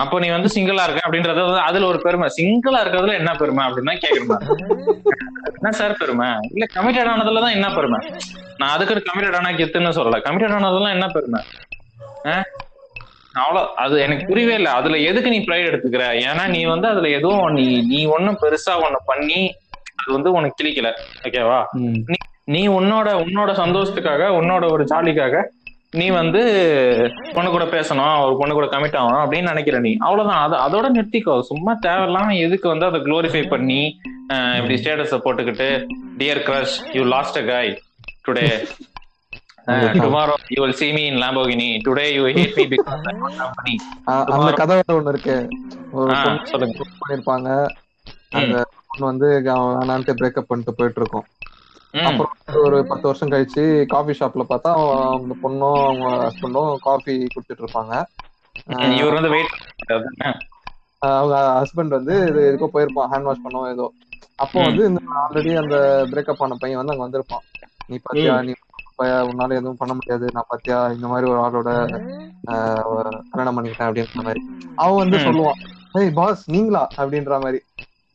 [0.00, 2.26] அப்போ நீ வந்து சிங்கிளா இருக்க அப்படின்றது அதுல ஒரு பெருமை.
[2.38, 4.42] சிங்கிளா இருக்கிறதுல என்ன பெருமை அப்படின்னு கேக்குறேன்
[5.58, 6.26] என்ன சார் பெருமை?
[6.54, 7.98] இல்ல கமிட்டட் ஆனதுலதான் என்ன பெருமை?
[8.60, 10.20] நான் அதுக்கு கமிட்டட் ஆனா கெத்துன்னு சொல்லல.
[10.26, 11.40] கமிட்டட் ஆனதெல்லாம் என்ன பெருமை?
[13.42, 14.72] அவ்வளவு அது எனக்கு புரியவே இல்லை.
[14.72, 16.04] அதுல எதுக்கு நீ ப்ரைட் எடுத்துக்கிற?
[16.28, 19.40] ஏன்னா நீ வந்து அதுல எதுவும் நீ நீ ஒன்னும் பெருசா ஒண்ணு பண்ணி
[20.00, 20.88] அது வந்து உனக்கு கிளிக்கல
[21.26, 21.58] ஓகேவா.
[22.54, 25.36] நீ உன்னோட உன்னோட சந்தோஷத்துக்காக உன்னோட ஒரு ஜாலிக்காக
[25.94, 26.40] நீ வந்து
[27.32, 29.96] பொண்ணு கூட பேசணும் ஒரு பொண்ணு கூட கமிட் ஆகணும் அப்படின்னு நினைக்கிற நீ.
[29.98, 30.52] அவ்வளவுதான்.
[30.52, 31.40] அது அதோட நிறுத்திக்கோ.
[31.40, 34.00] சும்மா தேவையில்லாம எதுக்கு வந்து அதை குளோரிஃபை பண்ணி
[34.56, 35.86] இப்படி ஸ்டேட்டஸ போட்டுக்கிட்டு
[36.18, 37.78] dear crush you lost a guy
[38.28, 38.66] today
[39.66, 41.80] tomorrow you will see me in lamborghini.
[41.88, 43.74] Today you have money
[44.08, 45.48] அ- அந்த கதை ஒண்ணு இருக்கு.
[46.42, 46.84] சொல்லுங்க.
[47.08, 47.66] பண்ணிருப்பாங்க
[48.30, 51.24] அந்த பொண்ணு வந்து அவன் வேணான்ட்டு பிரேக்கப் பண்ணிட்டு போயிட்டு இருக்கும்.
[51.50, 51.53] ம்.
[52.02, 52.32] அப்புறம்
[52.64, 54.72] ஒரு பத்து வருஷம் கழிச்சு காஃபி ஷாப்ல பார்த்தா
[55.12, 57.94] அந்த பொண்ணும் அவங்க ஹஸ்பண்டும் காஃபி குடுத்துட்டு இருப்பாங்க.
[58.96, 59.54] இவர் வந்து வெயிட்
[61.02, 63.86] அவங்க ஹஸ்பண்ட் வந்து இது எதுக்கோ போயிருப்பான் ஹேண்ட் வாஷ் பண்ணவோ ஏதோ.
[64.38, 64.62] அப்போ.
[64.62, 65.76] வந்து இந்த ஆல்ரெடி அந்த
[66.10, 67.44] பிரேக்கப் ஆன பையன் வந்து அங்க வந்திருப்பான்.
[67.86, 68.52] நீ பாத்தியா நீ
[69.28, 71.70] உன்னால எதுவும் பண்ண முடியாது நான் பாத்தியா இந்த மாதிரி ஒரு ஆளோட
[73.30, 74.40] கல்யாணம் பண்ணிக்கிட்டேன் அப்படின்ற மாதிரி.
[74.78, 75.18] அவன் வந்து.
[75.18, 75.60] சொல்லுவான்
[75.92, 76.82] ஏய் பாஸ் நீங்களா?
[76.96, 77.60] அப்படின்ற மாதிரி.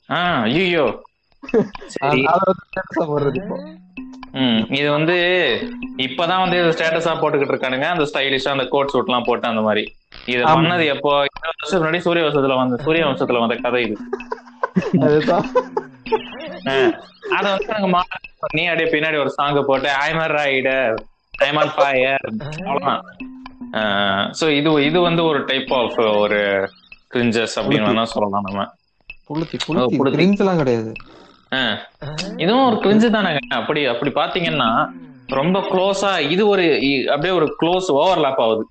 [0.09, 0.85] ஐயோ
[4.71, 5.15] இது வந்து
[5.97, 7.87] இப்பதான் வந்து ஸ்டேட்டஸா போட்டுக்கிட்டு இருக்கானுங்க.
[7.89, 9.83] அந்த ஸ்டைலிஷா அந்த கோட் சூட் எல்லாம் போட்டு அந்த மாதிரி.
[10.27, 10.41] இது.
[10.55, 11.11] பண்ணது எப்போ?
[11.21, 13.95] இருபது வருஷத்துக்கு முன்னாடி சூரிய வம்சத்துல வந்த சூரிய வம்சத்துல வந்த கதை இது.
[17.29, 20.95] அத வந்து நாங்க மாடல் பண்ணி அப்படியே பின்னாடி ஒரு சாங் போட்டு I'm a rider
[21.39, 22.25] I'm on fire
[22.63, 23.03] அவ்வளவுதான்.
[24.39, 26.39] சோ இது இது வந்து ஒரு டைப் ஆஃப் ஒரு
[27.13, 28.65] கிரிஞ்சஸ் அப்படின்னு வேணா சொல்லலாம் நம்ம.
[29.29, 29.95] புளுத்தி புளுத்தி.
[29.97, 30.15] புளுத்தி.
[30.15, 30.91] கிரிஞ்ச் எல்லாம் கிடையாது.
[32.37, 33.37] இதுவும் ஒரு கிரிஞ்சு தானேங்க.
[33.49, 34.87] அப்படி அப்படி பாத்தீங்கன்னா
[35.27, 36.63] ரொம்ப க்ளோஸா இது ஒரு
[37.09, 38.67] அப்படியே ஒரு க்ளோஸ் ஓவர்லாப் ஆகுது.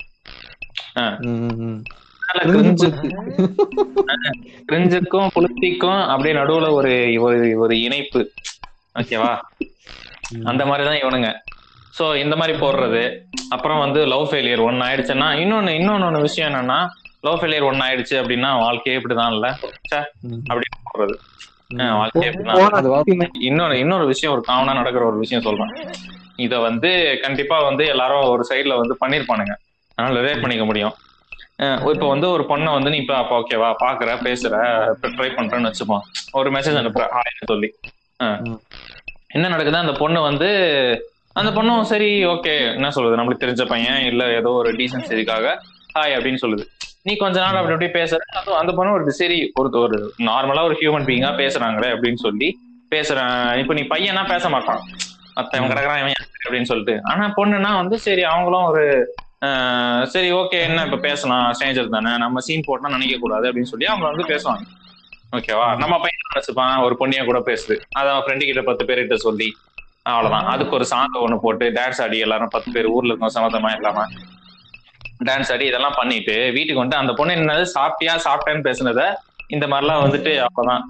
[4.72, 7.20] கிரிஞ்சுக்கும் புளுத்திக்கும் அப்படியே நடுவுல ஒரு
[7.59, 8.31] ஒரு இணைப்பு.
[8.99, 9.39] ஓகேவா?
[10.45, 11.33] அந்த மாதிரிதான் இவனுங்க.
[11.99, 13.03] சோ இந்த மாதிரி போடுறது.
[13.51, 16.89] அப்புறம் வந்து லவ் ஃபெயிலியர் ஒன்னு ஆயிடுச்சுன்னா இன்னொன்னு இன்னொன்னு விஷயம் என்னன்னா
[17.20, 19.59] லவ் ஃபெயிலியர் ஒன்னு ஆயிடுச்சு அப்படின்னா வாழ்க்கையே இப்படிதான் இல்ல.
[20.51, 21.16] அப்படின்னு போடுறது.
[23.49, 25.73] இன்னொரு இன்னொரு விஷயம் ஒரு காமனா நடக்கிற ஒரு விஷயம் சொல்றேன்.
[26.45, 26.91] இத வந்து
[27.25, 29.55] கண்டிப்பா வந்து எல்லாரும் ஒரு சைடுல வந்து பண்ணிருப்பானுங்க.
[29.99, 30.95] அதனால ரிலேட் பண்ணிக்க முடியும்.
[31.93, 34.55] இப்ப வந்து ஒரு பொண்ணை வந்து நீ இப்ப அப்ப ஓகேவா பாக்குற பேசுற
[35.16, 37.71] ட்ரை பண்றேன்னு வச்சுப்போம் ஒரு மெசேஜ் அனுப்புற ஹாய்னு சொல்லி.
[39.37, 40.51] என்ன நடக்குது அந்த பொண்ணு வந்து
[41.33, 43.19] அந்த பொண்ணும் சரி ஓகே என்ன சொல்றது?
[43.19, 45.47] நம்மளுக்கு தெரிஞ்ச பையன் இல்ல ஏதோ ஒரு டீசன்சிக்காக
[45.97, 46.64] ஹாய் அப்படின்னு சொல்லுது.
[47.03, 48.16] நீ கொஞ்ச நாள் அப்படி அப்படி பேசுற.
[48.16, 52.59] அதுவும் அந்த பொண்ணு ஒரு சரி ஒரு ஒரு நார்மலா ஒரு ஹியூமன் பீயிங்கா பேசுறாங்களே அப்படின்னு சொல்லி
[52.90, 54.80] பேசுறேன் இப்ப நீ பையனா பேச மாட்டான்.
[55.36, 56.12] மத்தவன் கிடக்குறான் இவன்
[56.49, 57.01] அப்படின்னு சொல்லிட்டு.
[57.05, 59.14] ஆனா பொண்ணுனா வந்து சரி அவங்களும் ஒரு
[59.46, 61.53] ஆஹ் சரி ஓகே என்ன இப்ப பேசலாம்?
[61.53, 62.16] ஸ்ட்ரேஞ்சர் தானே.
[62.16, 64.64] நம்ம சீன் போட்டா நினைக்க கூடாது அப்படின்னு சொல்லி அவங்க வந்து பேசுவாங்க.
[65.32, 66.84] ஓகேவா நம்ம பையன் நினைச்சுப்பான்?
[66.84, 67.80] ஒரு பொண்ணிய கூட பேசுது.
[67.92, 69.57] அதை அவன் ஃப்ரெண்டு கிட்ட பத்து பேர்கிட்ட சொல்லி
[70.03, 70.44] அவ்வளவுதான்.
[70.44, 74.05] அதுக்கு ஒரு சாங் ஒண்ணு போட்டு டான்ஸ் ஆடி எல்லாரும் பத்து பேர் ஊர்ல இருக்கோம் சம்மந்தமா இல்லாம.
[75.25, 79.03] டான்ஸ் ஆடி இதெல்லாம் பண்ணிட்டு வீட்டுக்கு வந்து அந்த பொண்ணு என்னது சாப்பிட்டியா சாப்பிட்டேன்னு பேசுனத
[79.47, 80.83] இந்த மாதிரிலாம் வந்துட்டு அப்பதான்.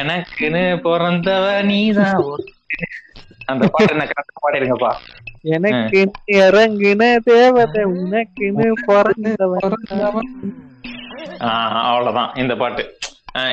[0.00, 2.22] எனக்குன்னு பிறந்தவ நீதான்.
[3.52, 4.90] அந்த பாட்டு என்ன கரெக்டா பாடிருங்கப்பா.
[5.56, 6.00] எனக்கு
[6.32, 8.66] இறங்குன தேவதை உனக்குன்னு
[11.90, 12.32] அவ்வளவுதான்.
[12.34, 12.84] இந்த பாட்டு.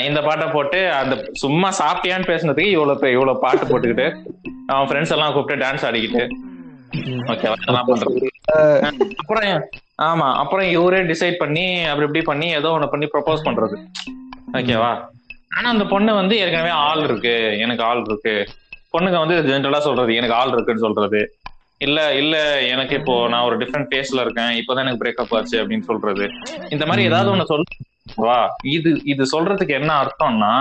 [0.08, 4.08] இந்த பாட்டை போட்டு அந்த சும்மா சாப்பிட்டியான்னு பேசுனதுக்கு இவ்வளவு இவ்வளவு பாட்டு போட்டுக்கிட்டு
[4.68, 6.24] அவன் ஃப்ரெண்ட்ஸ் எல்லாம் கூப்பிட்டு டான்ஸ் ஆடிக்கிட்டு.
[7.32, 8.28] ஓகே அதெல்லாம் பண்றது.
[9.20, 9.46] அப்புறம்
[10.08, 13.76] ஆமா அப்புறம் இவரே டிசைட் பண்ணி அப்படி இப்படி பண்ணி ஏதோ ஒண்ணு பண்ணி ப்ரொபோஸ் பண்றது.
[14.54, 14.92] ஓகேவா
[15.52, 17.34] ஆனா அந்த பொண்ணு வந்து ஏற்கனவே ஆள் இருக்கு.
[17.64, 18.34] எனக்கு ஆள் இருக்கு.
[18.94, 21.22] பொண்ணுங்க வந்து ஜென்ரலா சொல்றது எனக்கு ஆள் இருக்குன்னு சொல்றது.
[21.82, 22.36] இல்ல இல்ல
[22.74, 24.54] எனக்கு இப்போ நான் ஒரு டிஃப்ரெண்ட் பேஸ்ல இருக்கேன்.
[24.60, 26.26] இப்பதான் எனக்கு பிரேக்கப் ஆச்சு அப்படின்னு சொல்றது.
[26.76, 28.38] இந்த மாதிரி ஏதாவது ஒண்ணு சொல்லுவா
[28.76, 30.54] இது இது சொல்றதுக்கு என்ன அர்த்தம்னா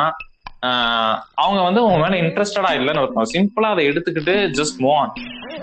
[1.43, 3.31] அவங்க வந்து உங்க மேல இன்ட்ரெஸ்டடா இல்லைன்னு அர்த்தம்.
[3.35, 5.11] சிம்பிளா அதை எடுத்துக்கிட்டு ஜஸ்ட் மோன்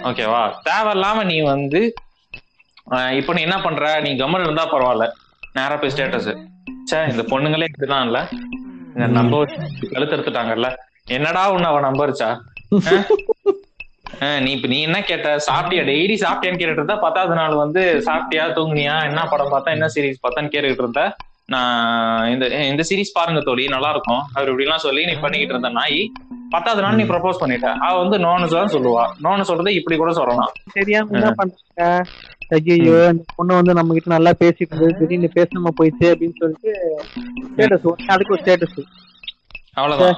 [0.10, 1.82] ஓகேவா தேவையில்லாம நீ வந்து
[3.20, 3.84] இப்ப நீ என்ன பண்ற?
[4.06, 5.06] நீ கம்மன் இருந்தா பரவாயில்ல.
[5.56, 6.32] நேரா போய் ஸ்டேட்டஸ்
[6.90, 8.20] சே இந்த பொண்ணுங்களே இப்படிதான் இல்ல
[8.96, 9.36] இந்த நம்ப
[9.94, 10.70] கழுத்தெடுத்துட்டாங்கல்ல
[11.16, 12.30] என்னடா உன்னை அவ நம்பருச்சா
[14.44, 15.30] நீ இப்ப நீ என்ன கேட்ட?
[15.48, 15.84] சாப்பிட்டியா?
[15.90, 18.96] டெய்லி சாப்பிட்டியான்னு கேட்டுட்டு இருந்தா பத்தாவது நாள் வந்து சாப்பிட்டியா தூங்குனியா?
[19.10, 21.04] என்ன படம் பார்த்தா என்ன சீரிஸ் பார்த்தான்னு கேட்டுக்கிட்டு இருந்த
[21.54, 21.80] நான்
[22.34, 26.00] இந்த இந்த சீரிஸ் பாருங்க தோழி நல்லா இருக்கும் அவர் இப்படி எல்லாம் சொல்லி நீ பண்ணிக்கிட்டு இருந்த நாய்
[26.54, 27.68] பத்தாவது நாள் நீ ப்ரப்போஸ் பண்ணிட்ட.
[27.86, 29.04] அவ வந்து நோன்னு தான் சொல்லுவா.
[29.24, 30.52] நோன்னு சொல்றது இப்படி கூட சொல்லலாம்.
[31.40, 31.88] பண்றாங்க
[32.56, 32.76] ஐயோ
[33.10, 36.72] இந்த பொண்ணு வந்து நம்ம கிட்ட நல்லா பேசிட்டு இருந்தது திடீர்னு பேசாம போயிடுச்சு அப்படின்னு சொல்லிட்டு
[37.48, 38.80] ஸ்டேட்டஸ் அதுக்கு ஒரு ஸ்டேட்டஸ்
[39.78, 40.18] அவ்வளவுதான்.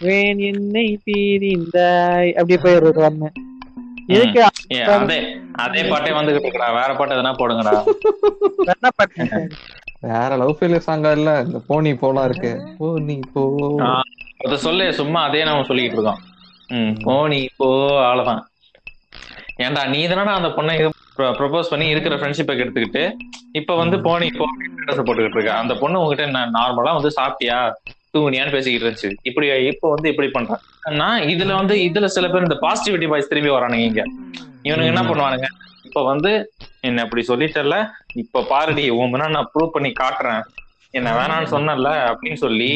[0.00, 3.36] வேன் என்னை பிரிந்தாய் அப்படியே போயிடுறது வரணும்
[4.14, 4.40] எதுக்கு
[4.94, 5.18] அதே
[5.64, 7.74] அதே பாட்டே வந்துகிட்டு வேற பாட்டு எதனா போடுங்கடா.
[8.72, 9.40] என்ன பண்ண
[10.04, 11.30] வேற லவ் ஃபெயிலியர் சாங்கா இல்ல?
[11.44, 12.50] இந்த போனி போலாம் இருக்கு.
[12.78, 13.42] போனி போ.
[14.42, 16.20] அத சொல்லு சும்மா அதே நம்ம சொல்லிக்கிட்டு இருக்கோம்.
[17.06, 17.68] போனி போ
[18.02, 18.42] அவ்வளவுதான்.
[19.58, 20.74] ஏன்டா நீ தானடா அந்த பொண்ணை
[21.38, 23.02] ப்ரொபோஸ் பண்ணி இருக்கிற ஃப்ரெண்ட்ஷிப்பை எடுத்துக்கிட்டு
[23.54, 25.52] இப்ப வந்து போனி போ ஸ்டேட்டஸ் போட்டுக்கிட்டு இருக்க.
[25.62, 27.58] அந்த பொண்ணு உங்ககிட்ட என்ன நார்மலா வந்து சாப்பிட்டியா?
[28.14, 29.10] தூங்குனியான்னு பேசிக்கிட்டு இருந்துச்சு.
[29.22, 33.50] இப்படி இப்ப வந்து இப்படி பண்றான் ஆனா இதுல வந்து இதுல சில பேர் இந்த பாசிட்டிவிட்டி பாய்ஸ் திரும்பி
[33.50, 34.02] வரானுங்க இங்க.
[34.64, 35.48] இவனுங்க என்ன பண்ணுவானுங்க?
[35.84, 36.30] இப்ப வந்து
[36.84, 37.76] என்ன அப்படி சொல்லிட்டல
[38.14, 40.42] இப்ப பாருடி உன் முன்னா நான் ப்ரூவ் பண்ணி காட்டுறேன்.
[40.94, 42.70] என்ன வேணாம்னு சொன்னல அப்படின்னு சொல்லி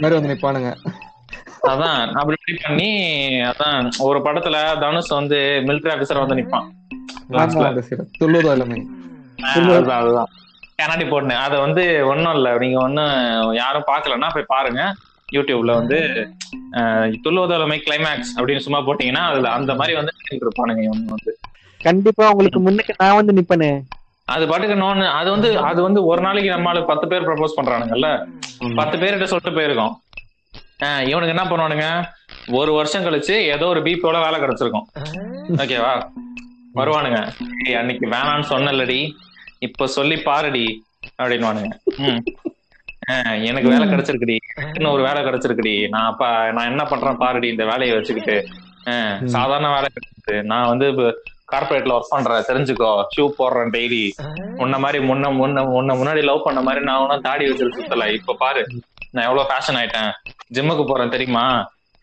[0.00, 0.70] மாதிரி வந்து நிப்பானுங்க.
[1.64, 2.88] அதான் அப்படி பண்ணி
[3.50, 6.66] அதான் ஒரு படத்துல தனுஷ் வந்து மிலிட்டரி ஆபீசர் வந்து நிப்பான்.
[10.78, 11.42] கண்ணாடி போட்டுனேன்.
[11.42, 12.58] அதை வந்து ஒண்ணும் இல்ல.
[12.58, 13.12] நீங்க ஒண்ணும்
[13.54, 14.82] யாரும் பாக்கலன்னா போய் பாருங்க.
[15.32, 15.98] யூடியூப்ல வந்து
[16.72, 21.32] அஹ், துள்ளுவதோலமை கிளைமேக்ஸ் அப்படின்னு சும்மா போட்டீங்கன்னா அதுல அந்த மாதிரி வந்து இருப்பானுங்க இவனுங்க வந்து.
[21.80, 23.70] கண்டிப்பா உங்களுக்கு முன்னுக்கு நான் வந்து நிப்பனே.
[24.28, 28.08] அது பாட்டுக்கு நோன்னு அது வந்து அது வந்து ஒரு நாளைக்கு நம்மளுக்கு பத்து பேர் ப்ரப்போஸ் பண்றானுங்கல்ல.
[28.76, 29.92] பத்து பேர்கிட்ட சொல்லிட்டு போயிருக்கோம்.
[30.78, 32.04] இவனுக்கு என்ன பண்ணுவானுங்க?
[32.52, 34.82] ஒரு வருஷம் கழிச்சு ஏதோ ஒரு பிபியோட வேலை கிடைச்சிருக்கும்.
[35.48, 36.08] ஓகேவா
[36.74, 37.32] வருவானுங்க.
[37.66, 39.10] "ஏய், அன்னைக்கு வேணான்னு சொன்னலடி
[39.58, 40.84] இப்ப சொல்லி பாருடி.
[43.12, 44.36] ஆஹ் எனக்கு வேலை கிடைச்சிருக்குடி.
[44.74, 45.88] இன்னும் ஒரு வேலை கிடைச்சிருக்குடி.
[45.88, 48.48] நான் அப்ப நான் என்ன பண்றேன் பாருடி இந்த வேலையை வச்சுக்கிட்டு.
[48.84, 51.22] ஆஹ் சாதாரண வேலை கிடைச்சது நான் வந்து
[51.52, 52.46] கார்பரேட்ல ஒர்க் பண்றேன்.
[52.48, 52.90] தெரிஞ்சுக்கோ.
[53.14, 54.02] ஷூ போடுறேன் டெய்லி
[54.56, 58.12] உன்ன மாதிரி முன்ன முன்ன முன்ன முன்னாடி லவ் பண்ண மாதிரி நான் ஒன்னும் தாடி வச்சிருக்க சுத்தல.
[58.12, 58.62] இப்ப பாரு
[59.10, 60.10] நான் எவ்வளவு ஃபேஷன் ஆயிட்டேன்.
[60.54, 61.44] ஜிம்முக்கு போறேன் தெரியுமா?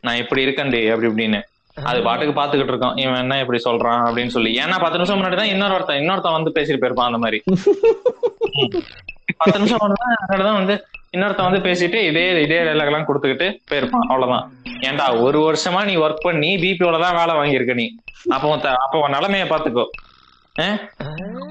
[0.03, 1.39] நான் இப்படி இருக்கேன்டி அப்படி இப்படின்னு.
[1.77, 2.97] அது பாட்டுக்கு பாத்துக்கிட்டு இருக்கோம்.
[2.97, 4.51] இவன் என்ன இப்படி சொல்றான் அப்படின்னு சொல்லி.
[4.57, 7.39] ஏன்னா பத்து நிமிஷம் முன்னாடி தான் இன்னொரு ஒருத்தன் இன்னொருத்தன் வந்து பேசிட்டு போயிருப்பான் அந்த மாதிரி.
[9.37, 10.75] பத்து நிமிஷம் முன்னாடி தான் வந்து
[11.15, 14.05] இன்னொருத்தன் வந்து பேசிட்டு இதே இதே எல்லாம் கொடுத்துக்கிட்டு போயிருப்பான்.
[14.11, 14.45] அவ்வளவுதான்.
[14.87, 17.87] ஏன்டா ஒரு வருஷமா நீ ஒர்க் பண்ணி பிபிஓல தான் வேலை வாங்கியிருக்க நீ.
[18.35, 18.53] அப்போ
[18.85, 19.85] அப்போ உன் நிலைமைய பாத்துக்கோ?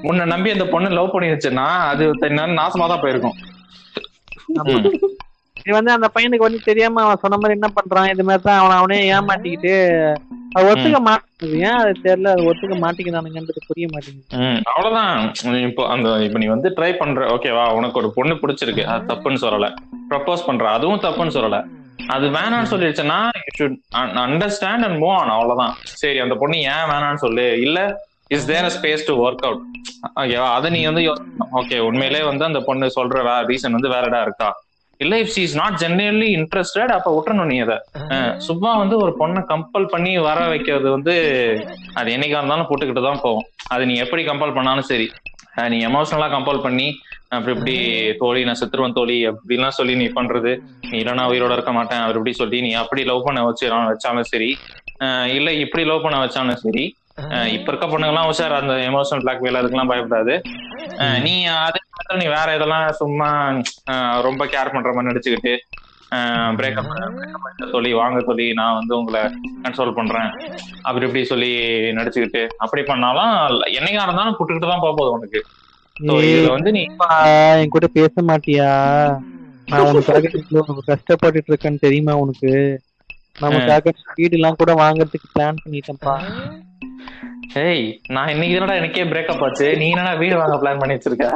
[0.08, 2.04] உன்னை நம்பி அந்த பொண்ணு லவ் பண்ணிருச்சுன்னா அது
[2.60, 3.36] நாசமா தான் போயிருக்கும்.
[5.60, 8.10] இது வந்து அந்த பையனுக்கு வந்து தெரியாம அவன் சொன்ன மாதிரி என்ன பண்றான்?
[8.14, 9.74] இது மாதிரி தான் அவன் அவனே ஏமாட்டிக்கிட்டு
[10.56, 11.56] அது ஒத்துக்க மாட்டேங்குது.
[11.66, 14.62] ஏன் அது தெரியல அது ஒத்துக்க மாட்டேங்கிறானுங்கன்றது புரிய மாட்டேங்குது.
[14.72, 15.12] அவ்வளவுதான்.
[15.68, 18.84] இப்போ அந்த இப்ப நீ வந்து ட்ரை பண்ற ஓகேவா உனக்கு ஒரு பொண்ணு பிடிச்சிருக்கு.
[18.92, 19.68] அது தப்புன்னு சொல்லல.
[20.10, 21.58] ப்ரப்போஸ் பண்ற அதுவும் தப்புன்னு சொல்லல.
[22.14, 23.76] அது வேணாம்னு சொல்லிடுச்சுன்னா you should
[24.26, 25.74] understand and move on அவ்வளவுதான்.
[26.02, 27.46] சரி அந்த பொண்ணு ஏன் வேணாம்னு சொல்லு.
[27.66, 27.78] இல்ல
[28.36, 29.62] is there a space to work out
[30.22, 30.48] ஓகேவா?
[30.56, 31.02] அதை நீ வந்து
[31.60, 34.50] ஓகே உண்மையிலே வந்து அந்த பொண்ணு சொல்ற ரீசன் வந்து வேறடா இருக்கா?
[35.00, 37.76] இல்ல if she is not generally interested அப்ப விட்டுறணும் நீ அதை
[38.48, 41.14] சும்மா வந்து ஒரு பொண்ணை கம்பல் பண்ணி வர வைக்கிறது வந்து
[42.00, 43.46] அது என்னைக்கா இருந்தாலும் போட்டுக்கிட்டு தான் போகும்.
[43.70, 45.06] அது நீ எப்படி கம்பல் பண்ணாலும் சரி.
[45.72, 46.88] நீ எமோஷனலா கம்பல் பண்ணி
[47.36, 47.74] அப்படி இப்படி
[48.20, 50.52] தோழி நான் செத்துருவன் தோழி அப்படிலாம் சொல்லி நீ பண்றது.
[50.90, 54.50] நீ இல்லைன்னா உயிரோட இருக்க மாட்டேன் அவர் இப்படி சொல்லி நீ அப்படி லவ் பண்ண வச்சு வச்சாலும் சரி.
[55.36, 56.84] இல்ல இப்படி லவ் பண்ண வச்சாலும் சரி
[57.56, 60.34] இப்ப இருக்க பொண்ணுங்கலாம் உஷார் அந்த எமோஷனல் பிளாக்மெயில் அதுக்கெல்லாம் பயப்படாது.
[61.26, 61.34] நீ
[61.66, 63.28] அதே மாதிரி நீ வேற இதெல்லாம் சும்மா
[64.28, 65.54] ரொம்ப கேர் பண்ற மாதிரி நடிச்சுக்கிட்டு
[66.58, 69.20] பிரேக்கப் சொல்லி வாங்க சொல்லி நான் வந்து உங்களை
[69.64, 70.30] கன்சோல் பண்றேன்.
[70.86, 71.50] அப்படி இப்படி சொல்லி
[71.98, 73.34] நடிச்சுக்கிட்டு அப்படி பண்ணாலும்
[73.78, 75.40] என்னைக்கா இருந்தாலும் புட்டுக்கிட்டு தான் போக போகுது உனக்கு.
[76.54, 76.82] வந்து நீ
[77.62, 78.70] என் கூட பேச மாட்டியா?
[79.70, 80.30] நான் உனக்காக
[80.90, 82.52] கஷ்டப்பட்டுட்டு இருக்கேன்னு தெரியுமா உனக்கு?
[83.42, 86.14] நமக்காக வீடு எல்லாம் கூட வாங்குறதுக்கு பிளான் பண்ணிட்டேன்ப்பா.
[87.54, 89.76] ஏய் நான் இன்னைக்கு தானடா எனக்கே பிரேக்கப் ஆச்சு?
[89.76, 91.32] நீ என்னடா வீடு வாங்க பிளான் பண்ணி வச்சிருக்க?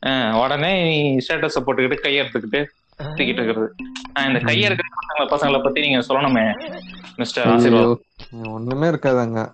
[0.42, 2.64] உடனே நீ ஸ்டேட்டஸ் போட்டுக்கிட்டு கையை எடுத்துக்கிட்டு
[2.98, 3.74] தூக்கிட்டு இருக்கிறது.
[4.26, 6.72] இந்த கையை இருக்கிற பசங்களை பசங்களை பத்தி நீங்க சொல்லணுமே
[7.16, 7.96] மிஸ்டர் ஆசீர்வாத்
[8.46, 9.52] ஒண்ணுமே இருக்காதுங்க.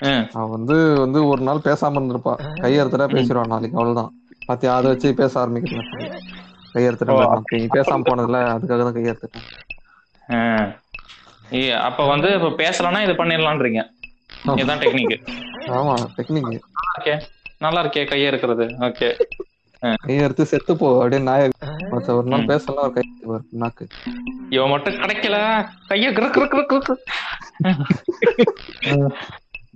[0.00, 0.36] ம்.
[0.36, 2.34] அவ வந்து வந்து ஒரு நாள் பேசாம இருந்திருப்பா.
[2.60, 4.10] கையெழுத்துட்டா பேசிடுவான் நாளைக்கு அவ்வளவுதான்.
[4.46, 6.20] பாத்தியா அதை வச்சு பேச ஆரம்பிக்கிறேன்.
[7.48, 9.12] நீ பேசாம போனதுல அதுக்காக
[10.06, 10.82] தான்
[11.50, 13.93] இ- அப்ப வந்து இப்ப பேசலன்னா இது பண்ணிடலான்றீங்க.
[14.52, 15.14] இதுதான் டெக்னிக்
[15.74, 16.50] ஆமா டெக்னிக்
[16.94, 17.14] ஓகே
[17.60, 19.08] நல்லா இருக்கே கையை இருக்கிறது ஓகே.
[20.02, 21.48] கையெழுத்து செத்து போ அப்படியே நாய
[22.14, 23.84] ஒரு நாள் பேசலாம் ஒரு வரும் நாக்கு.
[24.50, 25.36] இவன் மட்டும் கிடைக்கல.
[25.90, 26.08] கைய.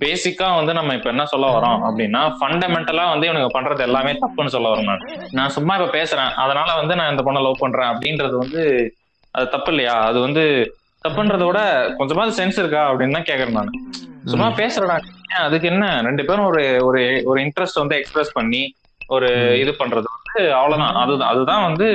[0.02, 4.68] பேசிக்கா வந்து நம்ம இப்ப என்ன சொல்ல வரோம் அப்படின்னா ஃபண்டமெண்டலா வந்து இவனுங்க பண்றது எல்லாமே தப்புன்னு சொல்ல
[4.68, 5.04] வரோம் நான்.
[5.32, 6.32] நான் சும்மா இப்ப பேசுறேன்.
[6.42, 8.62] அதனால வந்து நான் இந்த பொண்ணை லவ் பண்றேன் அப்படின்றது வந்து
[9.34, 9.96] அது தப்பு இல்லையா?
[10.02, 10.44] அது வந்து
[11.04, 11.60] தப்புன்றத விட
[11.98, 13.72] கொஞ்சமாவது சென்ஸ் இருக்கா அப்படின்னு தான் கேக்குறேன் நான்.
[14.28, 14.96] சும்மா பேசுறடா.
[15.38, 16.00] அதுக்கு என்ன?
[16.00, 18.62] ரெண்டு பேரும் ஒரு ஒரு ஒரு இன்ட்ரெஸ்ட் வந்து எக்ஸ்பிரஸ் பண்ணி
[19.06, 19.28] ஒரு
[19.60, 20.94] இது பண்றது வந்து அவ்வளவுதான்.
[20.94, 21.88] அதுதான் அதுதான் வந்து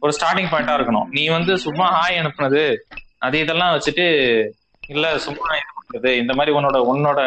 [0.00, 1.08] ஒரு ஸ்டார்டிங் பாயிண்டா இருக்கணும்.
[1.10, 2.76] நீ வந்து சும்மா ஹாய் அனுப்புனது
[3.18, 4.06] அது இதெல்லாம் வச்சுட்டு
[4.88, 7.20] இல்ல சும்மா இது பண்றது இந்த மாதிரி உன்னோட உன்னோட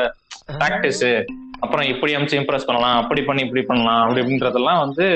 [0.48, 1.26] ப்ராக்டிஸ்
[1.60, 5.08] அப்புறம் இப்படி அமைச்சு இம்ப்ரெஸ் பண்ணலாம் அப்படி பண்ணி இப்படி பண்ணலாம் அப்படி அப்படின்றதெல்லாம் வந்து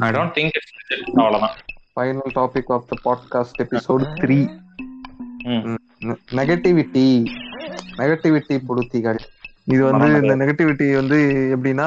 [0.00, 0.72] ஐ டோன்ட் திங்க் இட்ஸ்
[1.14, 1.56] அவ்வளவுதான்.
[1.96, 4.38] Final topic of the podcast episode three.
[6.38, 7.06] Negativity
[8.00, 9.20] negativity பொடுத்திகள்
[9.66, 11.18] இது வந்து இந்த நெகட்டிவிட்டி வந்து
[11.54, 11.86] எப்படின்னா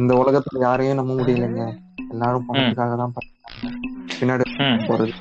[0.00, 1.64] இந்த உலகத்துல யாரையும் நம்ப முடியலைங்க.
[2.10, 3.68] எல்லாரும் பணத்துக்காக தான் பண்றாங்க.
[4.18, 4.44] பின்னாடி.
[4.88, 5.12] போறது.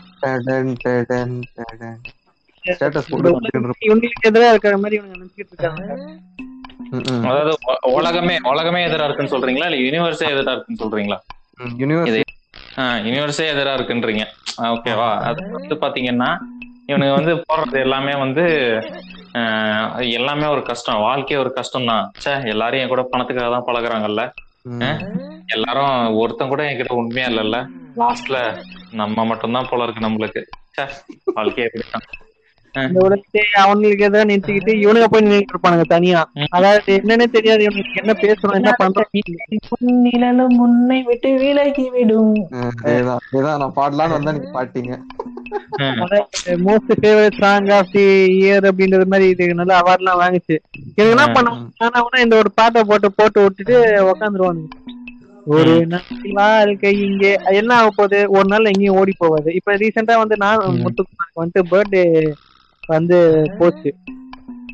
[2.63, 3.09] ஸ்டேட்டஸ்
[4.51, 4.97] இருக்கிற மாதிரி.
[7.27, 7.51] அதாவது
[7.99, 9.67] உலகமே உலகமே எதிரா இருக்குன்னு சொல்றீங்களா?
[9.69, 11.17] இல்ல யூனிவர்ஸே எதிரா இருக்குன்னு சொல்றீங்களா?
[11.81, 12.17] யூனிவர்ஸ்
[13.07, 14.23] யூனிவர்ஸே எதிரா இருக்குன்றீங்க.
[14.75, 16.29] ஓகேவா அது வந்து பாத்தீங்கன்னா
[16.89, 18.43] இவனுக்கு வந்து போடுறது எல்லாமே வந்து
[20.17, 21.01] எல்லாமே ஒரு கஷ்டம்.
[21.01, 24.23] வாழ்க்கையே ஒரு கஷ்டம் தான் சே எல்லாரும் என் கூட பணத்துக்காக தான் பழகுறாங்கல்ல.
[25.47, 27.57] எல்லாரும் ஒருத்தன் கூட என்கிட்ட உண்மையா இல்லல்ல.
[27.97, 28.37] லாஸ்ட்ல.
[28.91, 30.41] நம்ம மட்டும்தான் போல இருக்கு நம்மளுக்கு.
[31.33, 32.05] வாழ்க்கையே இப்படிதான்
[32.87, 36.19] இந்த உலகத்தை அவனுக்கு ஏதோ நினைச்சுக்கிட்டு இவனுங்க போய் நின்றுட்டு இருப்பானுங்க தனியா.
[36.57, 39.09] அதாவது என்னன்னே தெரியாது இவனுக்கு என்ன பேசுறோம் என்ன பண்றோம்.
[40.05, 42.35] நிழலும் முன்னை விட்டு விலகி விடும்
[43.61, 44.93] நான் பாடலான்னு வந்தா நீங்க பாட்டீங்க.
[46.67, 48.05] Most favourite song of the
[48.41, 50.57] year அப்படின்றது மாதிரி இது நல்ல அவார்ட் எல்லாம் வாங்குச்சு.
[50.97, 53.75] இவங்க என்ன பண்ணுவாங்க இந்த ஒரு பாட்டை போட்டு போட்டு விட்டுட்டு
[54.11, 54.69] உக்காந்துருவானுங்க.
[55.55, 56.07] ஒரு நாள்
[56.37, 58.19] வாழ்க்கை இங்கே என்ன ஆக போகுது?
[58.37, 62.03] ஒரு நாள் எங்கேயும் ஓடி போவாது இப்ப ரீசெண்டா வந்து நான் முத்துக்குமாருக்கு வந்துட்டு பர்த்டே
[62.93, 63.17] வந்து
[63.59, 63.89] போச்சு.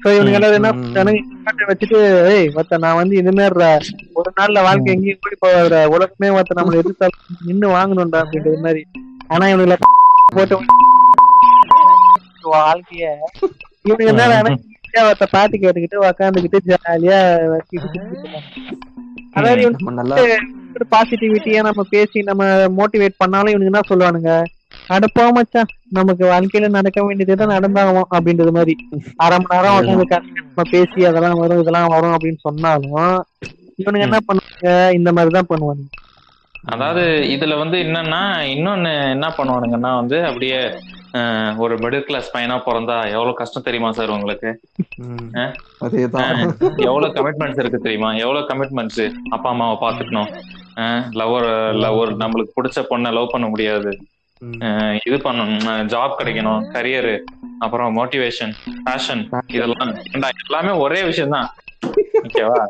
[0.02, 0.72] சோ இவனுங்க எல்லாரும் என்ன
[1.46, 2.00] பாட்டை வச்சுட்டு
[2.34, 3.88] ஏய் ஒருத்த நான் வந்து இந்த மாதிரி
[4.20, 8.84] ஒரு நாள்ல வாழ்க்கை எங்கேயும் ஓடி போவாத உலகமே ஒருத்த நம்மள எதிர்த்தாலும் நின்னு வாங்கணும்டா அப்படின்றது மாதிரி.
[9.28, 9.78] ஆனா இவனுங்களை
[10.36, 10.58] போட்டு
[12.54, 13.06] வாழ்க்கைய
[13.86, 15.02] இவனுங்க என்ன
[15.34, 17.18] பாட்டு கேட்டுக்கிட்டு உக்காந்துக்கிட்டு ஜாலியா
[19.36, 22.44] அதாவது இவனுக்கு நம்ம பாசிட்டிவிட்டியா நம்ம பேசி நம்ம
[22.78, 24.32] மோட்டிவேட் பண்ணாலும் இவனுக்கு என்ன சொல்லுவானுங்க?
[24.96, 25.72] அடப்பா மச்சான்.
[25.98, 28.74] நமக்கு வாழ்க்கையில நடக்க வேண்டியதுதான் நடந்தாகும் அப்படின்றது மாதிரி.
[29.26, 33.24] அரை மணி நேரம் உட்காந்து பேசி அதெல்லாம் வரும் இதெல்லாம் வரும் அப்படின்னு சொன்னாலும்
[33.82, 34.70] இவனுங்க என்ன பண்ணுவாங்க
[35.00, 35.90] இந்த மாதிரிதான் பண்ணுவானுங்க.
[36.74, 38.22] அதாவது இதுல வந்து என்னன்னா
[38.54, 40.60] இன்னொன்னு என்ன பண்ணுவானுங்கன்னா வந்து அப்படியே
[41.64, 44.50] ஒரு மிடில் கிளாஸ் பையனா பிறந்தா எவ்வளவு கஷ்டம் தெரியுமா சார் உங்களுக்கு?
[46.88, 48.10] எவ்வளவு கமிட்மெண்ட்ஸ் இருக்கு தெரியுமா?
[48.24, 50.32] எவ்வளவு கமிட்மெண்ட்ஸ் அப்பா அம்மாவை பாத்துக்கணும்
[51.22, 51.50] லவர்
[51.84, 53.92] லவர் நம்மளுக்கு பிடிச்ச பொண்ணை லவ் பண்ண முடியாது.
[55.08, 55.86] இது பண்ணணும்.
[55.94, 57.14] ஜாப் கிடைக்கணும் கரியர்
[57.64, 58.54] அப்புறம் மோட்டிவேஷன்
[58.88, 59.24] பேஷன்
[59.56, 59.94] இதெல்லாம்
[60.44, 61.48] எல்லாமே ஒரே விஷயம் தான்
[62.26, 62.62] ஓகேவா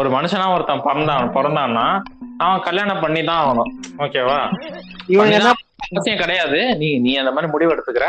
[0.00, 1.86] ஒரு மனுஷனா ஒருத்தன் பிறந்தான் பிறந்தான்னா
[2.44, 3.70] அவன் கல்யாணம் பண்ணி தான் ஆகணும்.
[4.04, 4.38] ஓகேவா?
[5.86, 6.60] அவசியம் கிடையாது.
[6.80, 8.06] நீ நீ அந்த மாதிரி முடிவு எடுத்துக்கிற.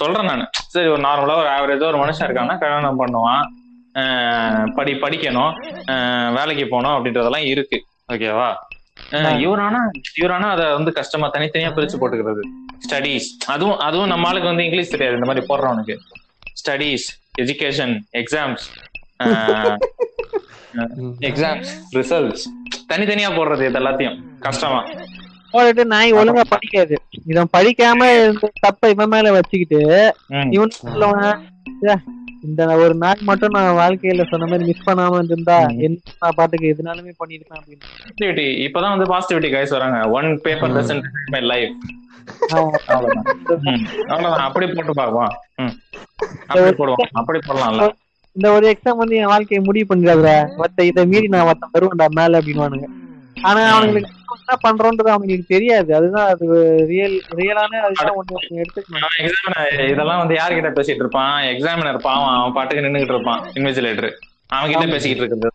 [0.00, 0.44] சொல்றேன் நான்.
[0.74, 3.44] சரி ஒரு நார்மலா ஒரு ஆவரேஜா ஒரு மனுஷன் இருக்கான்னா கல்யாணம் பண்ணுவான்.
[4.76, 5.52] படி படிக்கணும்.
[6.36, 7.80] வேலைக்கு போகணும் அப்படின்றதெல்லாம் இருக்கு.
[8.12, 8.48] ஓகேவா?
[9.44, 9.80] இவரானா
[10.20, 12.42] இவரானா அதை வந்து கஷ்டமா தனித்தனியா பிரிச்சு போட்டுக்கிறது.
[12.84, 15.94] ஸ்டடீஸ் அதுவும் அதுவும் நம்ம ஆளுக்கு வந்து இங்கிலீஷ் தெரியாது இந்த மாதிரி போடுறவனுக்கு
[16.60, 17.06] studies
[17.42, 18.64] education exams
[21.28, 22.44] exams results
[22.92, 24.16] தனித்தனியா போடுறது இது எல்லாத்தையும்.
[24.40, 24.80] கஷ்டமா.
[25.52, 26.94] போட்டுட்டு நாய் ஒழுங்கா படிக்காது.
[27.26, 28.00] இவன் படிக்காம
[28.60, 29.80] தப்ப இவன் மேல வச்சுக்கிட்டு.
[30.50, 31.36] இவன் சொல்லுவான்
[31.76, 31.94] "ச்சே,
[32.44, 37.12] இந்த ஒரு நாள் மட்டும் நான் வாழ்க்கையில சொன்ன மாதிரி மிஸ் பண்ணாம இருந்திருந்தா என்ன நான் பாட்டுக்கு எதுனாலுமே
[37.20, 37.84] பண்ணிருப்பேன் அப்படின்னு.
[38.00, 40.10] பாசிட்டிவிட்டி இப்பதான் வந்து பாசிட்டிவிட்டி கைஸ் வராங்க.
[40.10, 41.74] One paper doesn't my life
[42.54, 42.70] ஆமா.
[42.86, 44.38] அவ்வளவுதான்.
[44.38, 45.32] அப்படி போட்டு பார்ப்போம்.
[45.56, 45.74] ம்.
[46.46, 47.08] அப்படி போடுவோம்.
[47.12, 47.88] அப்படி போடலாம்ல.
[48.36, 50.36] இந்த ஒரு எக்ஸாம் வந்து என் வாழ்க்கையை முடிவு பண்ணிடாதுடா.
[50.58, 52.86] மத்த இதை மீறி நான் மத்த வருவேன்டா மேல அப்படின்னுவானுங்க.
[53.42, 55.90] ஆனா அவனுங்களுக்கு என்ன பண்றோன்றது அவனுக்கு தெரியாது.
[55.98, 56.46] அதுதான் அது
[56.92, 59.16] ரியல் ரியலான அதுதான் ஒண்ணு எடுத்துக்கணும்.
[59.92, 61.34] இதெல்லாம் வந்து யார்கிட்ட பேசிட்டு இருப்பான்?
[61.52, 64.10] எக்ஸாமினர் பாவம் அவன் பாட்டுக்கு நின்னுகிட்டு இருப்பான் இன்விஜிலேட்டர்
[64.54, 65.50] அவன் கிட்ட பேசிக்கிட்டு இருக்கிறது.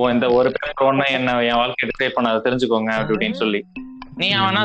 [0.00, 3.60] ஓ இந்த ஒரு பேப்பர் ஒண்ணு என்ன என் வாழ்க்கை டிசைட் பண்ண அதை தெரிஞ்சுக்கோங்க அப்படி இப்படின்னு சொல்லி.
[4.20, 4.62] நீ அவனா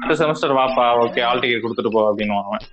[0.00, 2.64] அடுத்த செமஸ்டர் வாப்பா ஓகே ஆல் டிக்கெட் கொடுத்துட்டு போ அப்படின்னு அவன்.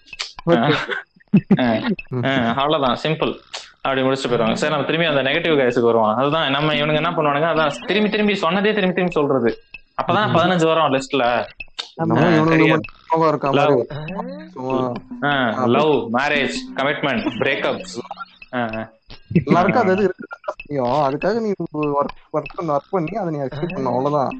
[2.61, 3.33] அவ்வளவுதான் சிம்பிள்
[3.85, 7.49] அப்படி முடிச்சுட்டு போயிருவாங்க சரி நம்ம திரும்பி அந்த நெகட்டிவ் கைஸுக்கு வருவோம் அதுதான் நம்ம இவனுங்க என்ன பண்ணுவானுங்க?
[7.53, 9.51] அதான் திரும்பி திரும்பி சொன்னதே திரும்பி திரும்பி சொல்றது.
[10.01, 11.23] அப்பதான் பதினஞ்சு வரும் லிஸ்ட்ல
[15.77, 17.95] லவ் மேரேஜ் கமிட்மெண்ட் பிரேக்கப்ஸ்
[19.39, 20.05] எல்லாருக்கும் அது
[21.07, 21.49] அதுக்காக நீ
[21.99, 24.31] ஒர்க் ஒர்க் பண்ண ஒர்க் பண்ணி அதை நீ அக்செப்ட் பண்ண அவ்வளவுதான்.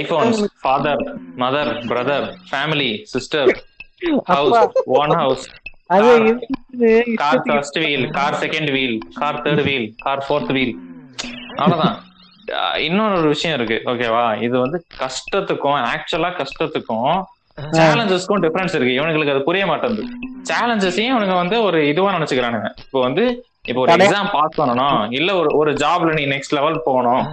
[0.00, 1.04] IPhones father
[1.42, 3.52] mother brother family sister
[4.32, 4.58] house
[4.98, 5.44] own house
[7.20, 10.74] car first wheel car second wheel car third wheel car fourth wheel
[11.58, 11.96] அவ்வளவுதான்.
[12.78, 13.76] இன்னொரு ஒரு விஷயம் இருக்கு.
[13.90, 17.12] ஓகேவா இது வந்து கஷ்டத்துக்கும் ஆக்சுவலா கஷ்டத்துக்கும்
[17.76, 18.98] சேலஞ்சஸ்க்கும் டிஃபரன்ஸ் இருக்கு.
[18.98, 20.04] இவனுங்களுக்கு அது புரிய மாட்டேங்குது.
[20.50, 22.68] சேலஞ்சஸையும் இவனுங்க வந்து ஒரு இதுவா நினைச்சுக்கிறானுங்க.
[22.84, 23.24] இப்போ வந்து
[23.66, 27.24] இப்போ ஒரு எக்ஸாம் பாஸ் பண்ணணும் இல்ல ஒரு ஒரு ஜாப்ல நீ நெக்ஸ்ட் லெவல் போகணும்.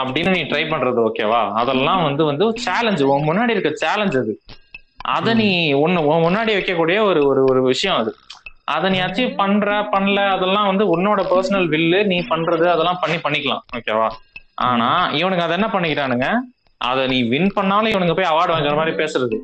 [0.00, 4.34] அப்படின்னு நீ ட்ரை பண்றது ஓகேவா அதெல்லாம் வந்து வந்து சேலஞ்ச் உன் முன்னாடி இருக்க சேலஞ்ச் அது.
[5.16, 5.48] அத நீ
[5.82, 5.96] உன்
[6.26, 8.12] முன்னாடி வைக்கக்கூடிய ஒரு ஒரு ஒரு விஷயம் அது.
[8.74, 13.62] அதை நீ அச்சீவ் பண்ற பண்ணல அதெல்லாம் வந்து உன்னோட பர்சனல் வில்லு நீ பண்றது அதெல்லாம் பண்ணி பண்ணிக்கலாம்.
[13.78, 14.08] ஓகேவா
[14.68, 14.88] ஆனா
[15.20, 16.28] இவனுக்கு அதை என்ன பண்ணிக்கிறானுங்க
[16.80, 19.38] அதை நீ வின் பண்ணாலும் இவனுங்க போய் அவார்டு வாங்குற மாதிரி பேசுறது.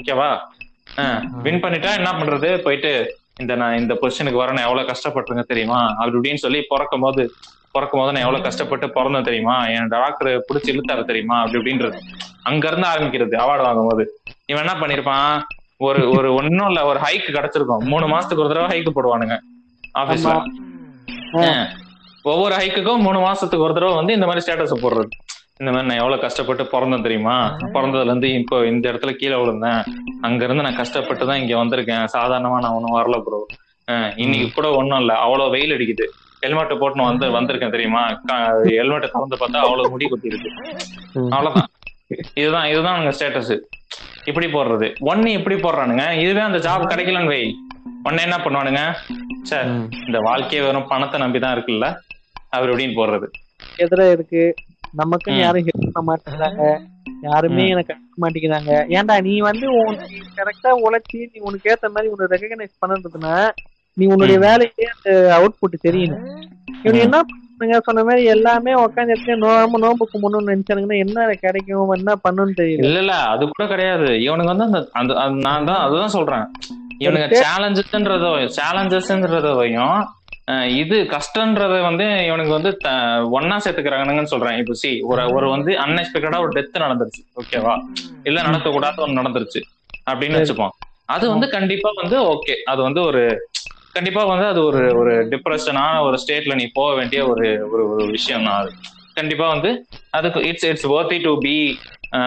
[0.00, 0.30] ஓகேவா
[1.46, 2.50] வின் பண்ணிட்டா என்ன பண்றது?
[2.66, 2.92] போயிட்டு
[3.42, 5.80] இந்த நான் இந்த பொசிஷனுக்கு வர நான் எவ்வளவு கஷ்டப்பட்டிருங்க தெரியுமா?
[5.98, 7.24] அப்படி இப்படின்னு சொல்லி பிறக்கும் போது
[7.74, 9.56] பிறக்கும் போது நான் எவ்வளவு கஷ்டப்பட்டு பிறந்தேன் தெரியுமா?
[9.74, 11.36] என் டாக்டர் பிடிச்சி இழுத்தாரு தெரியுமா?
[11.42, 11.98] அப்படி இப்படின்றது.
[12.48, 14.04] அங்க இருந்து ஆரம்பிக்கிறது அவார்டு வாங்கும் போது
[14.50, 15.32] இவன் என்ன பண்ணிருப்பான்?
[15.86, 17.82] ஒரு ஒரு ஒன்னும் இல்ல ஒரு ஹைக் கிடைச்சிருக்கும்.
[17.92, 19.36] மூணு மாசத்துக்கு ஒரு தடவை ஹைக் போடுவானுங்க.
[20.00, 20.32] ஆபீஸ்ல
[22.30, 25.10] ஒவ்வொரு ஹைக்குக்கும் மூணு மாசத்துக்கு ஒரு தடவை வந்து இந்த மாதிரி ஸ்டேட்டஸ் போடுறது.
[25.60, 27.36] இந்த மாதிரி நான் எவ்வளவு கஷ்டப்பட்டு பிறந்தேன் தெரியுமா?
[27.74, 29.80] பிறந்ததுல இருந்து இப்போ இந்த இடத்துல கீழே விழுந்தேன்.
[30.26, 32.04] அங்க இருந்து நான் கஷ்டப்பட்டு தான் இங்க வந்திருக்கேன்.
[32.16, 33.40] சாதாரணமா நான் ஒன்னும் வரல ப்ரோ
[34.22, 35.12] இன்னைக்கு கூட ஒண்ணும் இல்ல.
[35.24, 36.06] அவ்வளவு வெயில் அடிக்குது.
[36.42, 38.02] ஹெல்மெட் போட்டு வந்து வந்திருக்கேன் தெரியுமா?
[38.76, 40.50] ஹெல்மெட்டை திறந்து பார்த்தா அவ்வளவு முடி கொட்டி இருக்கு
[41.34, 41.70] அவ்வளவுதான்.
[42.40, 43.54] இதுதான் இதுதான் அவங்க ஸ்டேட்டஸ்
[44.28, 47.42] இப்படி போடுறது ஒன்னு இப்படி போடுறானுங்க இதுவே அந்த ஜாப் கிடைக்கலன்னு வை
[48.04, 48.82] ஒன்னு என்ன பண்ணுவானுங்க
[49.44, 49.68] சார்.
[50.02, 51.86] இந்த வாழ்க்கையே வெறும் பணத்தை நம்பிதான் இருக்குல்ல
[52.52, 53.26] அவர் எப்படின்னு போடுறது
[53.84, 54.42] எதிர இருக்கு
[54.94, 55.42] நமக்குன்னு ம்.
[55.42, 56.62] யாரும் ஹெல்ப் பண்ண மாட்டேங்கிறாங்க
[57.24, 57.64] யாருமே.
[57.74, 60.06] எனக்கு மாட்டேங்கிறாங்க ஏன்டா நீ வந்து உனக்கு
[60.38, 63.34] கரெக்டா உழைச்சி நீ உனக்கு ஏத்த மாதிரி உன்னை ரெகனைஸ் பண்ணுறதுன்னா
[63.96, 64.38] நீ உன்னுடைய.
[64.44, 66.24] வேலைக்கே அந்த அவுட்புட் தெரியணும்
[66.84, 67.06] இவங்க ம்.
[67.06, 67.20] என்ன
[67.60, 71.64] பண்ணுங்க சொன்ன மாதிரி எல்லாமே உட்காந்து எடுத்து நோம்பு நோம்பு கும்பிடணும்னு நினைச்சானுங்கன்னா என்ன கிடைக்கும்?
[71.98, 72.84] என்ன பண்ணணும்னு தெரியல.
[72.84, 74.08] இல்ல இல்ல அது கூட கிடையாது.
[74.26, 75.12] இவனுக்கு வந்து அந்த அந்த
[75.46, 76.46] நான் தான் அதுதான் சொல்றேன்.
[77.00, 78.28] இவனுங்க சேலஞ்சஸ்ன்றத
[78.58, 79.98] சேலஞ்சஸ்ன்றதையும்
[80.82, 82.70] இது கஷ்டன்றத வந்து இவனுக்கு வந்து
[83.36, 84.58] ஒண்ணா சேர்த்துக்கிறாங்கன்னு சொல்றேன்.
[84.62, 87.22] இப்போ சி ஒரு ஒரு வந்து அன்எக்ஸ்பெக்டடா ஒரு டெத் நடந்துருச்சு.
[87.40, 87.74] ஓகேவா
[88.26, 89.60] இல்ல நடக்க கூடாத ஒண்ணு நடந்துருச்சு.
[90.06, 90.74] அப்படின்னு வச்சுப்போம்.
[91.08, 93.22] அது வந்து கண்டிப்பா வந்து ஓகே அது வந்து ஒரு
[93.98, 98.46] கண்டிப்பா வந்து அது ஒரு ஒரு டிப்ரெஷனான ஒரு ஸ்டேட்ல நீ போக வேண்டிய ஒரு ஒரு ஒரு விஷயம்
[98.48, 98.70] தான் அது.
[99.18, 99.70] கண்டிப்பா வந்து
[100.18, 101.54] அதுக்கு it's it's worthy to be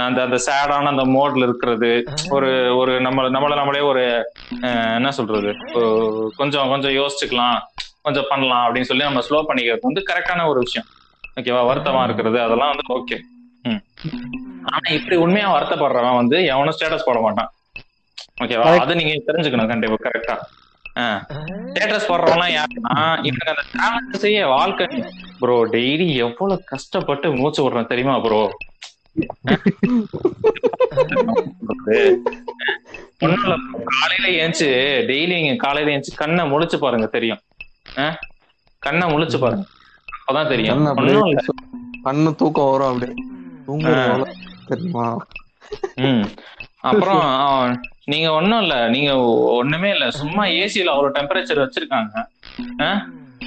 [0.07, 1.91] அந்த அந்த சேடான அந்த மோட்ல இருக்கிறது.
[2.35, 2.49] ஒரு
[2.79, 4.03] ஒரு நம்ம நம்மள நம்மளே ஒரு
[4.97, 5.51] என்ன சொல்றது?
[6.39, 7.57] கொஞ்சம் கொஞ்சம் யோசிச்சுக்கலாம்.
[8.05, 10.87] கொஞ்சம் பண்ணலாம் அப்படின்னு சொல்லி நம்ம ஸ்லோ பண்ணிக்கிறது வந்து கரெக்டான ஒரு விஷயம்.
[11.39, 12.37] ஓகேவா வருத்தமா இருக்கிறது.
[12.45, 13.17] அதெல்லாம் வந்து ஓகே
[14.69, 17.49] ஆனா இப்படி உண்மையா வருத்தப்படுறவன் வந்து எவனும் ஸ்டேட்டஸ் போட மாட்டான்.
[18.43, 18.65] ஓகேவா.
[18.83, 20.35] அது நீங்க தெரிஞ்சுக்கணும் கண்டிப்பா கரெக்டா
[20.95, 24.87] ஸ்டேட்டஸ் போடுறவங்கலாம் யாருன்னா இவனுக்கு அந்த செய்ய வாழ்க்கை.
[25.39, 28.41] ப்ரோ டெய்லி எவ்வளவு கஷ்டப்பட்டு மூச்சு விடுறேன் தெரியுமா ப்ரோ.
[33.83, 34.67] காலையில ஏஞ்சி
[35.09, 37.41] டெய்லி நீங்க காலையில ஏஞ்சி கண்ணை முழிச்சு பாருங்க தெரியும்?
[38.79, 39.65] கண்ணை முழிச்சு பாருங்க.
[40.13, 40.79] அப்பதான் தெரியும்.
[42.03, 43.13] கண்ணு தூக்கம் வரும் அப்படியே.
[44.67, 45.17] தெரியுமா?
[45.95, 46.23] ம்.
[46.83, 47.23] அப்புறம்
[48.05, 49.11] நீங்க ஒண்ணும் இல்ல நீங்க
[49.55, 50.05] ஒண்ணுமே இல்ல.
[50.19, 52.13] சும்மா ஏசில அவ்வளவு டெம்பரேச்சர் வச்சிருக்காங்க?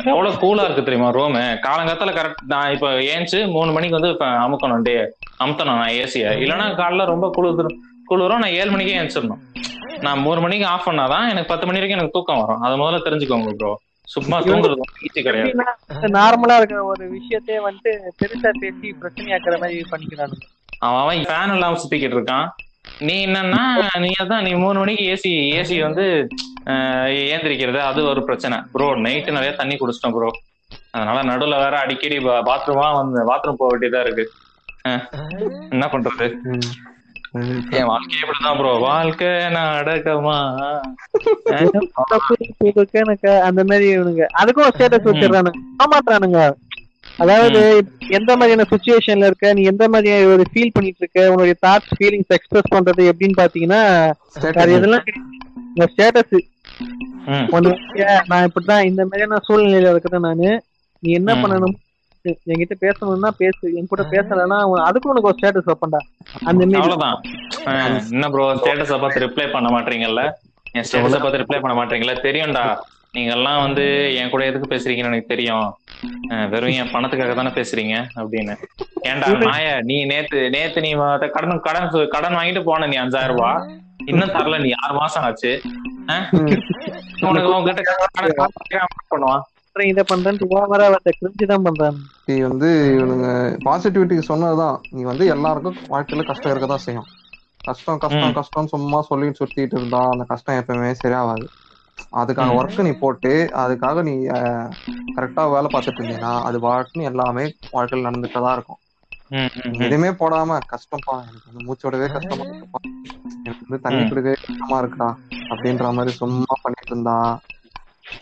[0.08, 4.86] எவ்வளவு கூலா இருக்கு தெரியுமா ரூமு காலங்காத்தால கரெக்ட் நான் இப்ப ஏஞ்சி மூணு மணிக்கு வந்து இப்ப அமுக்கணும்
[4.88, 4.94] டே
[5.44, 7.70] அமுத்தணும் நான் ஏசிய இல்லைன்னா காலைல ரொம்ப குளிர்
[8.08, 9.42] குளிரும் நான் ஏழு மணிக்கே ஏஞ்சிடணும்
[10.04, 12.62] நான் மூணு மணிக்கு ஆஃப் பண்ணாதான் எனக்கு பத்து மணி வரைக்கும் எனக்கு தூக்கம் வரும்.
[12.64, 13.72] அது முதல்ல தெரிஞ்சுக்கோங்க ப்ரோ
[14.08, 14.84] சும்மா தூங்குறது
[15.18, 15.52] கிடையாது.
[16.16, 20.44] நார்மலா இருக்கிற ஒரு விஷயத்தையே வந்துட்டு பெருசா பேசி பிரச்சனையாக்குற மாதிரி பண்ணிக்கிறானுங்க.
[20.80, 22.46] அவன் அவன் ஃபேன் இல்லாம சுத்திக்கிட்டு இருக்கான்.
[23.00, 23.62] நீ என்னன்னா
[24.04, 26.04] நீ அதான் நீ மூணு மணிக்கு ஏசி ஏசி வந்து
[27.28, 28.58] ஏந்திரிக்கிறது அது ஒரு பிரச்சனை.
[28.72, 30.30] ப்ரோ நைட்டு நிறைய தண்ணி குடிச்சிட்டோம் ப்ரோ
[30.94, 32.16] அதனால நடுவுல வேற அடிக்கடி
[32.48, 34.24] பாத்ரூமா வந்து பாத்ரூம் போக வேண்டியதா இருக்கு.
[35.74, 36.26] என்ன பண்றது.
[37.76, 40.38] என் வாழ்க்கை எப்படிதான் ப்ரோ வாழ்க்கை நாடகமா?
[42.74, 44.24] இருக்கு எனக்கு அந்த மாதிரி இவனுங்க.
[44.40, 45.52] அதுக்கும் ஸ்டேட்டஸ் வச்சிடறானுங்க.
[45.82, 46.40] ஏமாத்துறானுங்க.
[47.18, 47.60] அதாவது
[48.18, 52.74] எந்த மாதிரியான சுச்சுவேஷன்ல இருக்க நீ எந்த மாதிரி ஒரு ஃபீல் பண்ணிட்டு இருக்க உன்னுடைய தாட்ஸ் ஃபீலிங்ஸ் எக்ஸ்பிரஸ்
[52.74, 53.82] பண்றது எப்படின்னு பாத்தீங்கன்னா
[54.56, 54.88] கிடையாது.
[55.74, 56.34] இந்த ஸ்டேட்டஸ்
[58.30, 60.48] நான் இப்படிதான் இந்த மாதிரியான சூழ்நிலையில இருக்கிறேன் நானு.
[61.02, 61.32] நீ என்ன.
[61.42, 61.76] பண்ணணும்?
[62.50, 63.64] என்கிட்ட பேசணும்னா பேசு.
[63.78, 64.58] என் கூட பேசலன்னா
[64.88, 66.00] அதுக்கும் உனக்கு ஒரு ஸ்டேட்டஸ் வைப்பேன்டா
[66.50, 67.16] அந்த அவ்வளவுதான்.
[68.14, 70.22] என்ன ப்ரோ ஸ்டேட்டஸ பார்த்து ரிப்ளை பண்ண மாட்டீங்கல்ல?
[70.76, 72.14] என் ஸ்டேட்டஸ பார்த்து ரிப்ளை பண்ண மாட்டீங்கல்ல?
[72.26, 72.64] தெரியும்டா.
[73.14, 73.84] நீங்க எல்லாம் வந்து
[74.20, 75.66] என் கூட எதுக்கு பேசுறீங்கன்னு எனக்கு தெரியும்.
[76.52, 78.54] வெறும் என் பணத்துக்காக தானே பேசுறீங்க அப்படின்னு.
[79.08, 80.90] ஏன்டா நாய நீ நேத்து நேத்து நீ
[81.36, 83.62] கடன் கடன் கடன் வாங்கிட்டு போன நீ அஞ்சாயிரம் ரூபாய்
[84.10, 85.52] இன்னும் தரல நீ ஆறு மாசம் ஆச்சு?
[87.28, 88.46] உனக்கு உங்ககிட்ட
[89.14, 89.44] பண்ணுவான்?
[89.92, 90.88] இதை பண்றேன்ட்டு ஓவரா
[91.68, 91.98] பண்றாங்க
[92.28, 93.28] நீ வந்து இவனுங்க
[93.64, 94.76] பாசிட்டிவிட்டிக்கு சொன்னதுதான்.
[94.96, 97.08] நீ வந்து எல்லாருக்கும் வாழ்க்கையில கஷ்டம் இருக்கதான் செய்யும்.
[97.68, 98.36] கஷ்டம் கஷ்டம்.
[98.38, 101.46] கஷ்டம் சும்மா சொல்லி சுத்திட்டு இருந்தா அந்த கஷ்டம் எப்பவுமே சரியாகாது.
[102.18, 102.54] அதுக்கான.
[102.58, 103.32] ஒர்க் நீ போட்டு
[103.62, 104.14] அதுக்காக நீ
[105.16, 108.80] கரெக்டா வேலை பார்த்துட்டு இருந்தீங்கன்னா அது வாழ்க்கைன்னு எல்லாமே வாழ்க்கையில் நடந்துட்டு தான் இருக்கும்.
[109.84, 112.80] எதுவுமே போடாம கஷ்டம்ப்பா எனக்கு வந்து மூச்சு விடவே கஷ்டமா இருக்குப்பா
[113.42, 114.04] எனக்கு வந்து தண்ணி.
[114.04, 115.10] குடிக்கவே கஷ்டமா இருக்குடா
[115.50, 117.16] அப்படின்ற மாதிரி சும்மா பண்ணிட்டு இருந்தா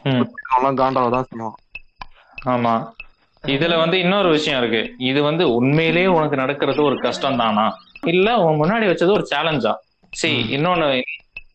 [0.07, 0.27] ம்.
[0.51, 1.59] அவன்லாம் காண்டாவை தான் செய்வான்
[2.49, 2.75] ஆமா
[3.45, 7.67] இதுல வந்து இன்னொரு விஷயம் இருக்கு இது வந்து உண்மையிலேயே உனக்கு நடக்கிறது ஒரு கஷ்டம் தானா
[8.07, 9.73] இல்ல உன் முன்னாடி வச்சது ஒரு சேலஞ்சா
[10.13, 10.45] சரி.
[10.57, 10.87] இன்னொன்னு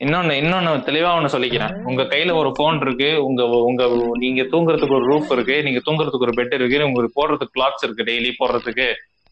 [0.02, 1.74] இன்னொன்னு இன்னொன்னு தெளிவா ஒண்ணு சொல்லிக்கிறேன்.
[1.90, 3.84] உங்க கையில ஒரு போன் இருக்கு உங்க உங்க
[4.24, 8.32] நீங்க தூங்குறதுக்கு ஒரு ரூஃப் இருக்கு நீங்க தூங்குறதுக்கு ஒரு பெட் இருக்கு உங்களுக்கு போடுறதுக்கு கிளாத்ஸ் இருக்கு டெய்லி
[8.42, 8.88] போடுறதுக்கு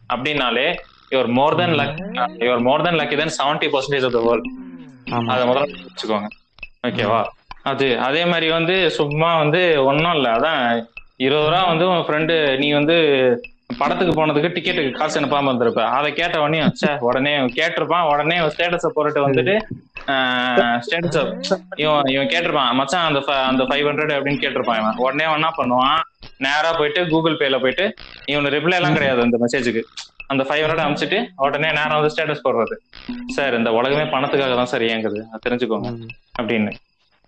[0.10, 0.68] அப்படின்னாலே
[1.12, 1.98] your more than luck
[2.46, 4.50] your more than lucky than seventy percentage of the world
[5.32, 6.28] அதை முதல்ல வச்சுக்கோங்க.
[6.88, 7.22] ஓகேவா
[7.72, 10.32] அது அதே மாதிரி வந்து சும்மா வந்து ஒன்றும் இல்லை.
[10.38, 10.62] அதான்
[11.26, 12.96] இருபது ரூபா வந்து உன் ஃப்ரெண்டு நீ வந்து
[13.80, 15.84] படத்துக்கு போனதுக்கு டிக்கெட்டுக்கு காசு அனுப்பாம இருந்திருப்ப.
[15.98, 19.56] அதை கேட்ட உடனே ச்சே உடனே கேட்டிருப்பான் உடனே ஸ்டேட்டஸை போட்டுட்டு வந்துட்டு
[20.08, 24.96] ஸ்டேட்டஸ் இவன் இவன் கேட்டிருப்பான் மச்சான் அந்த அந்த ஃபைவ் ஹண்ட்ரட் அப்படின்னு கேட்டிருப்பான் இவன்.
[24.96, 26.00] உடனே என்ன பண்ணுவான்?
[26.38, 27.94] நேரா போயிட்டு கூகுள் பேல போயிட்டு
[28.32, 29.84] இவனு ரிப்ளை எல்லாம் கிடையாது அந்த மெசேஜுக்கு
[30.28, 32.76] அந்த ஃபைவ் ஹண்ட்ரட் அனுப்பிச்சிட்டு உடனே நேரம் வந்து ஸ்டேட்டஸ் போடுறது.
[33.28, 35.24] சார் இந்த உலகமே பணத்துக்காக தான் சார் இயங்குது.
[35.50, 36.08] தெரிஞ்சுக்கோங்க.
[36.42, 36.72] அப்படின்னு.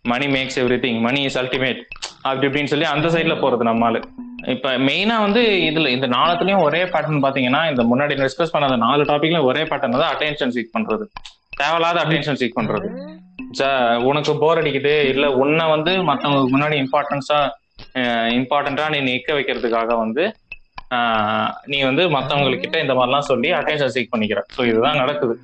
[0.07, 1.79] Money makes everything money is ultimate
[2.21, 4.03] அப்படி இப்படின்னு சொல்லி அந்த சைட்ல போறது நம்மால.
[4.49, 9.03] இப்ப மெயினா வந்து இதுல இந்த நாளத்துலயும் ஒரே பேட்டர்ன் பாத்தீங்கன்னா இந்த முன்னாடி டிஸ்கஸ் பண்ண அந்த நாலு
[9.03, 11.03] டாபிக்ல ஒரே பேட்டர்ன் தான் அட்டென்ஷன் சீக் பண்றது.
[11.49, 13.17] தேவையில்லாத அட்டென்ஷன் சீக் பண்றது.
[13.57, 17.49] ச- உனக்கு போர் அடிக்குது இல்ல உன்னை வந்து மத்தவங்களுக்கு முன்னாடி இம்பார்ட்டன்ஸா
[18.37, 20.35] இம்பார்ட்டண்டா நீ நிக்க வைக்கிறதுக்காக வந்து
[21.65, 24.41] நீ வந்து மத்தவங்க கிட்ட இந்த மாதிரிலாம் சொல்லி அட்டென்ஷன் சீக் பண்ணிக்கிற.
[24.57, 25.39] சோ இதுதான் நடக்குது.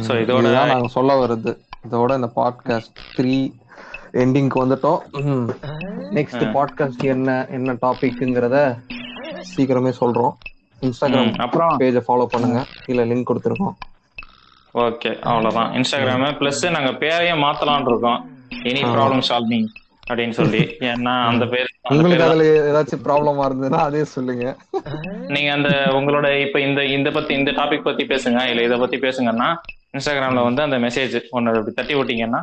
[0.00, 1.56] So, இதோட- சொல்ல வருது
[1.90, 3.52] இதோட இந்த பாட்காஸ்ட் த்ரீ
[4.12, 4.98] எண்டிங்க்கு வந்துட்டோம்.
[6.10, 8.76] நெக்ஸ்ட் பாட்காஸ்ட் என்ன என்ன டாபிக்ங்கிறத
[9.56, 10.34] சீக்கிரமே சொல்றோம்.
[10.80, 11.80] இன்ஸ்டாகிராம் அப்புறம்?
[11.80, 12.64] பேஜை ஃபாலோ பண்ணுங்க.
[12.84, 13.74] கீழே லிங்க் கொடுத்துருக்கோம்.
[14.74, 15.72] ஓகே அவ்வளவுதான்.
[15.72, 19.66] இன்ஸ்டாகிராம் பிளஸ் நாங்க பேரையும் மாத்தலாம்னு இருக்கோம் எனி ப்ராப்ளம் சால்விங்
[20.10, 20.58] அப்படின்னு சொல்லி.
[20.78, 24.56] ஏன்னா அந்த பேர் உங்களுக்கு அதுல ஏதாச்சும் ப்ராப்ளமா இருந்ததுன்னா அதே சொல்லுங்க.
[25.26, 28.44] நீங்க அந்த உங்களோட இப்ப இந்த இந்த பத்தி இந்த டாபிக் பத்தி பேசுங்க.
[28.44, 29.56] இல்ல இத பத்தி பேசுங்கன்னா
[29.98, 32.42] இன்ஸ்டாகிராம்ல வந்து அந்த மெசேஜ் ஒன்னு அப்படி தட்டி விட்டீங்கன்னா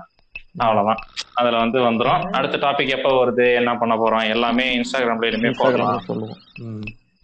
[0.57, 1.01] அவ்வளவுதான்.
[1.33, 2.21] அதுல வந்து வந்துரும்.
[2.31, 5.97] அடுத்த டாபிக் எப்ப வருது என்ன பண்ண போறோம் எல்லாமே இன்ஸ்டாகிராம்ல இனிமே போடலாம்.
[5.97, 6.37] இன்ஸ்டாகிராம்ல சொல்லுவோம்.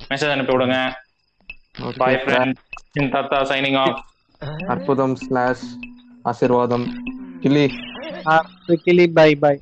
[0.09, 0.77] மெசேஜ் அனுப்பி விடுங்க.
[1.97, 3.99] பாய் ஃப்ரெண்ட் தாத்தா சைனிங் ஆஃப்
[4.67, 5.65] அற்புதம் ஸ்லாஷ்
[6.23, 6.85] ஆசீர்வாதம்.
[7.41, 7.65] கிளி.
[8.83, 9.55] கிளி by bye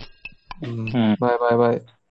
[1.19, 1.81] bye bye bye